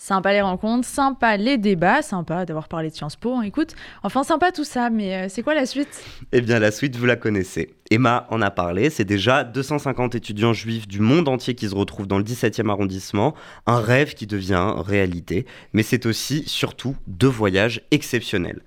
Sympa 0.00 0.32
les 0.32 0.40
rencontres, 0.40 0.86
sympa 0.86 1.36
les 1.36 1.58
débats, 1.58 2.02
sympa 2.02 2.46
d'avoir 2.46 2.68
parlé 2.68 2.88
de 2.88 2.94
Sciences 2.94 3.16
Po, 3.16 3.34
hein, 3.34 3.42
écoute. 3.42 3.74
Enfin, 4.04 4.22
sympa 4.22 4.52
tout 4.52 4.62
ça, 4.62 4.90
mais 4.90 5.12
euh, 5.12 5.26
c'est 5.28 5.42
quoi 5.42 5.54
la 5.54 5.66
suite? 5.66 6.04
Eh 6.30 6.40
bien, 6.40 6.60
la 6.60 6.70
suite, 6.70 6.94
vous 6.94 7.04
la 7.04 7.16
connaissez. 7.16 7.74
Emma 7.90 8.28
en 8.30 8.40
a 8.40 8.52
parlé, 8.52 8.90
c'est 8.90 9.04
déjà 9.04 9.42
250 9.42 10.14
étudiants 10.14 10.52
juifs 10.52 10.86
du 10.86 11.00
monde 11.00 11.26
entier 11.26 11.56
qui 11.56 11.68
se 11.68 11.74
retrouvent 11.74 12.06
dans 12.06 12.18
le 12.18 12.22
17e 12.22 12.70
arrondissement, 12.70 13.34
un 13.66 13.80
rêve 13.80 14.14
qui 14.14 14.28
devient 14.28 14.72
réalité, 14.76 15.46
mais 15.72 15.82
c'est 15.82 16.06
aussi, 16.06 16.44
surtout, 16.46 16.94
deux 17.08 17.26
voyages 17.26 17.82
exceptionnels. 17.90 18.62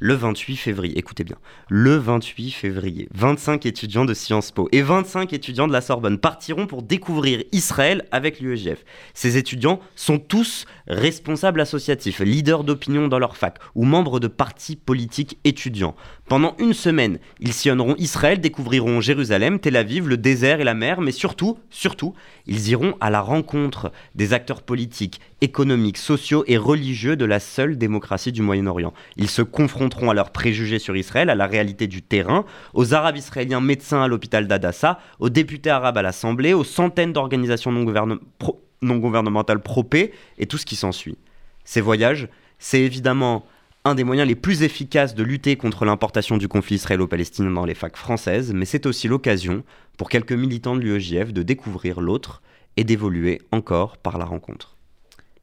Le 0.00 0.14
28 0.14 0.56
février, 0.56 0.98
écoutez 0.98 1.22
bien, 1.22 1.36
le 1.68 1.96
28 1.96 2.50
février, 2.50 3.08
25 3.14 3.64
étudiants 3.64 4.04
de 4.04 4.12
Sciences 4.12 4.50
Po 4.50 4.68
et 4.72 4.82
25 4.82 5.32
étudiants 5.32 5.68
de 5.68 5.72
la 5.72 5.80
Sorbonne 5.80 6.18
partiront 6.18 6.66
pour 6.66 6.82
découvrir 6.82 7.44
Israël 7.52 8.04
avec 8.10 8.40
l'UEJF. 8.40 8.84
Ces 9.14 9.36
étudiants 9.36 9.78
sont 9.94 10.18
tous 10.18 10.66
responsables 10.86 11.60
associatifs, 11.60 12.20
leaders 12.20 12.64
d'opinion 12.64 13.08
dans 13.08 13.18
leur 13.18 13.36
fac 13.36 13.58
ou 13.74 13.84
membres 13.84 14.20
de 14.20 14.28
partis 14.28 14.76
politiques 14.76 15.38
étudiants. 15.44 15.94
Pendant 16.28 16.54
une 16.58 16.74
semaine, 16.74 17.18
ils 17.40 17.52
sillonneront 17.52 17.96
Israël, 17.98 18.40
découvriront 18.40 19.00
Jérusalem, 19.00 19.60
Tel 19.60 19.76
Aviv, 19.76 20.08
le 20.08 20.16
désert 20.16 20.60
et 20.60 20.64
la 20.64 20.74
mer, 20.74 21.00
mais 21.00 21.12
surtout, 21.12 21.58
surtout, 21.70 22.14
ils 22.46 22.70
iront 22.70 22.94
à 23.00 23.10
la 23.10 23.20
rencontre 23.20 23.92
des 24.14 24.32
acteurs 24.32 24.62
politiques, 24.62 25.20
économiques, 25.40 25.98
sociaux 25.98 26.44
et 26.46 26.56
religieux 26.56 27.16
de 27.16 27.24
la 27.26 27.40
seule 27.40 27.76
démocratie 27.76 28.32
du 28.32 28.42
Moyen-Orient. 28.42 28.94
Ils 29.16 29.28
se 29.28 29.42
confronteront 29.42 30.10
à 30.10 30.14
leurs 30.14 30.30
préjugés 30.30 30.78
sur 30.78 30.96
Israël, 30.96 31.28
à 31.28 31.34
la 31.34 31.46
réalité 31.46 31.86
du 31.86 32.00
terrain, 32.00 32.44
aux 32.72 32.94
Arabes 32.94 33.16
israéliens 33.16 33.60
médecins 33.60 34.02
à 34.02 34.08
l'hôpital 34.08 34.46
d'Adassa, 34.46 34.98
aux 35.18 35.28
députés 35.28 35.70
arabes 35.70 35.98
à 35.98 36.02
l'Assemblée, 36.02 36.54
aux 36.54 36.64
centaines 36.64 37.12
d'organisations 37.12 37.72
non, 37.72 37.84
gouvernem- 37.84 38.20
pro- 38.38 38.63
non 38.84 38.96
gouvernementales 38.96 39.62
pro-paix 39.62 40.12
et 40.38 40.46
tout 40.46 40.58
ce 40.58 40.66
qui 40.66 40.76
s'ensuit. 40.76 41.18
Ces 41.64 41.80
voyages, 41.80 42.28
c'est 42.58 42.80
évidemment 42.80 43.46
un 43.84 43.94
des 43.94 44.04
moyens 44.04 44.26
les 44.26 44.34
plus 44.34 44.62
efficaces 44.62 45.14
de 45.14 45.22
lutter 45.22 45.56
contre 45.56 45.84
l'importation 45.84 46.38
du 46.38 46.48
conflit 46.48 46.76
israélo-palestinien 46.76 47.50
dans 47.50 47.66
les 47.66 47.74
facs 47.74 47.96
françaises, 47.96 48.52
mais 48.54 48.64
c'est 48.64 48.86
aussi 48.86 49.08
l'occasion 49.08 49.62
pour 49.98 50.08
quelques 50.08 50.32
militants 50.32 50.74
de 50.74 50.80
l'UEJF 50.80 51.32
de 51.32 51.42
découvrir 51.42 52.00
l'autre 52.00 52.42
et 52.76 52.84
d'évoluer 52.84 53.42
encore 53.52 53.98
par 53.98 54.18
la 54.18 54.24
rencontre. 54.24 54.76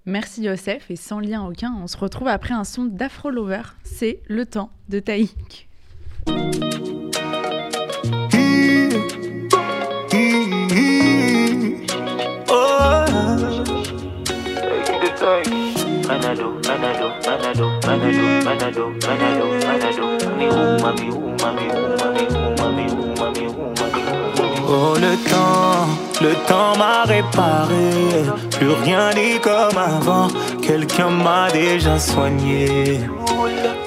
Merci 0.05 0.43
Youssef, 0.43 0.89
et 0.89 0.95
sans 0.95 1.19
lien 1.19 1.45
aucun, 1.45 1.75
on 1.79 1.85
se 1.85 1.97
retrouve 1.97 2.27
après 2.27 2.55
un 2.55 2.63
son 2.63 2.85
d'Afro 2.85 3.29
Lover. 3.29 3.61
C'est 3.83 4.21
le 4.27 4.47
temps 4.47 4.71
de 4.89 4.99
Taïk. 4.99 5.69
Manado, 15.21 16.57
Manado, 16.67 17.13
Manado, 17.27 17.69
Manado, 17.85 18.17
Manado, 18.43 18.89
Manado, 19.05 19.45
Manado. 19.67 20.21
Oh 24.67 24.95
le 24.99 25.15
temps, 25.29 25.85
le 26.21 26.33
temps 26.47 26.75
m'a 26.75 27.03
réparé. 27.03 28.25
Plus 28.49 28.71
rien 28.83 29.11
n'est 29.13 29.39
comme 29.39 29.77
avant. 29.77 30.27
Quelqu'un 30.63 31.09
m'a 31.09 31.51
déjà 31.51 31.99
soigné. 31.99 33.01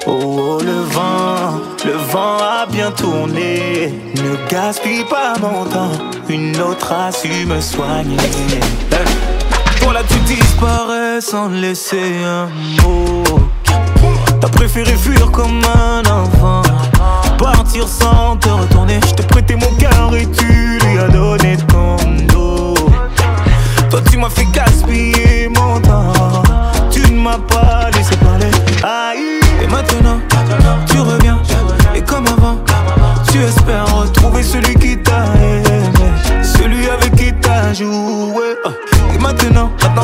Oh, 0.07 0.11
oh, 0.13 0.59
le 0.63 0.83
vent, 0.83 1.59
le 1.83 1.97
vent 2.13 2.37
a 2.39 2.65
bien 2.65 2.91
tourné. 2.91 3.91
Ne 4.15 4.49
gaspille 4.49 5.03
pas 5.03 5.33
mon 5.41 5.65
temps. 5.65 5.91
Une 6.29 6.55
autre 6.61 6.93
a 6.93 7.11
su 7.11 7.45
me 7.45 7.59
soigner 7.59 8.15
Disparais 10.35 11.21
sans 11.21 11.47
laisser 11.47 12.13
un 12.25 12.47
mot. 12.83 13.23
T'as 14.41 14.49
préféré 14.49 14.91
fuir 14.97 15.31
comme 15.31 15.61
un 15.63 16.01
enfant. 16.01 16.61
Partir 17.37 17.87
sans 17.87 18.35
te 18.35 18.49
retourner. 18.49 18.99
Je 19.07 19.13
t'ai 19.13 19.23
prêté 19.23 19.55
mon 19.55 19.73
cœur 19.77 20.13
et 20.13 20.29
tu 20.29 20.77
lui 20.79 20.97
as 20.97 21.07
donné 21.07 21.55
ton 21.69 21.95
dos. 22.27 22.73
Toi 23.89 24.01
tu 24.11 24.17
m'as 24.17 24.29
fait 24.29 24.47
gaspiller 24.51 25.47
mon 25.47 25.79
temps. 25.79 26.43
Tu 26.91 26.99
ne 27.13 27.21
m'as 27.21 27.37
pas 27.37 27.89
laissé 27.95 28.17
parler. 28.17 28.51
Aïe. 28.83 29.39
Et 29.63 29.67
maintenant 29.67 30.19
tu 30.85 30.99
reviens 30.99 31.24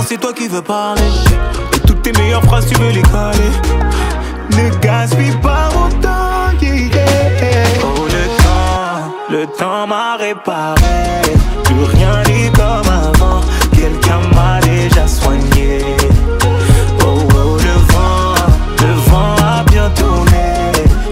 C'est 0.05 0.19
toi 0.19 0.33
qui 0.33 0.47
veux 0.47 0.61
parler. 0.61 1.01
De 1.71 1.77
toutes 1.87 2.01
tes 2.01 2.11
meilleures 2.13 2.43
phrases, 2.43 2.65
tu 2.65 2.75
veux 2.75 2.89
les 2.89 3.01
coller. 3.01 3.51
Ne 4.57 4.69
gaspille 4.81 5.35
pas 5.41 5.69
mon 5.73 5.89
temps, 6.01 6.51
yeah. 6.61 7.65
Oh, 7.83 8.05
le 8.05 8.25
temps, 8.43 9.13
le 9.29 9.47
temps 9.57 9.87
m'a 9.87 10.17
réparé. 10.17 10.81
Plus 11.63 11.83
rien 11.95 12.23
n'est 12.23 12.51
comme 12.51 12.91
avant. 12.91 13.41
Quelqu'un 13.73 14.19
m'a 14.35 14.59
déjà 14.59 15.07
soigné. 15.07 15.85
Oh, 17.05 17.19
oh, 17.35 17.57
le 17.57 17.93
vent, 17.93 18.35
le 18.81 18.93
vent 19.09 19.35
a 19.45 19.63
bien 19.63 19.89
tourné. 19.91 20.71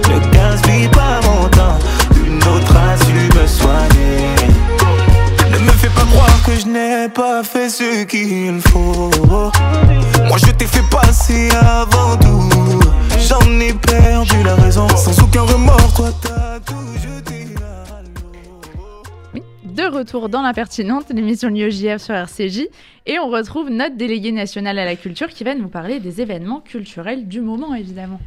Ne 0.10 0.20
gaspille 0.34 0.90
pas 0.90 1.22
mon 1.24 1.48
temps. 1.50 1.80
Une 2.26 2.44
autre 2.44 2.76
a 2.76 2.98
su 3.06 3.14
me 3.14 3.48
soigner. 3.48 4.36
Ne 5.52 5.60
me 5.60 5.72
fais 5.72 5.90
pas 5.90 6.06
croire 6.12 6.44
que 6.46 6.60
je 6.60 6.66
n'ai 6.66 7.08
pas 7.10 7.44
fait 7.44 7.70
ce 7.70 7.89
qu'il 8.28 8.62
faut. 8.62 9.10
Moi 10.28 10.38
je 10.38 10.52
t'ai 10.52 10.66
fait 10.66 10.88
passer 10.90 11.50
avant 11.52 12.18
tout. 12.18 12.80
J'en 13.20 13.60
ai 13.60 13.74
perdu 13.74 14.44
la 14.44 14.56
raison. 14.56 14.88
Sans 14.90 15.24
aucun 15.24 15.42
remords, 15.42 15.94
toi 15.96 16.10
t'as 16.22 16.60
tout 16.60 16.76
jeté 16.98 17.46
l'eau. 17.56 19.42
De 19.64 19.84
retour 19.84 20.30
dans 20.30 20.42
l'impertinente, 20.42 21.10
l'émission 21.10 21.50
Lieu 21.50 21.70
JF 21.70 22.02
sur 22.02 22.16
RCJ, 22.16 22.68
et 23.06 23.20
on 23.20 23.30
retrouve 23.30 23.70
notre 23.70 23.96
déléguée 23.96 24.32
nationale 24.32 24.78
à 24.80 24.86
la 24.86 24.96
culture 24.96 25.28
qui 25.28 25.44
va 25.44 25.56
nous 25.56 25.70
parler 25.70 26.00
des 26.00 26.22
événements 26.22 26.60
culturels 26.60 27.28
du 27.28 27.42
moment 27.42 27.74
évidemment. 27.74 28.20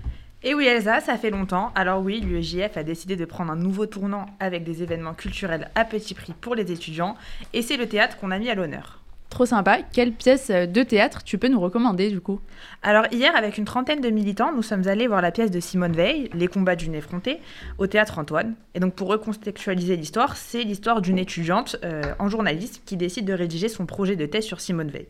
Et 0.45 0.55
oui 0.55 0.66
Elsa, 0.66 1.01
ça 1.01 1.16
fait 1.16 1.30
longtemps. 1.30 1.70
Alors 1.76 2.03
oui, 2.03 2.20
l'UEJF 2.20 2.76
a 2.76 2.82
décidé 2.82 3.14
de 3.14 3.24
prendre 3.24 3.53
un 3.53 3.57
nouveau 3.57 3.86
tournant 3.86 4.26
avec 4.40 4.64
des 4.64 4.82
événements 4.82 5.14
culturels 5.14 5.70
à 5.76 5.84
petit 5.84 6.14
prix 6.14 6.32
pour 6.40 6.57
les 6.57 6.72
étudiants, 6.72 7.16
et 7.53 7.62
c'est 7.62 7.76
le 7.76 7.86
théâtre 7.86 8.16
qu'on 8.18 8.32
a 8.32 8.38
mis 8.38 8.51
à 8.51 8.57
l'honneur. 8.57 9.02
Trop 9.33 9.47
sympa, 9.47 9.78
quelle 9.95 10.12
pièce 10.12 10.51
euh, 10.51 10.66
de 10.66 10.83
théâtre 10.83 11.24
tu 11.24 11.39
peux 11.39 11.49
nous 11.49 11.59
recommander 11.59 12.11
du 12.11 12.20
coup? 12.20 12.39
Alors 12.83 13.07
hier, 13.12 13.35
avec 13.35 13.57
une 13.57 13.64
trentaine 13.64 14.03
de 14.03 14.11
militants, 14.11 14.53
nous 14.53 14.61
sommes 14.61 14.87
allés 14.89 15.07
voir 15.07 15.22
la 15.22 15.30
pièce 15.30 15.51
de 15.51 15.59
Simone 15.59 15.95
Veil, 15.95 16.28
Les 16.35 16.49
combats 16.49 16.76
d'une 16.76 16.95
effrontée, 16.95 17.41
au 17.78 17.87
théâtre 17.87 18.18
Antoine. 18.18 18.57
Et 18.74 18.80
donc 18.80 18.95
pour 18.95 19.09
recontextualiser 19.09 19.97
l'histoire, 19.97 20.37
c'est 20.37 20.64
l'histoire 20.64 21.01
d'une 21.01 21.18
étudiante 21.18 21.76
euh, 21.83 22.03
en 22.18 22.28
journalisme 22.28 22.83
qui 22.85 22.99
décide 22.99 23.24
de 23.24 23.33
rédiger 23.33 23.70
son 23.70 23.87
projet 23.87 24.16
de 24.16 24.26
thèse 24.26 24.45
sur 24.45 24.61
Simone 24.61 24.91
Veil. 24.91 25.07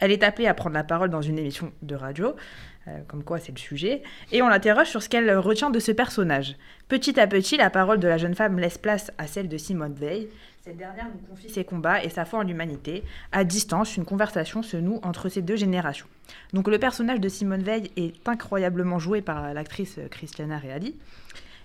Elle 0.00 0.10
est 0.10 0.24
appelée 0.24 0.48
à 0.48 0.54
prendre 0.54 0.74
la 0.74 0.82
parole 0.82 1.10
dans 1.10 1.22
une 1.22 1.38
émission 1.38 1.70
de 1.82 1.94
radio, 1.94 2.34
euh, 2.88 2.98
comme 3.06 3.22
quoi 3.22 3.38
c'est 3.38 3.52
le 3.52 3.58
sujet, 3.58 4.02
et 4.32 4.42
on 4.42 4.48
l'interroge 4.48 4.88
sur 4.88 5.04
ce 5.04 5.08
qu'elle 5.08 5.38
retient 5.38 5.70
de 5.70 5.78
ce 5.78 5.92
personnage. 5.92 6.56
Petit 6.88 7.20
à 7.20 7.28
petit, 7.28 7.56
la 7.56 7.70
parole 7.70 8.00
de 8.00 8.08
la 8.08 8.18
jeune 8.18 8.34
femme 8.34 8.58
laisse 8.58 8.78
place 8.78 9.12
à 9.18 9.28
celle 9.28 9.48
de 9.48 9.56
Simone 9.56 9.94
Veil. 9.94 10.28
Cette 10.64 10.76
dernière 10.76 11.06
nous 11.06 11.26
confie 11.28 11.50
ses 11.50 11.64
combats 11.64 12.04
et 12.04 12.08
sa 12.08 12.24
foi 12.24 12.38
en 12.38 12.42
l'humanité. 12.42 13.02
À 13.32 13.42
distance, 13.42 13.96
une 13.96 14.04
conversation 14.04 14.62
se 14.62 14.76
noue 14.76 15.00
entre 15.02 15.28
ces 15.28 15.42
deux 15.42 15.56
générations. 15.56 16.06
Donc 16.52 16.68
le 16.68 16.78
personnage 16.78 17.18
de 17.18 17.28
Simone 17.28 17.64
Veil 17.64 17.90
est 17.96 18.14
incroyablement 18.28 19.00
joué 19.00 19.22
par 19.22 19.52
l'actrice 19.54 19.98
Christiana 20.12 20.58
Reali. 20.58 20.94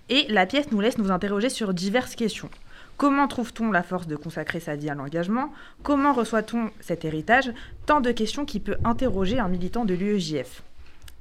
Et 0.08 0.26
la 0.28 0.46
pièce 0.46 0.72
nous 0.72 0.80
laisse 0.80 0.98
nous 0.98 1.12
interroger 1.12 1.48
sur 1.48 1.74
diverses 1.74 2.16
questions. 2.16 2.50
Comment 2.96 3.28
trouve-t-on 3.28 3.70
la 3.70 3.84
force 3.84 4.08
de 4.08 4.16
consacrer 4.16 4.58
sa 4.58 4.74
vie 4.74 4.90
à 4.90 4.96
l'engagement? 4.96 5.52
Comment 5.84 6.12
reçoit-on 6.12 6.70
cet 6.80 7.04
héritage? 7.04 7.52
Tant 7.86 8.00
de 8.00 8.10
questions 8.10 8.46
qui 8.46 8.58
peut 8.58 8.78
interroger 8.82 9.38
un 9.38 9.46
militant 9.46 9.84
de 9.84 9.94
l'UEJF. 9.94 10.64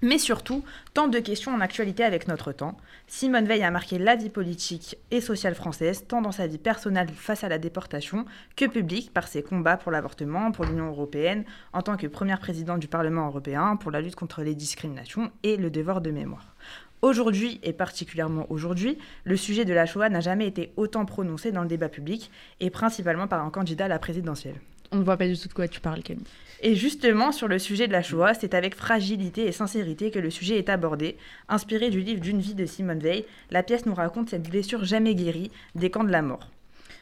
Mais 0.04 0.20
surtout, 0.20 0.64
tant 0.94 1.08
de 1.08 1.18
questions 1.18 1.54
en 1.54 1.60
actualité 1.60 2.04
avec 2.04 2.28
notre 2.28 2.52
temps. 2.52 2.78
Simone 3.08 3.46
Veil 3.46 3.64
a 3.64 3.72
marqué 3.72 3.98
la 3.98 4.16
vie 4.16 4.30
politique 4.30 4.96
et 5.10 5.22
sociale 5.22 5.56
française, 5.56 6.06
tant 6.08 6.22
dans 6.22 6.32
sa 6.32 6.46
vie 6.46 6.60
personnelle 6.60 7.10
face 7.10 7.44
à 7.44 7.50
la 7.50 7.58
déportation 7.58 8.26
que 8.56 8.66
publique 8.66 9.12
par 9.12 9.28
ses 9.28 9.42
combats 9.42 9.78
pour 9.78 9.92
l'avortement, 9.92 10.52
pour 10.52 10.66
l'Union 10.66 10.90
européenne, 10.90 11.46
en 11.74 11.82
tant 11.82 11.98
que 11.98 12.06
première 12.06 12.40
présidente 12.40 12.80
du 12.80 12.88
Parlement 12.88 13.26
européen, 13.26 13.76
pour 13.76 13.90
la 13.90 14.02
lutte 14.02 14.16
contre 14.16 14.44
les 14.44 14.54
discriminations 14.54 15.32
et 15.42 15.58
le 15.58 15.72
devoir 15.72 16.02
de 16.02 16.12
mémoire. 16.12 16.54
Aujourd'hui, 17.02 17.60
et 17.64 17.74
particulièrement 17.74 18.46
aujourd'hui, 18.50 18.98
le 19.24 19.38
sujet 19.38 19.66
de 19.66 19.74
la 19.74 19.86
Shoah 19.86 20.10
n'a 20.10 20.20
jamais 20.20 20.48
été 20.48 20.74
autant 20.78 21.06
prononcé 21.06 21.52
dans 21.52 21.62
le 21.62 21.68
débat 21.68 21.90
public, 21.90 22.32
et 22.60 22.70
principalement 22.70 23.28
par 23.28 23.44
un 23.44 23.50
candidat 23.50 23.86
à 23.86 23.88
la 23.88 24.00
présidentielle. 24.00 24.60
On 24.92 24.98
ne 24.98 25.04
voit 25.04 25.18
pas 25.18 25.28
du 25.28 25.38
tout 25.38 25.48
de 25.48 25.54
quoi 25.54 25.68
tu 25.68 25.80
parles 25.80 26.02
Camille. 26.02 26.24
Et 26.62 26.76
justement, 26.76 27.32
sur 27.32 27.48
le 27.48 27.60
sujet 27.60 27.88
de 27.88 27.92
la 27.92 28.02
Shoah, 28.02 28.34
c'est 28.34 28.56
avec 28.56 28.76
fragilité 28.76 29.46
et 29.46 29.52
sincérité 29.52 30.10
que 30.10 30.20
le 30.20 30.32
sujet 30.32 30.58
est 30.58 30.70
abordé. 30.70 31.18
Inspiré 31.50 31.90
du 31.92 32.02
livre 32.02 32.20
D'une 32.20 32.40
vie 32.40 32.56
de 32.56 32.66
Simone 32.66 33.00
Veil, 33.00 33.26
la 33.52 33.62
pièce 33.62 33.86
nous 33.86 33.94
raconte 33.94 34.30
cette 34.30 34.50
blessure 34.50 34.84
jamais 34.84 35.14
guérie 35.14 35.52
des 35.76 35.92
camps 35.92 36.04
de 36.04 36.12
la 36.12 36.24
mort. 36.24 36.50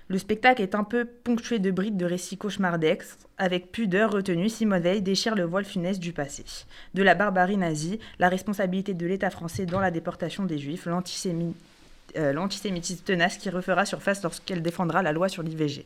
Le 0.07 0.17
spectacle 0.17 0.61
est 0.61 0.75
un 0.75 0.83
peu 0.83 1.05
ponctué 1.05 1.57
de 1.57 1.71
brides 1.71 1.97
de 1.97 2.05
récits 2.05 2.37
cauchemardesques. 2.37 3.17
Avec 3.37 3.71
pudeur 3.71 4.11
retenue, 4.11 4.49
Simone 4.49 4.81
Veil 4.81 5.01
déchire 5.01 5.35
le 5.35 5.45
voile 5.45 5.65
funeste 5.65 6.01
du 6.01 6.11
passé. 6.11 6.43
De 6.93 7.01
la 7.01 7.15
barbarie 7.15 7.57
nazie, 7.57 7.99
la 8.19 8.29
responsabilité 8.29 8.93
de 8.93 9.07
l'État 9.07 9.29
français 9.29 9.65
dans 9.65 9.79
la 9.79 9.89
déportation 9.89 10.43
des 10.43 10.57
Juifs, 10.57 10.87
euh, 12.17 12.33
l'antisémitisme 12.33 13.03
tenace 13.03 13.37
qui 13.37 13.49
refera 13.49 13.85
surface 13.85 14.21
lorsqu'elle 14.21 14.61
défendra 14.61 15.01
la 15.01 15.11
loi 15.11 15.27
sur 15.27 15.43
l'IVG 15.43 15.85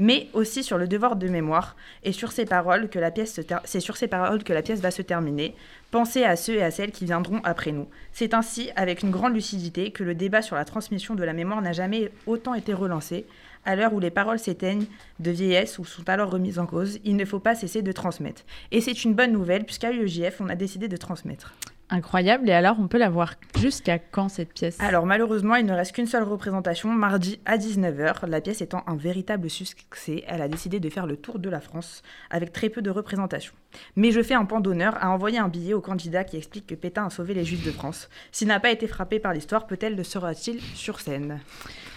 mais 0.00 0.28
aussi 0.32 0.64
sur 0.64 0.78
le 0.78 0.88
devoir 0.88 1.14
de 1.14 1.28
mémoire 1.28 1.76
et 2.02 2.12
sur 2.12 2.32
ces 2.32 2.46
paroles 2.46 2.88
que 2.88 2.98
la 2.98 3.10
pièce 3.10 3.38
c'est 3.64 3.80
sur 3.80 3.96
ces 3.96 4.08
paroles 4.08 4.42
que 4.42 4.52
la 4.52 4.62
pièce 4.62 4.80
va 4.80 4.90
se 4.90 5.02
terminer. 5.02 5.54
Pensez 5.90 6.24
à 6.24 6.36
ceux 6.36 6.54
et 6.54 6.62
à 6.62 6.70
celles 6.70 6.90
qui 6.90 7.04
viendront 7.04 7.40
après 7.44 7.70
nous. 7.70 7.86
C'est 8.12 8.32
ainsi, 8.32 8.70
avec 8.76 9.02
une 9.02 9.10
grande 9.10 9.34
lucidité, 9.34 9.90
que 9.90 10.02
le 10.02 10.14
débat 10.14 10.40
sur 10.40 10.56
la 10.56 10.64
transmission 10.64 11.14
de 11.14 11.22
la 11.22 11.34
mémoire 11.34 11.60
n'a 11.60 11.72
jamais 11.72 12.10
autant 12.26 12.54
été 12.54 12.72
relancé. 12.72 13.26
À 13.66 13.76
l'heure 13.76 13.92
où 13.92 14.00
les 14.00 14.10
paroles 14.10 14.38
s'éteignent 14.38 14.86
de 15.18 15.30
vieillesse 15.30 15.78
ou 15.78 15.84
sont 15.84 16.08
alors 16.08 16.30
remises 16.30 16.58
en 16.58 16.66
cause, 16.66 16.98
il 17.04 17.16
ne 17.16 17.24
faut 17.26 17.40
pas 17.40 17.54
cesser 17.54 17.82
de 17.82 17.92
transmettre. 17.92 18.42
Et 18.70 18.80
c'est 18.80 19.04
une 19.04 19.14
bonne 19.14 19.32
nouvelle, 19.32 19.64
puisqu'à 19.64 19.92
l'UEJF, 19.92 20.40
on 20.40 20.48
a 20.48 20.54
décidé 20.54 20.88
de 20.88 20.96
transmettre. 20.96 21.54
Incroyable, 21.92 22.48
et 22.48 22.52
alors 22.52 22.76
on 22.78 22.86
peut 22.86 22.98
la 22.98 23.10
voir 23.10 23.34
jusqu'à 23.58 23.98
quand 23.98 24.28
cette 24.28 24.52
pièce? 24.52 24.78
Alors 24.80 25.06
malheureusement, 25.06 25.56
il 25.56 25.66
ne 25.66 25.72
reste 25.72 25.92
qu'une 25.92 26.06
seule 26.06 26.22
représentation, 26.22 26.88
mardi 26.88 27.40
à 27.46 27.58
19h. 27.58 28.28
La 28.28 28.40
pièce 28.40 28.62
étant 28.62 28.84
un 28.86 28.94
véritable 28.94 29.50
succès, 29.50 30.22
elle 30.28 30.40
a 30.40 30.48
décidé 30.48 30.78
de 30.78 30.88
faire 30.88 31.06
le 31.06 31.16
tour 31.16 31.40
de 31.40 31.50
la 31.50 31.60
France 31.60 32.02
avec 32.30 32.52
très 32.52 32.68
peu 32.68 32.80
de 32.80 32.90
représentations. 32.90 33.54
Mais 33.96 34.10
je 34.10 34.22
fais 34.22 34.34
un 34.34 34.44
point 34.44 34.60
d'honneur 34.60 34.96
à 35.00 35.10
envoyer 35.10 35.38
un 35.38 35.48
billet 35.48 35.74
au 35.74 35.80
candidat 35.80 36.24
qui 36.24 36.36
explique 36.36 36.66
que 36.66 36.74
Pétain 36.74 37.06
a 37.06 37.10
sauvé 37.10 37.34
les 37.34 37.44
Juifs 37.44 37.64
de 37.64 37.70
France. 37.70 38.08
S'il 38.32 38.48
n'a 38.48 38.60
pas 38.60 38.70
été 38.70 38.86
frappé 38.86 39.18
par 39.18 39.32
l'histoire, 39.32 39.66
peut-être 39.66 39.96
le 39.96 40.04
sera-t-il 40.04 40.60
sur 40.74 41.00
scène? 41.00 41.40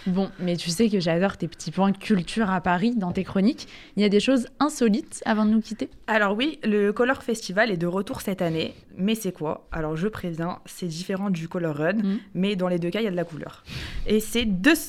Bon, 0.05 0.29
mais 0.39 0.57
tu 0.57 0.69
sais 0.69 0.89
que 0.89 0.99
j'adore 0.99 1.37
tes 1.37 1.47
petits 1.47 1.71
points 1.71 1.93
culture 1.93 2.49
à 2.51 2.59
Paris 2.59 2.93
dans 2.95 3.11
tes 3.13 3.23
chroniques. 3.23 3.67
Il 3.95 4.01
y 4.01 4.05
a 4.05 4.09
des 4.09 4.19
choses 4.19 4.47
insolites 4.59 5.21
avant 5.25 5.45
de 5.45 5.51
nous 5.51 5.61
quitter? 5.61 5.89
Alors 6.07 6.35
oui, 6.35 6.59
le 6.63 6.91
Color 6.91 7.23
Festival 7.23 7.71
est 7.71 7.77
de 7.77 7.87
retour 7.87 8.19
cette 8.21 8.41
année, 8.41 8.75
mais 8.97 9.15
c'est 9.15 9.31
quoi? 9.31 9.65
Alors 9.71 9.95
je 9.95 10.07
préviens, 10.09 10.59
c'est 10.65 10.87
différent 10.87 11.29
du 11.29 11.47
Color 11.47 11.75
Run, 11.77 11.93
Mhm. 11.93 12.19
mais 12.33 12.55
dans 12.57 12.67
les 12.67 12.79
deux 12.79 12.89
cas, 12.89 12.99
il 12.99 13.05
y 13.05 13.07
a 13.07 13.11
de 13.11 13.15
la 13.15 13.23
couleur. 13.23 13.63
Et 14.05 14.19
c'est 14.19 14.45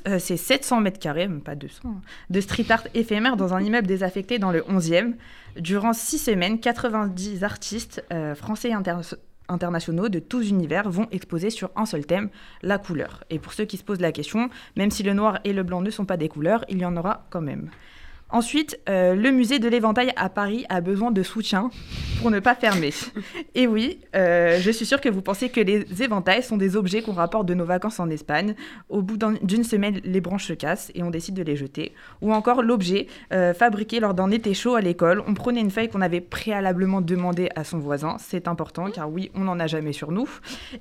euh, 0.08 0.18
c'est 0.18 0.36
700 0.36 0.80
mètres 0.80 0.98
carrés, 0.98 1.28
même 1.28 1.40
pas 1.42 1.54
200, 1.54 1.80
hein, 1.84 2.00
de 2.30 2.40
street 2.40 2.66
art 2.70 2.82
éphémère 2.94 3.36
dans 3.36 3.54
un 3.54 3.60
immeuble 3.62 3.86
désaffecté 3.86 4.38
dans 4.40 4.50
le 4.50 4.62
11e. 4.68 5.14
Durant 5.56 5.92
six 5.92 6.18
semaines, 6.18 6.58
90 6.58 7.44
artistes 7.44 8.04
euh, 8.12 8.34
français 8.34 8.70
et 8.70 8.72
inter- 8.72 9.16
internationaux 9.48 10.08
de 10.08 10.18
tous 10.18 10.48
univers 10.48 10.88
vont 10.90 11.06
exposer 11.12 11.50
sur 11.50 11.70
un 11.76 11.86
seul 11.86 12.06
thème, 12.06 12.30
la 12.62 12.78
couleur. 12.78 13.22
Et 13.30 13.38
pour 13.38 13.52
ceux 13.52 13.64
qui 13.64 13.76
se 13.76 13.84
posent 13.84 14.00
la 14.00 14.12
question, 14.12 14.50
même 14.76 14.90
si 14.90 15.02
le 15.02 15.14
noir 15.14 15.38
et 15.44 15.52
le 15.52 15.62
blanc 15.62 15.80
ne 15.80 15.90
sont 15.90 16.06
pas 16.06 16.16
des 16.16 16.28
couleurs, 16.28 16.64
il 16.68 16.78
y 16.78 16.84
en 16.84 16.96
aura 16.96 17.26
quand 17.30 17.40
même. 17.42 17.70
Ensuite, 18.38 18.80
euh, 18.88 19.14
le 19.14 19.30
musée 19.30 19.60
de 19.60 19.68
l'éventail 19.68 20.12
à 20.16 20.28
Paris 20.28 20.66
a 20.68 20.80
besoin 20.80 21.12
de 21.12 21.22
soutien 21.22 21.70
pour 22.20 22.32
ne 22.32 22.40
pas 22.40 22.56
fermer. 22.56 22.90
Et 23.54 23.68
oui, 23.68 24.00
euh, 24.16 24.58
je 24.60 24.72
suis 24.72 24.84
sûre 24.86 25.00
que 25.00 25.08
vous 25.08 25.22
pensez 25.22 25.50
que 25.50 25.60
les 25.60 25.84
éventails 26.02 26.42
sont 26.42 26.56
des 26.56 26.74
objets 26.74 27.00
qu'on 27.00 27.12
rapporte 27.12 27.46
de 27.46 27.54
nos 27.54 27.64
vacances 27.64 28.00
en 28.00 28.10
Espagne. 28.10 28.56
Au 28.88 29.02
bout 29.02 29.16
d'un- 29.16 29.34
d'une 29.42 29.62
semaine, 29.62 30.00
les 30.02 30.20
branches 30.20 30.46
se 30.46 30.52
cassent 30.52 30.90
et 30.96 31.04
on 31.04 31.10
décide 31.10 31.36
de 31.36 31.44
les 31.44 31.54
jeter. 31.54 31.92
Ou 32.22 32.32
encore 32.34 32.62
l'objet 32.64 33.06
euh, 33.32 33.54
fabriqué 33.54 34.00
lors 34.00 34.14
d'un 34.14 34.32
été 34.32 34.52
chaud 34.52 34.74
à 34.74 34.80
l'école. 34.80 35.22
On 35.28 35.34
prenait 35.34 35.60
une 35.60 35.70
feuille 35.70 35.88
qu'on 35.88 36.00
avait 36.00 36.20
préalablement 36.20 37.00
demandé 37.00 37.50
à 37.54 37.62
son 37.62 37.78
voisin. 37.78 38.16
C'est 38.18 38.48
important 38.48 38.90
car 38.90 39.08
oui, 39.08 39.30
on 39.36 39.42
n'en 39.44 39.60
a 39.60 39.68
jamais 39.68 39.92
sur 39.92 40.10
nous. 40.10 40.28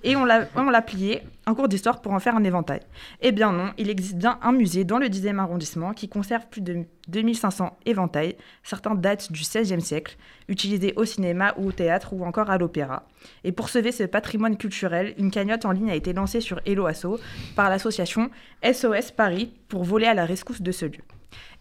Et 0.03 0.15
on 0.15 0.25
l'a 0.25 0.47
on 0.55 0.71
l'a 0.71 0.81
plié, 0.81 1.21
un 1.45 1.55
cours 1.55 1.67
d'histoire 1.67 2.01
pour 2.01 2.13
en 2.13 2.19
faire 2.19 2.35
un 2.35 2.43
éventail. 2.43 2.79
Eh 3.21 3.31
bien 3.31 3.51
non, 3.51 3.71
il 3.77 3.89
existe 3.89 4.15
bien 4.15 4.39
un 4.41 4.51
musée 4.51 4.83
dans 4.83 4.97
le 4.97 5.07
10e 5.07 5.39
arrondissement 5.39 5.93
qui 5.93 6.07
conserve 6.07 6.47
plus 6.47 6.61
de 6.61 6.85
2500 7.09 7.77
éventails. 7.85 8.35
Certains 8.63 8.95
datent 8.95 9.31
du 9.31 9.41
XVIe 9.41 9.81
siècle, 9.81 10.17
utilisés 10.47 10.93
au 10.95 11.05
cinéma 11.05 11.53
ou 11.57 11.67
au 11.67 11.71
théâtre 11.71 12.13
ou 12.13 12.23
encore 12.25 12.49
à 12.49 12.57
l'opéra. 12.57 13.07
Et 13.43 13.51
pour 13.51 13.69
sauver 13.69 13.91
ce 13.91 14.03
patrimoine 14.03 14.57
culturel, 14.57 15.13
une 15.17 15.31
cagnotte 15.31 15.65
en 15.65 15.71
ligne 15.71 15.91
a 15.91 15.95
été 15.95 16.13
lancée 16.13 16.41
sur 16.41 16.61
Hello 16.65 16.85
Asso 16.85 17.19
par 17.55 17.69
l'association 17.69 18.29
SOS 18.63 19.11
Paris 19.11 19.53
pour 19.67 19.83
voler 19.83 20.07
à 20.07 20.13
la 20.13 20.25
rescousse 20.25 20.61
de 20.61 20.71
ce 20.71 20.85
lieu. 20.85 21.03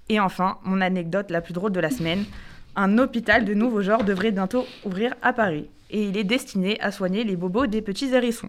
Et 0.08 0.20
enfin, 0.20 0.58
mon 0.64 0.80
anecdote 0.80 1.30
la 1.30 1.40
plus 1.40 1.54
drôle 1.54 1.72
de 1.72 1.80
la 1.80 1.90
semaine, 1.90 2.24
un 2.76 2.98
hôpital 2.98 3.44
de 3.44 3.54
nouveau 3.54 3.82
genre 3.82 4.04
devrait 4.04 4.32
bientôt 4.32 4.66
ouvrir 4.84 5.14
à 5.22 5.32
Paris. 5.32 5.68
Et 5.90 6.04
il 6.04 6.16
est 6.16 6.24
destiné 6.24 6.80
à 6.80 6.90
soigner 6.90 7.24
les 7.24 7.36
bobos 7.36 7.66
des 7.66 7.82
petits 7.82 8.14
hérissons. 8.14 8.48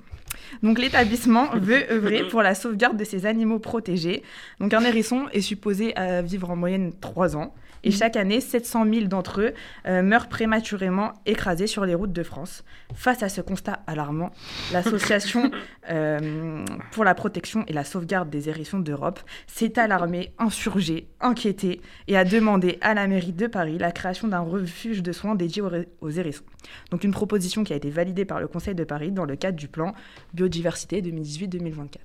Donc 0.61 0.79
l'établissement 0.79 1.49
veut 1.55 1.91
œuvrer 1.91 2.27
pour 2.27 2.41
la 2.41 2.55
sauvegarde 2.55 2.97
de 2.97 3.03
ces 3.03 3.25
animaux 3.25 3.59
protégés. 3.59 4.23
Donc 4.59 4.73
un 4.73 4.81
hérisson 4.81 5.25
est 5.33 5.41
supposé 5.41 5.93
euh, 5.97 6.21
vivre 6.23 6.49
en 6.49 6.55
moyenne 6.55 6.93
3 6.99 7.35
ans. 7.35 7.53
Et 7.85 7.89
Mhm. 7.89 7.95
chaque 7.95 8.15
année, 8.15 8.39
700 8.39 8.85
000 8.91 9.05
d'entre 9.07 9.41
eux 9.41 9.53
euh, 9.87 10.01
meurent 10.01 10.29
prématurément 10.29 11.13
écrasés 11.25 11.67
sur 11.67 11.85
les 11.85 11.95
routes 11.95 12.13
de 12.13 12.23
France. 12.23 12.63
Face 12.95 13.23
à 13.23 13.29
ce 13.29 13.41
constat 13.41 13.83
alarmant, 13.87 14.31
l'association 14.71 15.51
euh, 15.89 16.63
pour 16.91 17.03
la 17.03 17.13
protection 17.13 17.65
et 17.67 17.73
la 17.73 17.83
sauvegarde 17.83 18.29
des 18.29 18.47
hérissons 18.47 18.79
d'Europe 18.79 19.19
s'est 19.47 19.77
alarmée, 19.79 20.33
insurgée, 20.39 21.07
inquiétée 21.19 21.81
et 22.07 22.17
a 22.17 22.23
demandé 22.23 22.77
à 22.81 22.93
la 22.93 23.07
mairie 23.07 23.33
de 23.33 23.47
Paris 23.47 23.77
la 23.77 23.91
création 23.91 24.27
d'un 24.29 24.39
refuge 24.39 25.03
de 25.03 25.11
soins 25.11 25.35
dédié 25.35 25.61
aux 26.01 26.09
hérissons. 26.09 26.45
Donc 26.91 27.03
une 27.03 27.11
proposition 27.11 27.63
qui 27.63 27.73
a 27.73 27.75
été 27.75 27.89
validée 27.89 28.25
par 28.25 28.39
le 28.39 28.47
Conseil 28.47 28.75
de 28.75 28.83
Paris 28.83 29.11
dans 29.11 29.25
le 29.25 29.35
cadre 29.35 29.57
du 29.57 29.67
plan 29.67 29.93
biodiversité 30.33 31.01
2018-2024. 31.01 31.97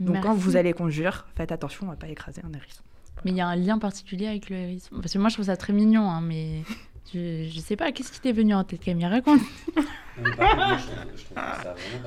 Donc 0.00 0.20
quand 0.20 0.34
vous 0.34 0.56
allez 0.56 0.72
conduire, 0.72 1.26
faites 1.36 1.52
attention 1.52 1.88
à 1.90 1.94
ne 1.94 1.96
pas 2.00 2.08
écraser 2.08 2.42
un 2.44 2.52
hérisson. 2.52 2.82
Mais 3.24 3.32
il 3.32 3.36
y 3.36 3.40
a 3.40 3.48
un 3.48 3.56
lien 3.56 3.78
particulier 3.78 4.26
avec 4.28 4.48
le 4.48 4.56
hérisson. 4.56 4.96
Parce 5.00 5.12
que 5.12 5.18
moi, 5.18 5.28
je 5.28 5.34
trouve 5.34 5.46
ça 5.46 5.56
très 5.56 5.72
mignon, 5.72 6.08
hein, 6.08 6.20
mais 6.20 6.62
je, 7.12 7.48
je 7.52 7.58
sais 7.60 7.74
pas, 7.74 7.90
qu'est-ce 7.90 8.12
qui 8.12 8.20
t'est 8.20 8.30
venu 8.32 8.54
en 8.54 8.62
tête, 8.62 8.78
Camille? 8.80 9.06
Raconte. 9.06 9.40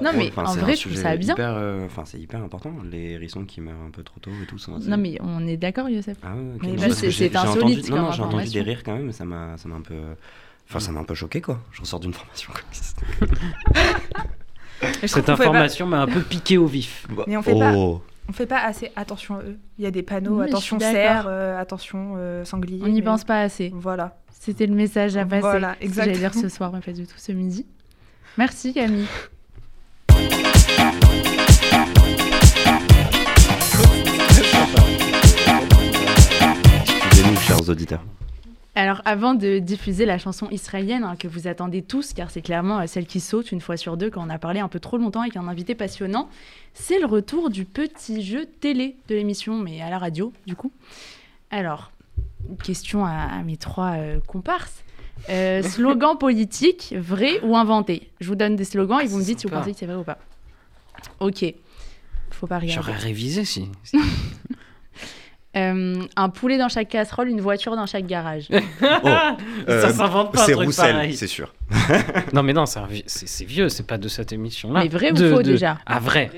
Non, 0.02 0.12
mais 0.16 0.28
Enfin, 0.30 0.44
en 0.44 0.48
c'est 0.54 0.60
vrai, 0.60 0.76
je 0.76 0.82
trouve 0.82 0.96
ça 0.96 1.16
bien. 1.16 1.34
hyper, 1.34 1.54
euh, 1.56 1.86
Enfin, 1.86 2.04
c'est 2.06 2.20
hyper 2.20 2.42
important, 2.44 2.74
les 2.90 3.12
hérissons 3.12 3.46
qui 3.46 3.62
meurent 3.62 3.82
un 3.86 3.92
peu 3.92 4.04
trop 4.04 4.20
tôt 4.20 4.32
et 4.42 4.46
tout. 4.46 4.58
ça, 4.58 4.72
Non, 4.88 4.98
mais 4.98 5.18
on 5.22 5.46
est 5.48 5.58
d'accord, 5.58 5.90
Youssef. 5.90 6.18
Ah 6.24 6.34
ouais, 6.36 6.42
ok. 6.56 6.62
Mais 6.64 6.68
Non, 6.70 6.76
là, 6.76 6.88
parce 6.88 7.00
c'est- 7.00 7.38
entendu- 7.38 7.48
insolite 7.74 7.90
Non, 7.90 7.98
non, 8.04 8.12
j'ai 8.12 8.22
entendu 8.24 8.50
des 8.50 8.62
rires 8.62 8.84
quand 8.84 8.96
même, 8.96 9.06
mais 9.06 9.12
ça 9.12 9.26
m'a 9.26 9.58
ça 9.58 9.68
m'a 9.70 9.76
un 9.76 9.82
peu. 9.82 9.96
Enfin, 10.72 10.80
ça 10.80 10.94
m'a 10.94 11.02
un 11.02 11.04
peu 11.04 11.16
choqué 11.16 11.42
quoi. 11.42 11.60
Je 11.74 11.82
ressors 11.82 12.00
d'une 12.00 12.14
formation 12.14 12.54
comme 12.54 12.64
ça. 12.72 12.96
Cette 15.08 15.28
information 15.30 15.86
m'a 15.86 16.00
un 16.02 16.08
peu 16.08 16.22
piqué 16.22 16.58
au 16.58 16.66
vif. 16.66 17.06
Mais 17.28 17.36
on 17.36 17.42
fait 17.42 17.60
pas- 17.60 17.74
Oh. 17.76 18.02
On 18.30 18.32
fait 18.32 18.46
pas 18.46 18.62
assez 18.64 18.90
attention 18.96 19.36
à 19.36 19.40
eux. 19.42 19.58
Il 19.78 19.84
y 19.84 19.88
a 19.88 19.92
des 19.92 20.02
panneaux, 20.02 20.40
Oui, 20.40 20.46
attention 20.46 20.80
cerf, 20.80 21.26
euh, 21.28 21.60
attention 21.60 22.14
euh, 22.16 22.46
sanglier. 22.46 22.80
On 22.82 22.88
n'y 22.88 23.02
mais- 23.02 23.06
pense 23.06 23.26
pas 23.26 23.42
assez. 23.42 23.70
Voilà. 23.76 24.18
C'était 24.32 24.66
le 24.66 24.74
message 24.76 25.18
à 25.18 25.26
passer. 25.26 25.42
Voilà, 25.42 25.76
que 25.76 25.92
J'allais 25.92 26.14
dire 26.14 26.28
exactement. 26.28 26.44
ce 26.44 26.48
soir, 26.50 26.72
mais 26.72 26.80
pas 26.80 26.94
du 26.94 27.06
tout 27.06 27.18
ce 27.18 27.34
midi. 27.34 27.66
Merci, 28.38 28.74
Camille. 28.74 29.08
Excusez-nous, 36.04 37.36
chers 37.42 37.70
auditeurs. 37.70 38.04
Alors, 38.74 39.02
avant 39.04 39.34
de 39.34 39.60
diffuser 39.60 40.06
la 40.06 40.18
chanson 40.18 40.48
israélienne 40.50 41.04
hein, 41.04 41.18
que 41.18 41.28
vous 41.28 41.48
attendez 41.48 41.82
tous, 41.82 42.14
car 42.14 42.32
c'est 42.32 42.42
clairement 42.42 42.80
euh, 42.80 42.88
celle 42.88 43.06
qui 43.06 43.20
saute 43.20 43.52
une 43.52 43.60
fois 43.60 43.76
sur 43.76 43.98
deux 43.98 44.10
quand 44.10 44.26
on 44.26 44.30
a 44.30 44.40
parlé 44.40 44.62
un 44.62 44.70
peu 44.70 44.80
trop 44.80 44.98
longtemps 44.98 45.22
avec 45.22 45.36
un 45.36 45.48
invité 45.50 45.76
passionnant, 45.76 46.30
c'est 46.74 47.00
le 47.00 47.06
retour 47.06 47.50
du 47.50 47.66
petit 47.66 48.24
jeu 48.24 48.46
télé 48.46 48.96
de 49.10 49.16
l'émission, 49.16 49.58
mais 49.58 49.82
à 49.82 49.90
la 49.90 49.98
radio, 49.98 50.32
du 50.48 50.56
coup. 50.56 50.72
Alors, 51.50 51.92
question 52.64 53.06
à, 53.06 53.12
à 53.12 53.44
mes 53.44 53.58
trois 53.58 53.98
euh, 53.98 54.20
comparses. 54.26 54.86
Euh, 55.30 55.62
slogan 55.70 56.18
politique, 56.18 56.96
vrai 56.98 57.42
ou 57.44 57.58
inventé? 57.58 58.10
Je 58.22 58.28
vous 58.30 58.36
donne 58.36 58.56
des 58.56 58.66
slogans 58.66 59.02
et 59.02 59.06
vous 59.06 59.20
me 59.20 59.24
dites 59.24 59.42
si 59.42 59.48
vous 59.48 59.54
pensez 59.54 59.74
que 59.74 59.78
c'est 59.78 59.86
vrai 59.86 59.96
ou 59.96 60.04
pas. 60.04 60.18
Ok. 61.20 61.44
Faut 62.32 62.48
pas 62.48 62.60
regarder. 62.60 62.82
J'aurais 62.82 62.98
révisé 62.98 63.44
si. 63.44 63.68
Euh, 65.58 66.02
un 66.16 66.30
poulet 66.30 66.58
dans 66.58 66.70
chaque 66.70 66.88
casserole, 66.88 67.28
une 67.28 67.42
voiture 67.42 67.76
dans 67.76 67.86
chaque 67.86 68.06
garage. 68.08 68.48
Oh, 69.04 69.08
euh, 69.68 69.82
ça 69.82 69.92
s'invente 69.94 70.32
pas 70.34 70.44
un 70.44 70.46
C'est 70.46 70.54
truc 70.54 70.68
Roussel, 70.68 70.92
pareil. 70.94 71.14
c'est 71.16 71.28
sûr. 71.28 71.54
Non 72.34 72.42
mais 72.44 72.54
non, 72.54 72.66
c'est 72.66 72.80
c'est 73.06 73.28
c'est 73.28 73.46
vieux, 73.46 73.68
c'est 73.70 73.86
pas 73.86 73.98
de 73.98 74.08
cette 74.08 74.32
émission-là. 74.32 74.82
Mais 74.84 74.88
vrai 74.90 75.12
ou 75.12 75.16
faux, 75.18 75.42
de- 75.42 75.52
déjà 75.52 75.78
Ah 75.86 76.00
vrai. 76.00 76.32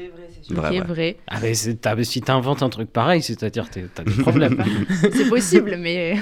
Vrai, 0.50 0.70
vrai. 0.72 0.80
vrai. 0.82 1.18
Ah 1.28 1.38
mais 1.42 1.54
c'est- 1.54 1.78
si 2.04 2.22
t'inventes 2.22 2.64
un 2.64 2.70
truc 2.70 2.92
pareil, 2.92 3.22
c'est-à-dire 3.22 3.70
que 3.70 3.82
t'as 3.82 4.04
des 4.04 4.12
problèmes. 4.12 4.62
C'est 5.14 5.30
possible, 5.30 5.78
mais. 5.80 6.18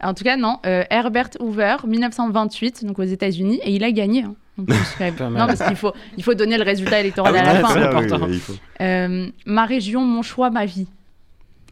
En 0.00 0.14
tout 0.14 0.22
cas, 0.22 0.36
non. 0.36 0.58
Euh, 0.64 0.84
Herbert 0.90 1.30
Hoover, 1.40 1.76
1928, 1.84 2.84
donc 2.84 2.98
aux 3.00 3.02
États-Unis, 3.04 3.58
et 3.64 3.72
il 3.72 3.82
a 3.82 3.90
gagné. 3.90 4.22
hein, 4.22 4.34
en 4.58 4.64
plus, 4.64 4.76
non, 5.20 5.46
parce 5.48 5.62
qu'il 5.64 5.74
faut, 5.76 5.92
il 6.16 6.22
faut 6.22 6.34
donner 6.34 6.56
le 6.56 6.62
résultat 6.64 7.00
électoral 7.00 7.34
Ah 7.36 7.40
oui, 7.42 7.48
à 7.48 7.52
la 7.54 7.60
fin. 7.60 7.68
c'est 7.68 7.80
ça, 7.80 7.90
oui, 7.98 8.04
important. 8.06 8.26
oui. 8.28 8.40
Euh, 8.80 9.26
ma 9.46 9.64
région, 9.64 10.02
mon 10.02 10.22
choix, 10.22 10.50
ma 10.50 10.66
vie. 10.66 10.86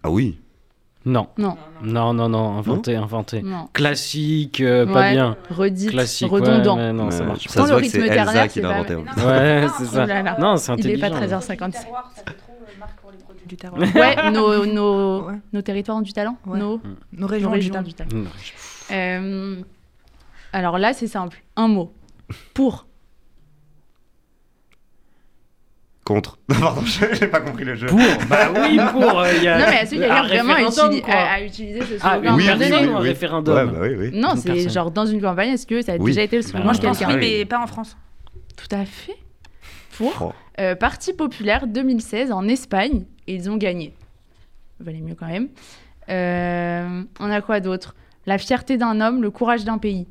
Ah 0.02 0.10
oui. 0.10 0.38
Non. 1.06 1.28
Non, 1.38 1.56
Non, 1.82 2.12
non, 2.12 2.28
non, 2.28 2.58
inventé, 2.58 2.96
inventé. 2.96 3.40
non. 3.42 3.68
Classique, 3.72 4.60
euh, 4.60 4.84
pas 4.86 4.92
Ouais, 5.00 5.12
bien. 5.12 5.36
Redit, 5.50 5.86
Classique, 5.86 6.30
redondant. 6.30 6.76
ouais, 6.76 6.92
non, 6.92 7.10
ça 7.12 7.22
marche 7.24 7.46
ça 7.46 7.60
Quand 7.60 7.66
se 7.66 7.70
le 7.70 7.72
voit 7.74 7.82
que 7.82 7.88
c'est 7.88 8.02
rythme 8.02 8.12
Elsa 8.12 8.48
qui 8.48 8.54
c'est 8.54 8.60
l'a 8.62 8.68
pas- 8.68 8.74
inventé. 8.74 8.94
Ouais, 8.96 9.66
c'est 9.78 9.84
Oh 9.84 9.86
ça. 9.86 10.06
là 10.06 10.22
là. 10.22 10.36
Non, 10.40 10.56
c'est 10.56 10.72
Il 10.74 10.90
est 10.90 11.02
intelligent. 11.04 11.08
pas 11.10 11.26
13h50. 11.26 11.70
Terroir, 11.72 12.10
ça 12.14 12.22
fait 12.26 12.36
trop 12.36 12.52
marque 12.80 13.00
pour 13.00 13.12
les 13.12 13.18
produits 13.18 13.46
du 13.46 13.56
terroir. 13.56 13.80
Ouais, 13.94 14.30
nos, 14.32 14.66
nos, 14.66 15.26
Ouais. 15.28 15.34
nos 15.52 15.62
territoires 15.62 15.98
ont 15.98 16.02
du 16.02 16.12
talent. 16.12 16.36
Ouais. 16.44 16.58
Nos, 16.58 16.78
Nos 16.78 16.80
nos 17.20 17.26
régions, 17.28 17.50
régions 17.50 17.74
ont 17.76 17.82
du 17.82 17.88
du 17.90 17.94
talent. 17.94 18.10
Non, 18.12 18.30
Euh, 18.90 19.56
alors 20.52 20.78
là, 20.78 20.92
c'est 20.92 21.06
simple. 21.06 21.42
Un 21.54 21.68
mot. 21.68 21.92
Pour. 22.52 22.86
Contre. 26.06 26.38
Pardon, 26.48 26.82
je- 26.82 27.14
j'ai 27.14 27.26
pas 27.26 27.40
compris 27.40 27.64
le 27.64 27.74
jeu. 27.74 27.88
Pour 27.88 27.98
Bah 28.30 28.48
oui, 28.54 28.78
pour. 28.92 29.18
euh, 29.20 29.32
il 29.36 29.42
y 29.42 29.48
a... 29.48 29.58
Non, 29.58 29.64
mais 29.68 29.82
est-ce 29.82 29.90
qu'il 29.90 29.98
y 29.98 30.04
a 30.04 30.22
vraiment 30.22 30.54
à, 30.54 30.60
utili- 30.60 31.02
à- 31.10 31.32
à 31.34 31.40
utiliser 31.42 31.80
ce 31.82 31.94
Ah, 32.00 32.12
slogan 32.14 32.34
une 32.34 32.36
oui, 32.40 32.44
oui, 32.60 32.66
oui, 32.80 32.86
ou 32.86 32.96
un 32.96 33.00
référendum 33.00 33.54
Ouais, 33.56 33.72
bah 33.72 33.78
oui, 33.82 33.94
oui. 33.98 34.10
Non, 34.14 34.36
c'est 34.36 34.68
genre 34.70 34.92
dans 34.92 35.04
une 35.04 35.20
campagne, 35.20 35.50
est-ce 35.50 35.66
que 35.66 35.82
ça 35.82 35.94
a 35.94 35.96
Oui. 35.96 36.12
déjà 36.12 36.22
été 36.22 36.36
le 36.36 36.42
Bah, 36.44 36.48
slogan 36.48 36.68
de 36.68 36.76
je 36.76 36.80
pense 36.80 37.02
Ah 37.02 37.08
oui. 37.08 37.16
mais 37.18 37.44
pas 37.44 37.58
en 37.60 37.66
France. 37.66 37.96
Tout 38.56 38.74
à 38.74 38.84
fait. 38.84 39.16
Pour 39.98 40.12
Oh. 40.20 40.32
euh, 40.60 40.76
Parti 40.76 41.12
populaire 41.12 41.66
2016 41.66 42.30
en 42.30 42.46
Espagne, 42.46 43.04
et 43.26 43.34
ils 43.34 43.50
ont 43.50 43.56
gagné. 43.56 43.92
Valait 44.78 45.00
mieux 45.00 45.16
quand 45.18 45.26
même. 45.26 45.48
Euh, 46.08 47.02
on 47.18 47.30
a 47.30 47.40
quoi 47.40 47.58
d'autre? 47.58 47.96
La 48.26 48.38
fierté 48.38 48.76
d'un 48.76 49.00
homme, 49.00 49.22
le 49.22 49.30
courage 49.30 49.64
d'un 49.64 49.78
pays. 49.78 50.06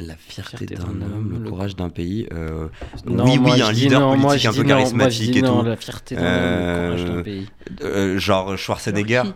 La 0.00 0.14
fierté 0.14 0.58
Fierté 0.58 0.74
d'un 0.76 0.84
homme, 1.02 1.30
le 1.32 1.38
le- 1.44 1.50
courage 1.50 1.74
d'un 1.74 1.88
pays. 1.88 2.28
euh, 2.32 2.68
Non, 3.04 3.24
oui, 3.24 3.38
oui, 3.42 3.60
un 3.62 3.72
leader 3.72 4.00
non, 4.00 4.10
politique 4.22 4.46
un 4.46 4.52
peu 4.52 4.62
non, 4.62 4.64
moi, 4.68 4.76
je 4.78 4.78
charismatique 4.78 5.32
dis 5.32 5.38
et 5.38 5.42
non, 5.42 5.60
tout. 5.62 5.68
la 5.68 5.76
fierté 5.76 6.14
d'un 6.14 6.22
homme, 6.22 6.28
le 6.28 6.86
courage 6.86 7.04
d'un 7.04 7.16
Euh, 7.18 7.22
pays. 7.24 7.46
Euh, 7.82 8.18
genre 8.18 8.56
Schwarzenegger. 8.56 9.22
Genre 9.24 9.34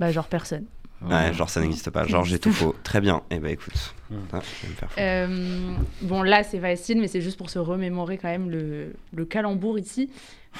Bah, 0.00 0.10
genre 0.10 0.26
personne. 0.26 0.64
Ouais, 1.02 1.32
genre 1.34 1.48
ça 1.50 1.60
n'existe 1.60 1.90
pas. 1.90 2.04
Genre 2.06 2.24
j'ai 2.24 2.38
tout 2.40 2.52
faux. 2.52 2.74
Très 2.82 3.00
bien. 3.00 3.22
Eh 3.30 3.38
ben 3.38 3.50
écoute. 3.52 3.94
Ah, 4.32 4.38
me. 4.38 4.88
Euh, 4.98 5.72
bon, 6.02 6.22
là, 6.22 6.42
c'est 6.42 6.58
facile, 6.60 7.00
mais 7.00 7.08
c'est 7.08 7.20
juste 7.20 7.38
pour 7.38 7.48
se 7.50 7.58
remémorer 7.60 8.18
quand 8.18 8.28
même 8.28 8.50
le, 8.50 8.92
le 9.14 9.24
calembour 9.24 9.78
ici. 9.78 10.10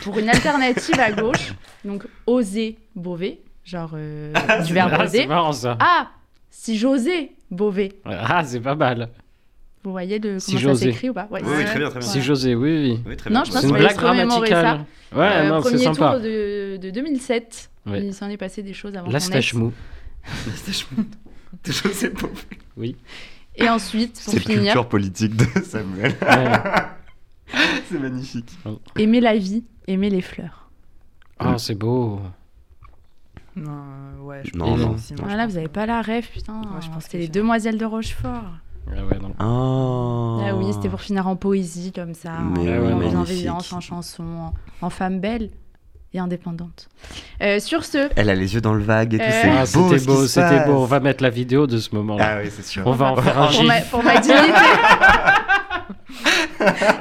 Pour 0.02 0.18
une 0.18 0.28
alternative 0.28 0.98
à 1.00 1.10
gauche, 1.12 1.52
donc 1.84 2.06
oser 2.26 2.78
Beauvais, 2.94 3.40
genre 3.64 3.90
euh, 3.94 4.32
du 4.64 4.72
verbe 4.72 4.92
Ah, 4.94 5.06
c'est 5.08 5.18
oser. 5.18 5.26
marrant 5.26 5.52
ça. 5.52 5.76
Ah, 5.80 6.10
si 6.53 6.76
j'osais 6.78 7.32
Beauvais. 7.50 7.92
Ah, 8.05 8.44
c'est 8.44 8.61
pas 8.61 8.74
mal. 8.76 9.09
Vous 9.82 9.90
voyez 9.90 10.18
le, 10.20 10.38
Si 10.38 10.53
comment 10.53 10.59
ça 10.61 10.68
j'osais. 10.68 10.92
s'écrit 10.92 11.11
ou 11.11 11.14
pas? 11.14 11.26
Ouais, 11.30 11.40
Oui, 11.42 11.50
oui, 11.57 11.64
très 11.64 11.78
bien, 11.80 11.90
très 11.90 11.98
bien. 11.98 12.09
Si 12.09 12.22
José, 12.22 12.55
oui, 12.55 12.70
oui. 12.94 13.00
Oui, 13.05 13.16
très 13.16 13.30
Non, 13.30 13.42
je 13.44 13.50
pense 13.50 13.62
C'est 13.62 13.68
une 13.68 13.76
blague 13.76 13.96
grammaticale. 13.96 14.84
Ouais, 15.12 15.18
Euh, 15.26 15.48
non, 15.48 15.61
c'est 15.62 15.70
premier 15.70 15.82
sympa. 15.84 16.11
tour 16.12 16.20
de, 16.20 16.76
de 16.76 16.90
2007. 16.90 17.70
Ouais. 17.86 18.05
Il 18.05 18.14
s'en 18.14 18.28
est 18.28 18.36
passé 18.36 18.62
des 18.62 18.74
choses 18.74 18.94
avant 18.94 19.11
La 19.11 19.18
stache 19.18 19.55
naisse. 19.55 19.61
mou. 19.61 19.72
Je 21.66 21.72
sais 21.88 22.11
pas. 22.11 22.28
Oui. 22.76 22.96
Et 23.57 23.68
ensuite, 23.68 24.12
pour 24.24 24.32
C'est 24.32 24.40
finir, 24.40 24.62
culture 24.62 24.88
politique 24.88 25.36
de 25.36 25.44
Samuel. 25.62 26.14
Ouais. 26.22 26.53
C'est 27.90 27.98
magnifique. 27.98 28.50
aimer 28.96 29.20
la 29.20 29.36
vie, 29.36 29.64
aimer 29.88 30.09
les 30.11 30.22
fleurs. 30.22 30.70
Ah, 31.38 31.59
c'est 31.59 31.74
beau. 31.74 32.20
Non, 33.55 33.70
euh, 33.70 34.22
ouais. 34.22 34.40
je 34.44 34.59
Non, 34.59 34.76
non. 34.76 34.96
Voilà, 35.22 35.44
pense. 35.44 35.53
vous 35.53 35.59
avez 35.59 35.68
pas 35.68 35.86
la 35.86 36.00
rêve, 36.00 36.26
putain. 36.32 36.55
Ouais, 36.55 36.80
je 36.80 36.88
pense 36.88 37.05
c'était 37.05 37.12
que 37.12 37.18
les 37.18 37.26
c'est- 37.26 37.32
Demoiselles 37.32 37.78
de 37.78 37.84
Rochefort. 37.84 38.44
Ah 38.88 39.05
ouais, 39.05 39.18
non. 39.20 39.32
Oh. 39.40 40.42
Ah 40.44 40.57
oui, 40.57 40.72
c'était 40.72 40.88
pour 40.88 41.00
finir 41.00 41.28
en 41.28 41.36
poésie 41.36 41.92
comme 41.92 42.14
ça, 42.14 42.32
Mais 42.40 42.61
en, 42.61 42.62
oui, 42.82 42.92
en 42.92 42.96
magnifique. 42.96 43.11
bienveillance, 43.11 43.72
en 43.72 43.80
chanson, 43.80 44.24
en, 44.24 44.55
en 44.86 44.90
femme 44.90 45.20
belle 45.20 45.50
et 46.14 46.18
indépendante. 46.18 46.88
Euh, 47.42 47.61
sur 47.61 47.84
ce, 47.84 48.09
Elle 48.16 48.28
a 48.28 48.34
les 48.34 48.55
yeux 48.55 48.61
dans 48.61 48.74
le 48.74 48.82
vague 48.82 49.14
et 49.14 49.18
tout. 49.18 49.24
Euh, 49.24 49.28
C'est 49.30 49.50
Ah, 49.50 49.64
beau. 49.78 49.88
c'était 49.90 50.07
beau, 50.07 50.26
c'était 50.26 50.64
beau. 50.66 50.82
On 50.82 50.86
va 50.86 51.00
mettre 51.00 51.22
la 51.22 51.30
vidéo 51.30 51.66
de 51.66 51.78
ce 51.78 51.94
moment-là. 51.94 52.28
Ah 52.28 52.38
oui, 52.42 52.50
c'est 52.50 52.64
sûr. 52.64 52.82
On 52.86 52.92
va 52.92 53.12
en 53.12 53.16
faire 53.16 53.38
un 53.38 53.44
pour 53.46 53.53
gif. 53.53 53.66
ma, 53.68 53.80
pour 53.82 54.03
ma 54.03 54.18
dignité, 54.18 54.42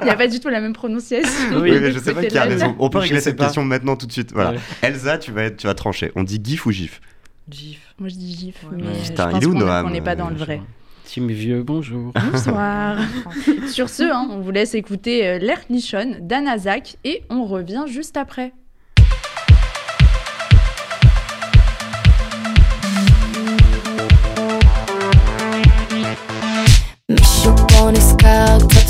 il 0.02 0.06
n'y 0.06 0.10
a 0.10 0.16
pas 0.16 0.28
du 0.28 0.40
tout 0.40 0.50
la 0.50 0.62
même 0.62 0.74
prononciation. 0.74 1.60
Oui, 1.60 1.72
mais 1.80 1.92
je 1.92 2.00
sais 2.00 2.14
pas 2.14 2.24
qui 2.26 2.38
a 2.38 2.44
raison. 2.44 2.76
On 2.80 2.90
peut 2.90 3.00
régler 3.00 3.22
cette 3.22 3.38
pas. 3.38 3.46
question 3.46 3.64
maintenant 3.64 3.96
tout 3.96 4.06
de 4.08 4.12
suite. 4.12 4.32
Voilà. 4.34 4.52
Ouais. 4.52 4.60
Elsa, 4.82 5.18
tu 5.18 5.32
vas, 5.32 5.44
être- 5.44 5.58
tu 5.58 5.68
vas 5.68 5.74
trancher. 5.74 6.12
On 6.16 6.24
dit 6.24 6.40
gif 6.44 6.66
ou 6.66 6.72
gif? 6.72 7.02
Gif. 7.50 7.80
Moi 8.00 8.10
je 8.10 8.16
dis 8.16 8.36
gif, 8.36 8.56
Ouais. 8.64 8.78
mais 8.78 8.84
Ouais. 8.88 8.94
je 9.04 9.10
Putain, 9.10 9.28
pense 9.30 9.40
il 9.40 9.44
est 9.44 9.48
où 9.48 9.54
qu'on 9.54 9.60
Noam 9.60 9.86
qu'on 9.86 9.92
n'est 9.92 10.02
pas 10.02 10.16
dans 10.16 10.30
le 10.30 10.36
vrai. 10.36 10.62
Team 11.06 11.28
vieux, 11.28 11.62
bonjour. 11.64 12.14
Bonsoir. 12.32 12.98
Sur 13.68 13.90
ce, 13.90 14.04
hein, 14.04 14.28
on 14.32 14.40
vous 14.40 14.52
laisse 14.52 14.74
écouter 14.76 15.28
euh, 15.28 15.38
L'air 15.40 15.60
nichonne 15.70 16.26
d'Anazak 16.26 16.96
et 17.04 17.24
on 17.30 17.44
revient 17.46 17.84
juste 17.88 18.16
après. 18.18 18.54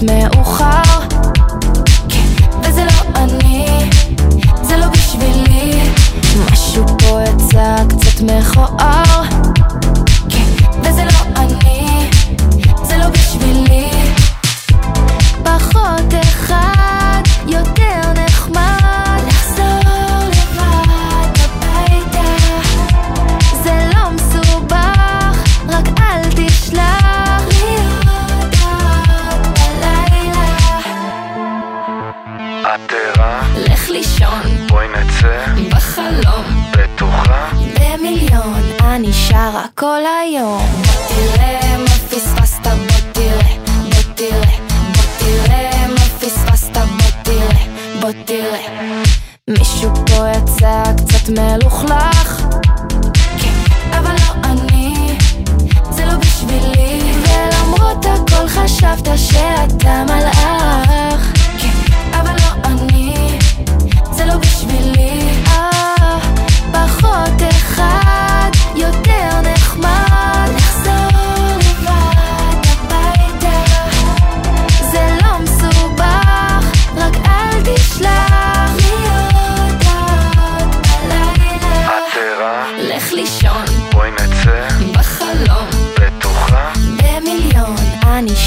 מאוחר. 0.04 1.08
כן, 2.10 2.28
וזה 2.64 2.86
לא 2.86 3.20
אני, 3.20 3.90
זה 4.62 4.78
לא 4.78 4.88
בשבילי. 4.88 5.80
משהו 6.52 6.86
פה 6.98 7.20
יצא 7.24 7.76
קצת 7.90 8.22
מכוער. 8.22 9.11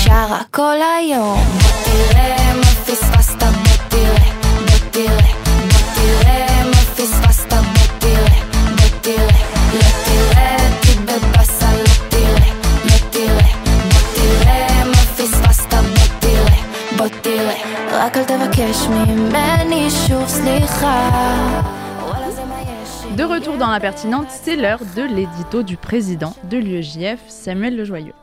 שרה 0.03 0.41
כל 0.51 0.77
היום 0.97 1.43
בוא 1.61 1.71
תראה 1.85 2.53
מה 2.55 2.71
פספסת 2.85 3.43
בוא 3.43 3.89
תראה 3.89 4.31
בוא 4.55 4.89
תראה 4.91 5.33
בוא 5.69 5.79
תראה 5.95 6.63
מה 6.65 6.81
פספסת 6.95 7.53
בוא 7.53 7.99
תראה 7.99 8.41
בוא 8.75 8.99
תראה 9.01 9.41
לא 9.73 9.89
תראה 10.05 10.55
אותי 10.55 10.99
בבאסה 11.05 11.71
לא 11.73 12.09
תראה 12.09 12.53
לא 12.85 12.97
תראה 13.11 13.53
בוא 13.89 14.01
תראה 14.15 14.85
מה 14.85 15.01
פספסת 15.17 15.73
בוא 15.73 16.07
תראה 16.19 16.61
בוא 16.97 17.07
תראה 17.21 17.55
רק 17.91 18.17
אל 18.17 18.23
תבקש 18.23 18.87
ממני 18.89 19.87
שוב 20.07 20.27
סליחה 20.27 21.09
וואלה 22.07 22.31
זה 22.31 22.45
מה 22.45 22.55
יש 22.61 23.05
לי. 23.05 23.15
De 23.17 23.23
retour 23.25 23.57
dans 23.57 23.69
l'impertinente, 23.73 24.27
c'est 24.43 24.55
l'heure 24.55 24.83
de 24.95 25.03
l'édito 25.03 25.63
du 25.63 25.77
président 25.77 26.33
de 26.51 26.57
l'UEJF, 26.57 27.19
Samuel 27.27 27.75
Lejoyeux. 27.77 28.22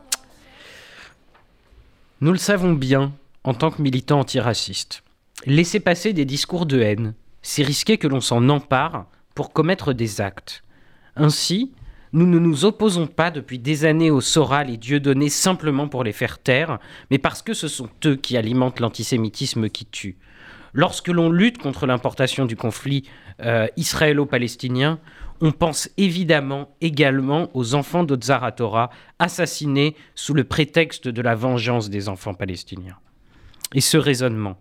Nous 2.22 2.30
le 2.30 2.38
savons 2.38 2.72
bien, 2.72 3.12
en 3.42 3.52
tant 3.52 3.72
que 3.72 3.82
militants 3.82 4.20
antiracistes, 4.20 5.02
laisser 5.44 5.80
passer 5.80 6.12
des 6.12 6.24
discours 6.24 6.66
de 6.66 6.80
haine, 6.80 7.14
c'est 7.42 7.64
risquer 7.64 7.98
que 7.98 8.06
l'on 8.06 8.20
s'en 8.20 8.48
empare 8.48 9.06
pour 9.34 9.52
commettre 9.52 9.92
des 9.92 10.20
actes. 10.20 10.62
Ainsi, 11.16 11.72
nous 12.12 12.24
ne 12.24 12.38
nous 12.38 12.64
opposons 12.64 13.08
pas 13.08 13.32
depuis 13.32 13.58
des 13.58 13.84
années 13.84 14.12
aux 14.12 14.20
Soral 14.20 14.70
et 14.70 14.76
Dieudonné 14.76 15.30
simplement 15.30 15.88
pour 15.88 16.04
les 16.04 16.12
faire 16.12 16.38
taire, 16.38 16.78
mais 17.10 17.18
parce 17.18 17.42
que 17.42 17.54
ce 17.54 17.66
sont 17.66 17.88
eux 18.06 18.14
qui 18.14 18.36
alimentent 18.36 18.78
l'antisémitisme 18.78 19.68
qui 19.68 19.86
tue. 19.86 20.16
Lorsque 20.74 21.08
l'on 21.08 21.30
lutte 21.30 21.58
contre 21.58 21.86
l'importation 21.86 22.46
du 22.46 22.56
conflit 22.56 23.04
euh, 23.40 23.66
israélo-palestinien, 23.76 24.98
on 25.40 25.52
pense 25.52 25.90
évidemment 25.96 26.74
également 26.80 27.50
aux 27.54 27.74
enfants 27.74 28.04
de 28.04 28.16
Zaratora 28.20 28.90
assassinés 29.18 29.96
sous 30.14 30.34
le 30.34 30.44
prétexte 30.44 31.08
de 31.08 31.20
la 31.20 31.34
vengeance 31.34 31.90
des 31.90 32.08
enfants 32.08 32.34
palestiniens. 32.34 32.96
Et 33.74 33.80
ce 33.80 33.96
raisonnement, 33.96 34.56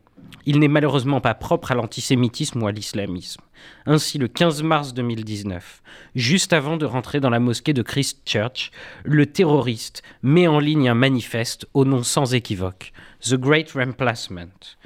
il 0.46 0.60
n'est 0.60 0.68
malheureusement 0.68 1.22
pas 1.22 1.34
propre 1.34 1.72
à 1.72 1.76
l'antisémitisme 1.76 2.64
ou 2.64 2.68
à 2.68 2.72
l'islamisme. 2.72 3.42
Ainsi, 3.86 4.18
le 4.18 4.28
15 4.28 4.64
mars 4.64 4.94
2019, 4.94 5.84
juste 6.16 6.52
avant 6.52 6.78
de 6.78 6.86
rentrer 6.86 7.20
dans 7.20 7.30
la 7.30 7.40
mosquée 7.40 7.74
de 7.74 7.84
Christchurch, 7.84 8.72
le 9.04 9.28
terroriste 9.28 10.02
met 10.24 10.48
en 10.48 10.60
ligne 10.60 10.90
un 10.90 10.96
manifeste 10.96 11.68
au 11.74 11.86
nom 11.86 12.04
sans 12.04 12.34
équivoque, 12.34 12.92
The 13.22 13.36
Great 13.36 13.72
Replacement. 13.72 14.78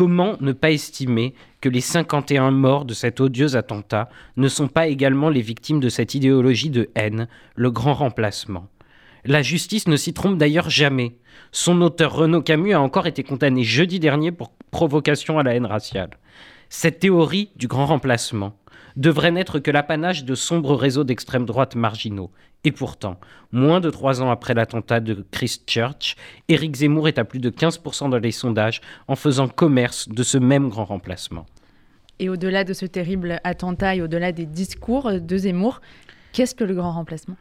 Comment 0.00 0.38
ne 0.40 0.52
pas 0.52 0.70
estimer 0.70 1.34
que 1.60 1.68
les 1.68 1.82
51 1.82 2.52
morts 2.52 2.86
de 2.86 2.94
cet 2.94 3.20
odieux 3.20 3.54
attentat 3.54 4.08
ne 4.38 4.48
sont 4.48 4.66
pas 4.66 4.86
également 4.86 5.28
les 5.28 5.42
victimes 5.42 5.78
de 5.78 5.90
cette 5.90 6.14
idéologie 6.14 6.70
de 6.70 6.88
haine, 6.94 7.28
le 7.54 7.70
grand 7.70 7.92
remplacement? 7.92 8.66
La 9.26 9.42
justice 9.42 9.88
ne 9.88 9.96
s'y 9.96 10.14
trompe 10.14 10.38
d'ailleurs 10.38 10.70
jamais. 10.70 11.18
Son 11.52 11.82
auteur 11.82 12.14
Renaud 12.14 12.40
Camus 12.40 12.72
a 12.72 12.80
encore 12.80 13.06
été 13.06 13.22
condamné 13.22 13.62
jeudi 13.62 14.00
dernier 14.00 14.32
pour 14.32 14.52
provocation 14.70 15.38
à 15.38 15.42
la 15.42 15.54
haine 15.54 15.66
raciale. 15.66 16.16
Cette 16.70 17.00
théorie 17.00 17.50
du 17.56 17.68
grand 17.68 17.84
remplacement 17.84 18.56
devrait 18.96 19.30
n'être 19.30 19.58
que 19.58 19.70
l'apanage 19.70 20.24
de 20.24 20.34
sombres 20.34 20.74
réseaux 20.74 21.04
d'extrême 21.04 21.46
droite 21.46 21.76
marginaux. 21.76 22.30
Et 22.64 22.72
pourtant, 22.72 23.18
moins 23.52 23.80
de 23.80 23.88
trois 23.88 24.20
ans 24.20 24.30
après 24.30 24.52
l'attentat 24.52 25.00
de 25.00 25.24
Christchurch, 25.30 26.16
Éric 26.48 26.76
Zemmour 26.76 27.08
est 27.08 27.18
à 27.18 27.24
plus 27.24 27.38
de 27.38 27.50
15% 27.50 28.10
dans 28.10 28.18
les 28.18 28.32
sondages 28.32 28.80
en 29.08 29.16
faisant 29.16 29.48
commerce 29.48 30.08
de 30.08 30.22
ce 30.22 30.36
même 30.36 30.68
grand 30.68 30.84
remplacement. 30.84 31.46
Et 32.18 32.28
au-delà 32.28 32.64
de 32.64 32.74
ce 32.74 32.84
terrible 32.84 33.40
attentat 33.44 33.96
et 33.96 34.02
au-delà 34.02 34.32
des 34.32 34.44
discours 34.44 35.10
de 35.20 35.36
Zemmour, 35.38 35.80
qu'est-ce 36.32 36.54
que 36.54 36.64
le 36.64 36.74
grand 36.74 36.92
remplacement? 36.92 37.36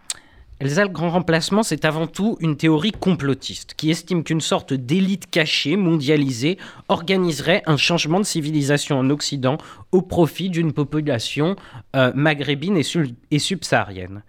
Elsa, 0.59 0.83
le 0.83 0.89
grand 0.89 1.09
remplacement, 1.09 1.63
c'est 1.63 1.85
avant 1.85 2.05
tout 2.05 2.35
une 2.41 2.57
théorie 2.57 2.91
complotiste 2.91 3.75
qui 3.77 3.89
estime 3.91 4.25
qu'une 4.25 4.41
sorte 4.41 4.73
d'élite 4.73 5.29
cachée, 5.31 5.77
mondialisée, 5.77 6.57
organiserait 6.89 7.63
un 7.65 7.77
changement 7.77 8.19
de 8.19 8.25
civilisation 8.25 8.99
en 8.99 9.09
Occident 9.09 9.57
au 9.93 10.01
profit 10.01 10.49
d'une 10.49 10.73
population 10.73 11.55
euh, 11.95 12.11
maghrébine 12.13 12.75
et, 12.75 13.39
subsaharienne. 13.39 14.21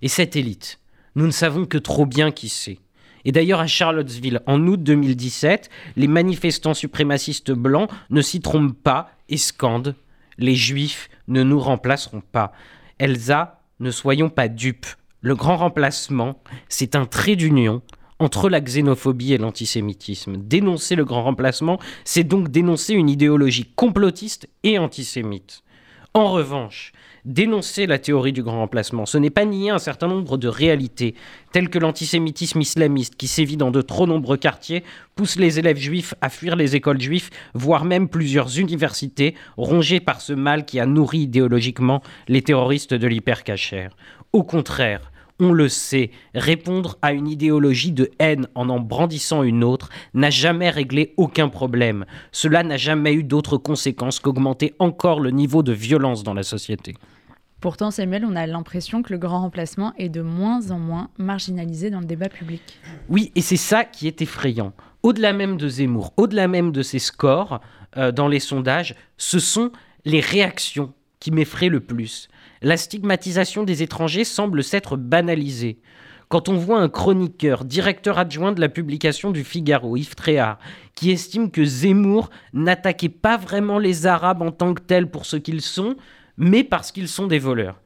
Et 0.00 0.06
cette 0.06 0.36
élite, 0.36 0.78
nous 1.16 1.26
ne 1.26 1.32
savons 1.32 1.64
que 1.64 1.78
trop 1.78 2.06
bien 2.06 2.30
qui 2.30 2.48
c'est. 2.48 2.78
Et 3.24 3.32
d'ailleurs, 3.32 3.60
à 3.60 3.66
Charlottesville, 3.66 4.42
en 4.46 4.64
août 4.68 4.80
2017, 4.80 5.70
les 5.96 6.08
manifestants 6.08 6.74
suprémacistes 6.74 7.50
blancs 7.50 7.90
ne 8.10 8.20
s'y 8.20 8.40
trompent 8.40 8.80
pas 8.80 9.10
et 9.28 9.38
scandent 9.38 9.96
Les 10.38 10.54
Juifs 10.54 11.08
ne 11.26 11.42
nous 11.42 11.58
remplaceront 11.58 12.20
pas. 12.20 12.52
Elsa, 13.00 13.60
ne 13.80 13.90
soyons 13.90 14.28
pas 14.28 14.46
dupes. 14.46 14.86
Le 15.24 15.34
grand 15.34 15.56
remplacement, 15.56 16.38
c'est 16.68 16.94
un 16.96 17.06
trait 17.06 17.34
d'union 17.34 17.80
entre 18.18 18.50
la 18.50 18.60
xénophobie 18.60 19.32
et 19.32 19.38
l'antisémitisme. 19.38 20.36
Dénoncer 20.36 20.96
le 20.96 21.06
grand 21.06 21.22
remplacement, 21.22 21.78
c'est 22.04 22.24
donc 22.24 22.50
dénoncer 22.50 22.92
une 22.92 23.08
idéologie 23.08 23.72
complotiste 23.74 24.50
et 24.64 24.78
antisémite. 24.78 25.62
En 26.12 26.30
revanche, 26.30 26.92
dénoncer 27.24 27.86
la 27.86 27.98
théorie 27.98 28.34
du 28.34 28.42
grand 28.42 28.58
remplacement, 28.58 29.06
ce 29.06 29.16
n'est 29.16 29.30
pas 29.30 29.46
nier 29.46 29.70
un 29.70 29.78
certain 29.78 30.08
nombre 30.08 30.36
de 30.36 30.46
réalités, 30.46 31.14
telles 31.52 31.70
que 31.70 31.78
l'antisémitisme 31.78 32.60
islamiste 32.60 33.16
qui 33.16 33.26
sévit 33.26 33.56
dans 33.56 33.70
de 33.70 33.80
trop 33.80 34.06
nombreux 34.06 34.36
quartiers, 34.36 34.84
pousse 35.14 35.36
les 35.36 35.58
élèves 35.58 35.78
juifs 35.78 36.12
à 36.20 36.28
fuir 36.28 36.54
les 36.54 36.76
écoles 36.76 37.00
juives, 37.00 37.30
voire 37.54 37.86
même 37.86 38.10
plusieurs 38.10 38.58
universités, 38.58 39.36
rongées 39.56 40.00
par 40.00 40.20
ce 40.20 40.34
mal 40.34 40.66
qui 40.66 40.80
a 40.80 40.84
nourri 40.84 41.20
idéologiquement 41.20 42.02
les 42.28 42.42
terroristes 42.42 42.92
de 42.92 43.06
l'hypercachère. 43.06 43.96
Au 44.34 44.42
contraire, 44.42 45.10
on 45.44 45.52
le 45.52 45.68
sait, 45.68 46.10
répondre 46.34 46.98
à 47.02 47.12
une 47.12 47.28
idéologie 47.28 47.92
de 47.92 48.10
haine 48.18 48.48
en 48.54 48.68
en 48.68 48.80
brandissant 48.80 49.42
une 49.42 49.62
autre 49.62 49.90
n'a 50.14 50.30
jamais 50.30 50.70
réglé 50.70 51.12
aucun 51.16 51.48
problème. 51.48 52.06
Cela 52.32 52.62
n'a 52.62 52.76
jamais 52.76 53.12
eu 53.12 53.22
d'autre 53.22 53.58
conséquence 53.58 54.20
qu'augmenter 54.20 54.74
encore 54.78 55.20
le 55.20 55.30
niveau 55.30 55.62
de 55.62 55.72
violence 55.72 56.24
dans 56.24 56.34
la 56.34 56.42
société. 56.42 56.94
Pourtant, 57.60 57.90
Samuel, 57.90 58.24
on 58.26 58.36
a 58.36 58.46
l'impression 58.46 59.02
que 59.02 59.12
le 59.12 59.18
grand 59.18 59.40
remplacement 59.40 59.92
est 59.96 60.08
de 60.08 60.20
moins 60.22 60.70
en 60.70 60.78
moins 60.78 61.08
marginalisé 61.18 61.90
dans 61.90 62.00
le 62.00 62.06
débat 62.06 62.28
public. 62.28 62.62
Oui, 63.08 63.32
et 63.34 63.40
c'est 63.40 63.56
ça 63.56 63.84
qui 63.84 64.06
est 64.06 64.20
effrayant. 64.20 64.72
Au-delà 65.02 65.32
même 65.32 65.56
de 65.56 65.68
Zemmour, 65.68 66.12
au-delà 66.16 66.48
même 66.48 66.72
de 66.72 66.82
ses 66.82 66.98
scores 66.98 67.60
euh, 67.96 68.12
dans 68.12 68.28
les 68.28 68.40
sondages, 68.40 68.94
ce 69.16 69.38
sont 69.38 69.70
les 70.04 70.20
réactions 70.20 70.92
qui 71.20 71.30
m'effraient 71.30 71.70
le 71.70 71.80
plus. 71.80 72.28
La 72.62 72.76
stigmatisation 72.76 73.64
des 73.64 73.82
étrangers 73.82 74.24
semble 74.24 74.62
s'être 74.62 74.96
banalisée. 74.96 75.80
Quand 76.28 76.48
on 76.48 76.56
voit 76.56 76.80
un 76.80 76.88
chroniqueur, 76.88 77.64
directeur 77.64 78.18
adjoint 78.18 78.52
de 78.52 78.60
la 78.60 78.68
publication 78.68 79.30
du 79.30 79.44
Figaro, 79.44 79.96
Yves 79.96 80.14
Tréhard, 80.14 80.58
qui 80.94 81.10
estime 81.10 81.50
que 81.50 81.64
Zemmour 81.64 82.30
n'attaquait 82.52 83.08
pas 83.08 83.36
vraiment 83.36 83.78
les 83.78 84.06
Arabes 84.06 84.42
en 84.42 84.50
tant 84.50 84.74
que 84.74 84.82
tels 84.82 85.10
pour 85.10 85.26
ce 85.26 85.36
qu'ils 85.36 85.60
sont, 85.60 85.96
mais 86.36 86.64
parce 86.64 86.92
qu'ils 86.92 87.08
sont 87.08 87.26
des 87.26 87.38
voleurs. 87.38 87.80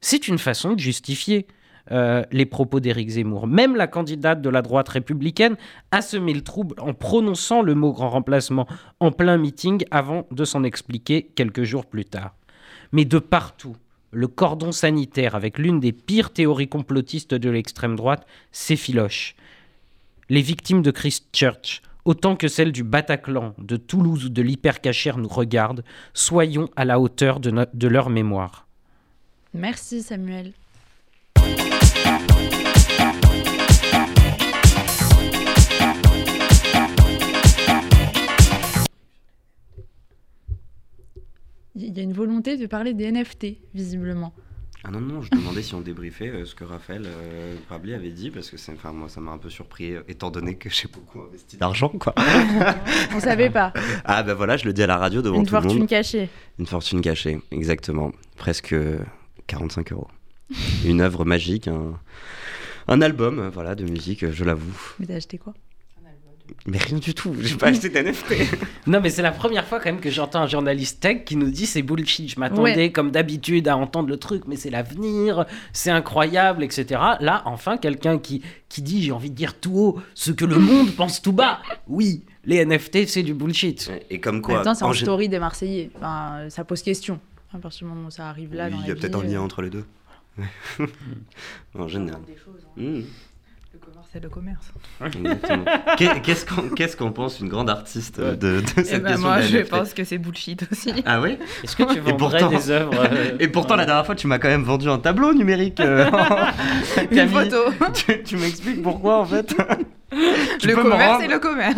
C'est 0.00 0.28
une 0.28 0.38
façon 0.38 0.74
de 0.74 0.78
justifier 0.78 1.46
euh, 1.90 2.22
les 2.30 2.44
propos 2.44 2.80
d'Éric 2.80 3.08
Zemmour. 3.08 3.46
Même 3.46 3.74
la 3.74 3.86
candidate 3.86 4.42
de 4.42 4.50
la 4.50 4.60
droite 4.60 4.90
républicaine 4.90 5.56
a 5.90 6.02
semé 6.02 6.34
le 6.34 6.42
trouble 6.42 6.76
en 6.80 6.92
prononçant 6.92 7.62
le 7.62 7.74
mot 7.74 7.92
grand 7.92 8.10
remplacement 8.10 8.68
en 9.00 9.10
plein 9.10 9.38
meeting 9.38 9.84
avant 9.90 10.26
de 10.30 10.44
s'en 10.44 10.64
expliquer 10.64 11.32
quelques 11.34 11.62
jours 11.62 11.86
plus 11.86 12.04
tard. 12.04 12.34
Mais 12.92 13.06
de 13.06 13.18
partout, 13.18 13.74
le 14.10 14.28
cordon 14.28 14.72
sanitaire 14.72 15.34
avec 15.34 15.58
l'une 15.58 15.80
des 15.80 15.92
pires 15.92 16.32
théories 16.32 16.68
complotistes 16.68 17.34
de 17.34 17.50
l'extrême 17.50 17.96
droite 17.96 18.26
s'effiloche. 18.52 19.34
Les 20.28 20.42
victimes 20.42 20.82
de 20.82 20.90
Christchurch, 20.90 21.82
autant 22.04 22.36
que 22.36 22.48
celle 22.48 22.72
du 22.72 22.84
Bataclan, 22.84 23.54
de 23.58 23.76
Toulouse 23.76 24.26
ou 24.26 24.28
de 24.28 24.42
l'Hypercachère 24.42 25.18
nous 25.18 25.28
regarde, 25.28 25.84
soyons 26.14 26.68
à 26.76 26.84
la 26.84 27.00
hauteur 27.00 27.40
de, 27.40 27.66
de 27.72 27.88
leur 27.88 28.10
mémoire. 28.10 28.66
Merci 29.54 30.02
Samuel. 30.02 30.52
Il 41.78 41.96
y 41.96 42.00
a 42.00 42.02
une 42.02 42.12
volonté 42.12 42.56
de 42.56 42.66
parler 42.66 42.92
des 42.92 43.10
NFT, 43.10 43.46
visiblement. 43.74 44.32
Ah 44.84 44.90
non, 44.90 45.00
non, 45.00 45.22
je 45.22 45.30
demandais 45.30 45.62
si 45.62 45.74
on 45.74 45.80
débriefait 45.80 46.28
euh, 46.28 46.44
ce 46.44 46.54
que 46.54 46.64
Raphaël 46.64 47.02
euh, 47.06 47.56
avait 47.70 48.10
dit, 48.10 48.30
parce 48.30 48.48
que 48.50 48.56
enfin, 48.72 48.92
moi, 48.92 49.08
ça 49.08 49.20
m'a 49.20 49.32
un 49.32 49.38
peu 49.38 49.50
surpris, 49.50 49.94
euh, 49.94 50.02
étant 50.08 50.30
donné 50.30 50.54
que 50.54 50.70
j'ai 50.70 50.88
beaucoup 50.88 51.20
investi 51.20 51.56
d'argent, 51.56 51.88
quoi. 51.88 52.14
On 53.14 53.20
savait 53.20 53.50
pas. 53.50 53.72
ah 54.04 54.22
ben 54.22 54.34
voilà, 54.34 54.56
je 54.56 54.64
le 54.66 54.72
dis 54.72 54.82
à 54.82 54.86
la 54.86 54.96
radio 54.96 55.20
devant 55.20 55.36
Une 55.36 55.46
tout 55.46 55.54
le 55.54 55.60
fortune 55.60 55.80
monde. 55.80 55.88
cachée. 55.88 56.28
Une 56.58 56.66
fortune 56.66 57.00
cachée, 57.00 57.40
exactement. 57.50 58.12
Presque 58.36 58.74
45 59.48 59.92
euros. 59.92 60.08
Une 60.84 61.00
œuvre 61.00 61.24
magique, 61.24 61.68
un, 61.68 61.98
un 62.86 63.02
album, 63.02 63.38
euh, 63.38 63.50
voilà, 63.50 63.74
de 63.74 63.84
musique, 63.84 64.22
euh, 64.24 64.32
je 64.32 64.44
l'avoue. 64.44 64.94
Mais 64.98 65.06
t'as 65.06 65.16
acheté 65.16 65.38
quoi? 65.38 65.54
Mais 66.66 66.78
rien 66.78 66.98
du 66.98 67.14
tout, 67.14 67.34
j'ai 67.40 67.56
pas 67.56 67.68
acheté 67.68 67.88
d'NFT. 67.88 68.34
Non, 68.86 69.00
mais 69.02 69.10
c'est 69.10 69.22
la 69.22 69.32
première 69.32 69.66
fois 69.66 69.78
quand 69.80 69.86
même 69.92 70.00
que 70.00 70.10
j'entends 70.10 70.40
un 70.40 70.46
journaliste 70.46 71.00
tech 71.00 71.24
qui 71.24 71.36
nous 71.36 71.50
dit 71.50 71.66
c'est 71.66 71.82
bullshit. 71.82 72.30
Je 72.34 72.40
m'attendais, 72.40 72.74
Ouais. 72.74 72.92
comme 72.92 73.10
d'habitude, 73.10 73.68
à 73.68 73.76
entendre 73.76 74.08
le 74.08 74.16
truc, 74.16 74.44
mais 74.46 74.56
c'est 74.56 74.70
l'avenir, 74.70 75.44
c'est 75.72 75.90
incroyable, 75.90 76.62
etc. 76.64 76.86
Là, 77.20 77.42
enfin, 77.44 77.76
quelqu'un 77.76 78.18
qui, 78.18 78.42
qui 78.68 78.80
dit, 78.82 79.02
j'ai 79.02 79.12
envie 79.12 79.30
de 79.30 79.34
dire 79.36 79.58
tout 79.60 79.72
haut, 79.78 80.00
ce 80.14 80.30
que 80.32 80.44
le 80.46 80.56
monde 80.58 80.90
pense 80.94 81.20
tout 81.20 81.32
bas. 81.32 81.60
Oui, 81.86 82.22
les 82.44 82.64
NFT, 82.64 83.06
c'est 83.06 83.22
du 83.22 83.34
bullshit. 83.34 83.90
Et 84.08 84.20
comme 84.20 84.38
En 84.38 84.40
quoi, 84.40 84.54
même 84.56 84.64
temps, 84.64 84.74
c'est 84.74 84.84
en 84.84 84.92
gé- 84.92 85.02
story 85.02 85.28
des 85.28 85.38
Marseillais. 85.38 85.90
Enfin, 85.96 86.46
ça 86.48 86.64
pose 86.64 86.82
question. 86.82 87.20
À 87.54 87.58
partir 87.58 87.86
du 87.86 87.92
moment 87.94 88.08
où 88.08 88.10
ça 88.10 88.28
arrive 88.28 88.54
là 88.54 88.66
Oui, 88.66 88.72
dans 88.72 88.82
il 88.82 88.88
y 88.88 88.90
a 88.90 88.94
peut-être 88.94 89.18
un 89.18 89.22
lien 89.24 89.40
euh, 89.40 89.44
entre 89.44 89.60
les 89.62 89.70
deux. 89.70 89.84
en 91.78 91.88
général. 91.88 92.20
Mmh. 92.76 92.82
Le 92.82 93.02
commerce, 93.02 93.27
c'est 94.12 94.22
le 94.22 94.28
commerce. 94.28 94.72
Qu'est-ce 95.98 96.96
qu'on 96.96 97.12
pense 97.12 97.40
une 97.40 97.48
grande 97.48 97.68
artiste 97.68 98.20
de, 98.20 98.34
de 98.60 98.62
cette 98.66 98.88
Eh 98.92 98.98
ben, 98.98 99.08
question 99.10 99.26
moi, 99.28 99.40
je 99.42 99.58
pense 99.58 99.92
que 99.92 100.04
c'est 100.04 100.18
bullshit 100.18 100.64
aussi. 100.72 100.92
Ah 101.04 101.20
oui 101.20 101.38
Est-ce 101.62 101.76
que 101.76 101.82
tu 101.92 102.00
vendrais 102.00 102.38
pourtant, 102.38 102.48
des 102.48 102.70
œuvres 102.70 102.94
euh, 102.98 103.36
et 103.40 103.48
pourtant 103.48 103.76
la 103.76 103.84
dernière 103.84 104.06
fois, 104.06 104.14
tu 104.14 104.26
m'as 104.26 104.38
quand 104.38 104.48
même 104.48 104.64
vendu 104.64 104.88
un 104.88 104.98
tableau 104.98 105.34
numérique. 105.34 105.80
euh, 105.80 106.06
Une 107.10 107.28
photo. 107.28 107.64
Tu, 107.94 108.22
tu 108.22 108.36
m'expliques 108.38 108.82
pourquoi 108.82 109.18
en 109.20 109.26
fait? 109.26 109.54
Tu 110.58 110.68
le 110.68 110.74
commerce 110.74 111.12
rendre 111.12 111.24
et 111.24 111.28
le 111.28 111.38
commerce. 111.38 111.76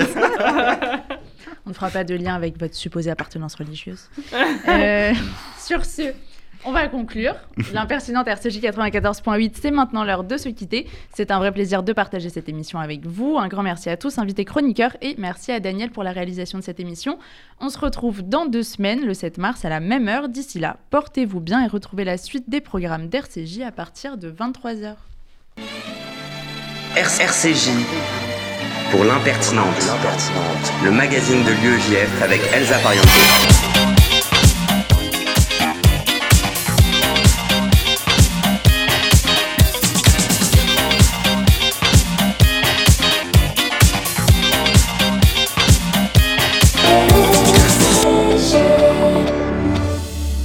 On 1.66 1.70
ne 1.70 1.74
fera 1.74 1.90
pas 1.90 2.04
de 2.04 2.14
lien 2.14 2.34
avec 2.34 2.58
votre 2.58 2.74
supposée 2.74 3.10
appartenance 3.10 3.54
religieuse. 3.56 4.08
Euh, 4.68 5.12
sur 5.58 5.84
ce, 5.84 6.12
on 6.64 6.72
va 6.72 6.88
conclure. 6.88 7.34
L'impertinente 7.72 8.26
RCJ 8.26 8.61
94.8, 8.61 9.52
c'est 9.61 9.70
maintenant 9.70 10.04
l'heure 10.04 10.24
de 10.24 10.36
se 10.36 10.48
quitter. 10.48 10.86
C'est 11.14 11.30
un 11.30 11.38
vrai 11.38 11.52
plaisir 11.52 11.82
de 11.82 11.92
partager 11.92 12.28
cette 12.28 12.48
émission 12.48 12.78
avec 12.78 13.06
vous. 13.06 13.38
Un 13.38 13.48
grand 13.48 13.62
merci 13.62 13.88
à 13.88 13.96
tous, 13.96 14.18
invités 14.18 14.44
chroniqueurs, 14.44 14.96
et 15.00 15.14
merci 15.18 15.52
à 15.52 15.61
Daniel 15.61 15.90
pour 15.90 16.02
la 16.02 16.12
réalisation 16.12 16.58
de 16.58 16.64
cette 16.64 16.80
émission. 16.80 17.18
On 17.61 17.68
se 17.68 17.78
retrouve 17.78 18.22
dans 18.22 18.46
deux 18.46 18.62
semaines, 18.62 19.04
le 19.04 19.14
7 19.14 19.38
mars, 19.38 19.64
à 19.64 19.68
la 19.68 19.80
même 19.80 20.08
heure. 20.08 20.28
D'ici 20.28 20.58
là, 20.58 20.76
portez-vous 20.90 21.40
bien 21.40 21.64
et 21.64 21.68
retrouvez 21.68 22.04
la 22.04 22.16
suite 22.16 22.48
des 22.48 22.61
programmes 22.61 23.08
d'RCJ 23.08 23.61
à 23.66 23.72
partir 23.72 24.16
de 24.16 24.30
23h. 24.30 24.94
RCJ 26.96 27.70
pour 28.90 29.04
l'impertinente, 29.04 29.66
le 30.84 30.90
magazine 30.90 31.44
de 31.44 31.50
l'UEJF 31.50 32.22
avec 32.22 32.40
Elsa 32.52 32.78
Pariento. 32.78 33.89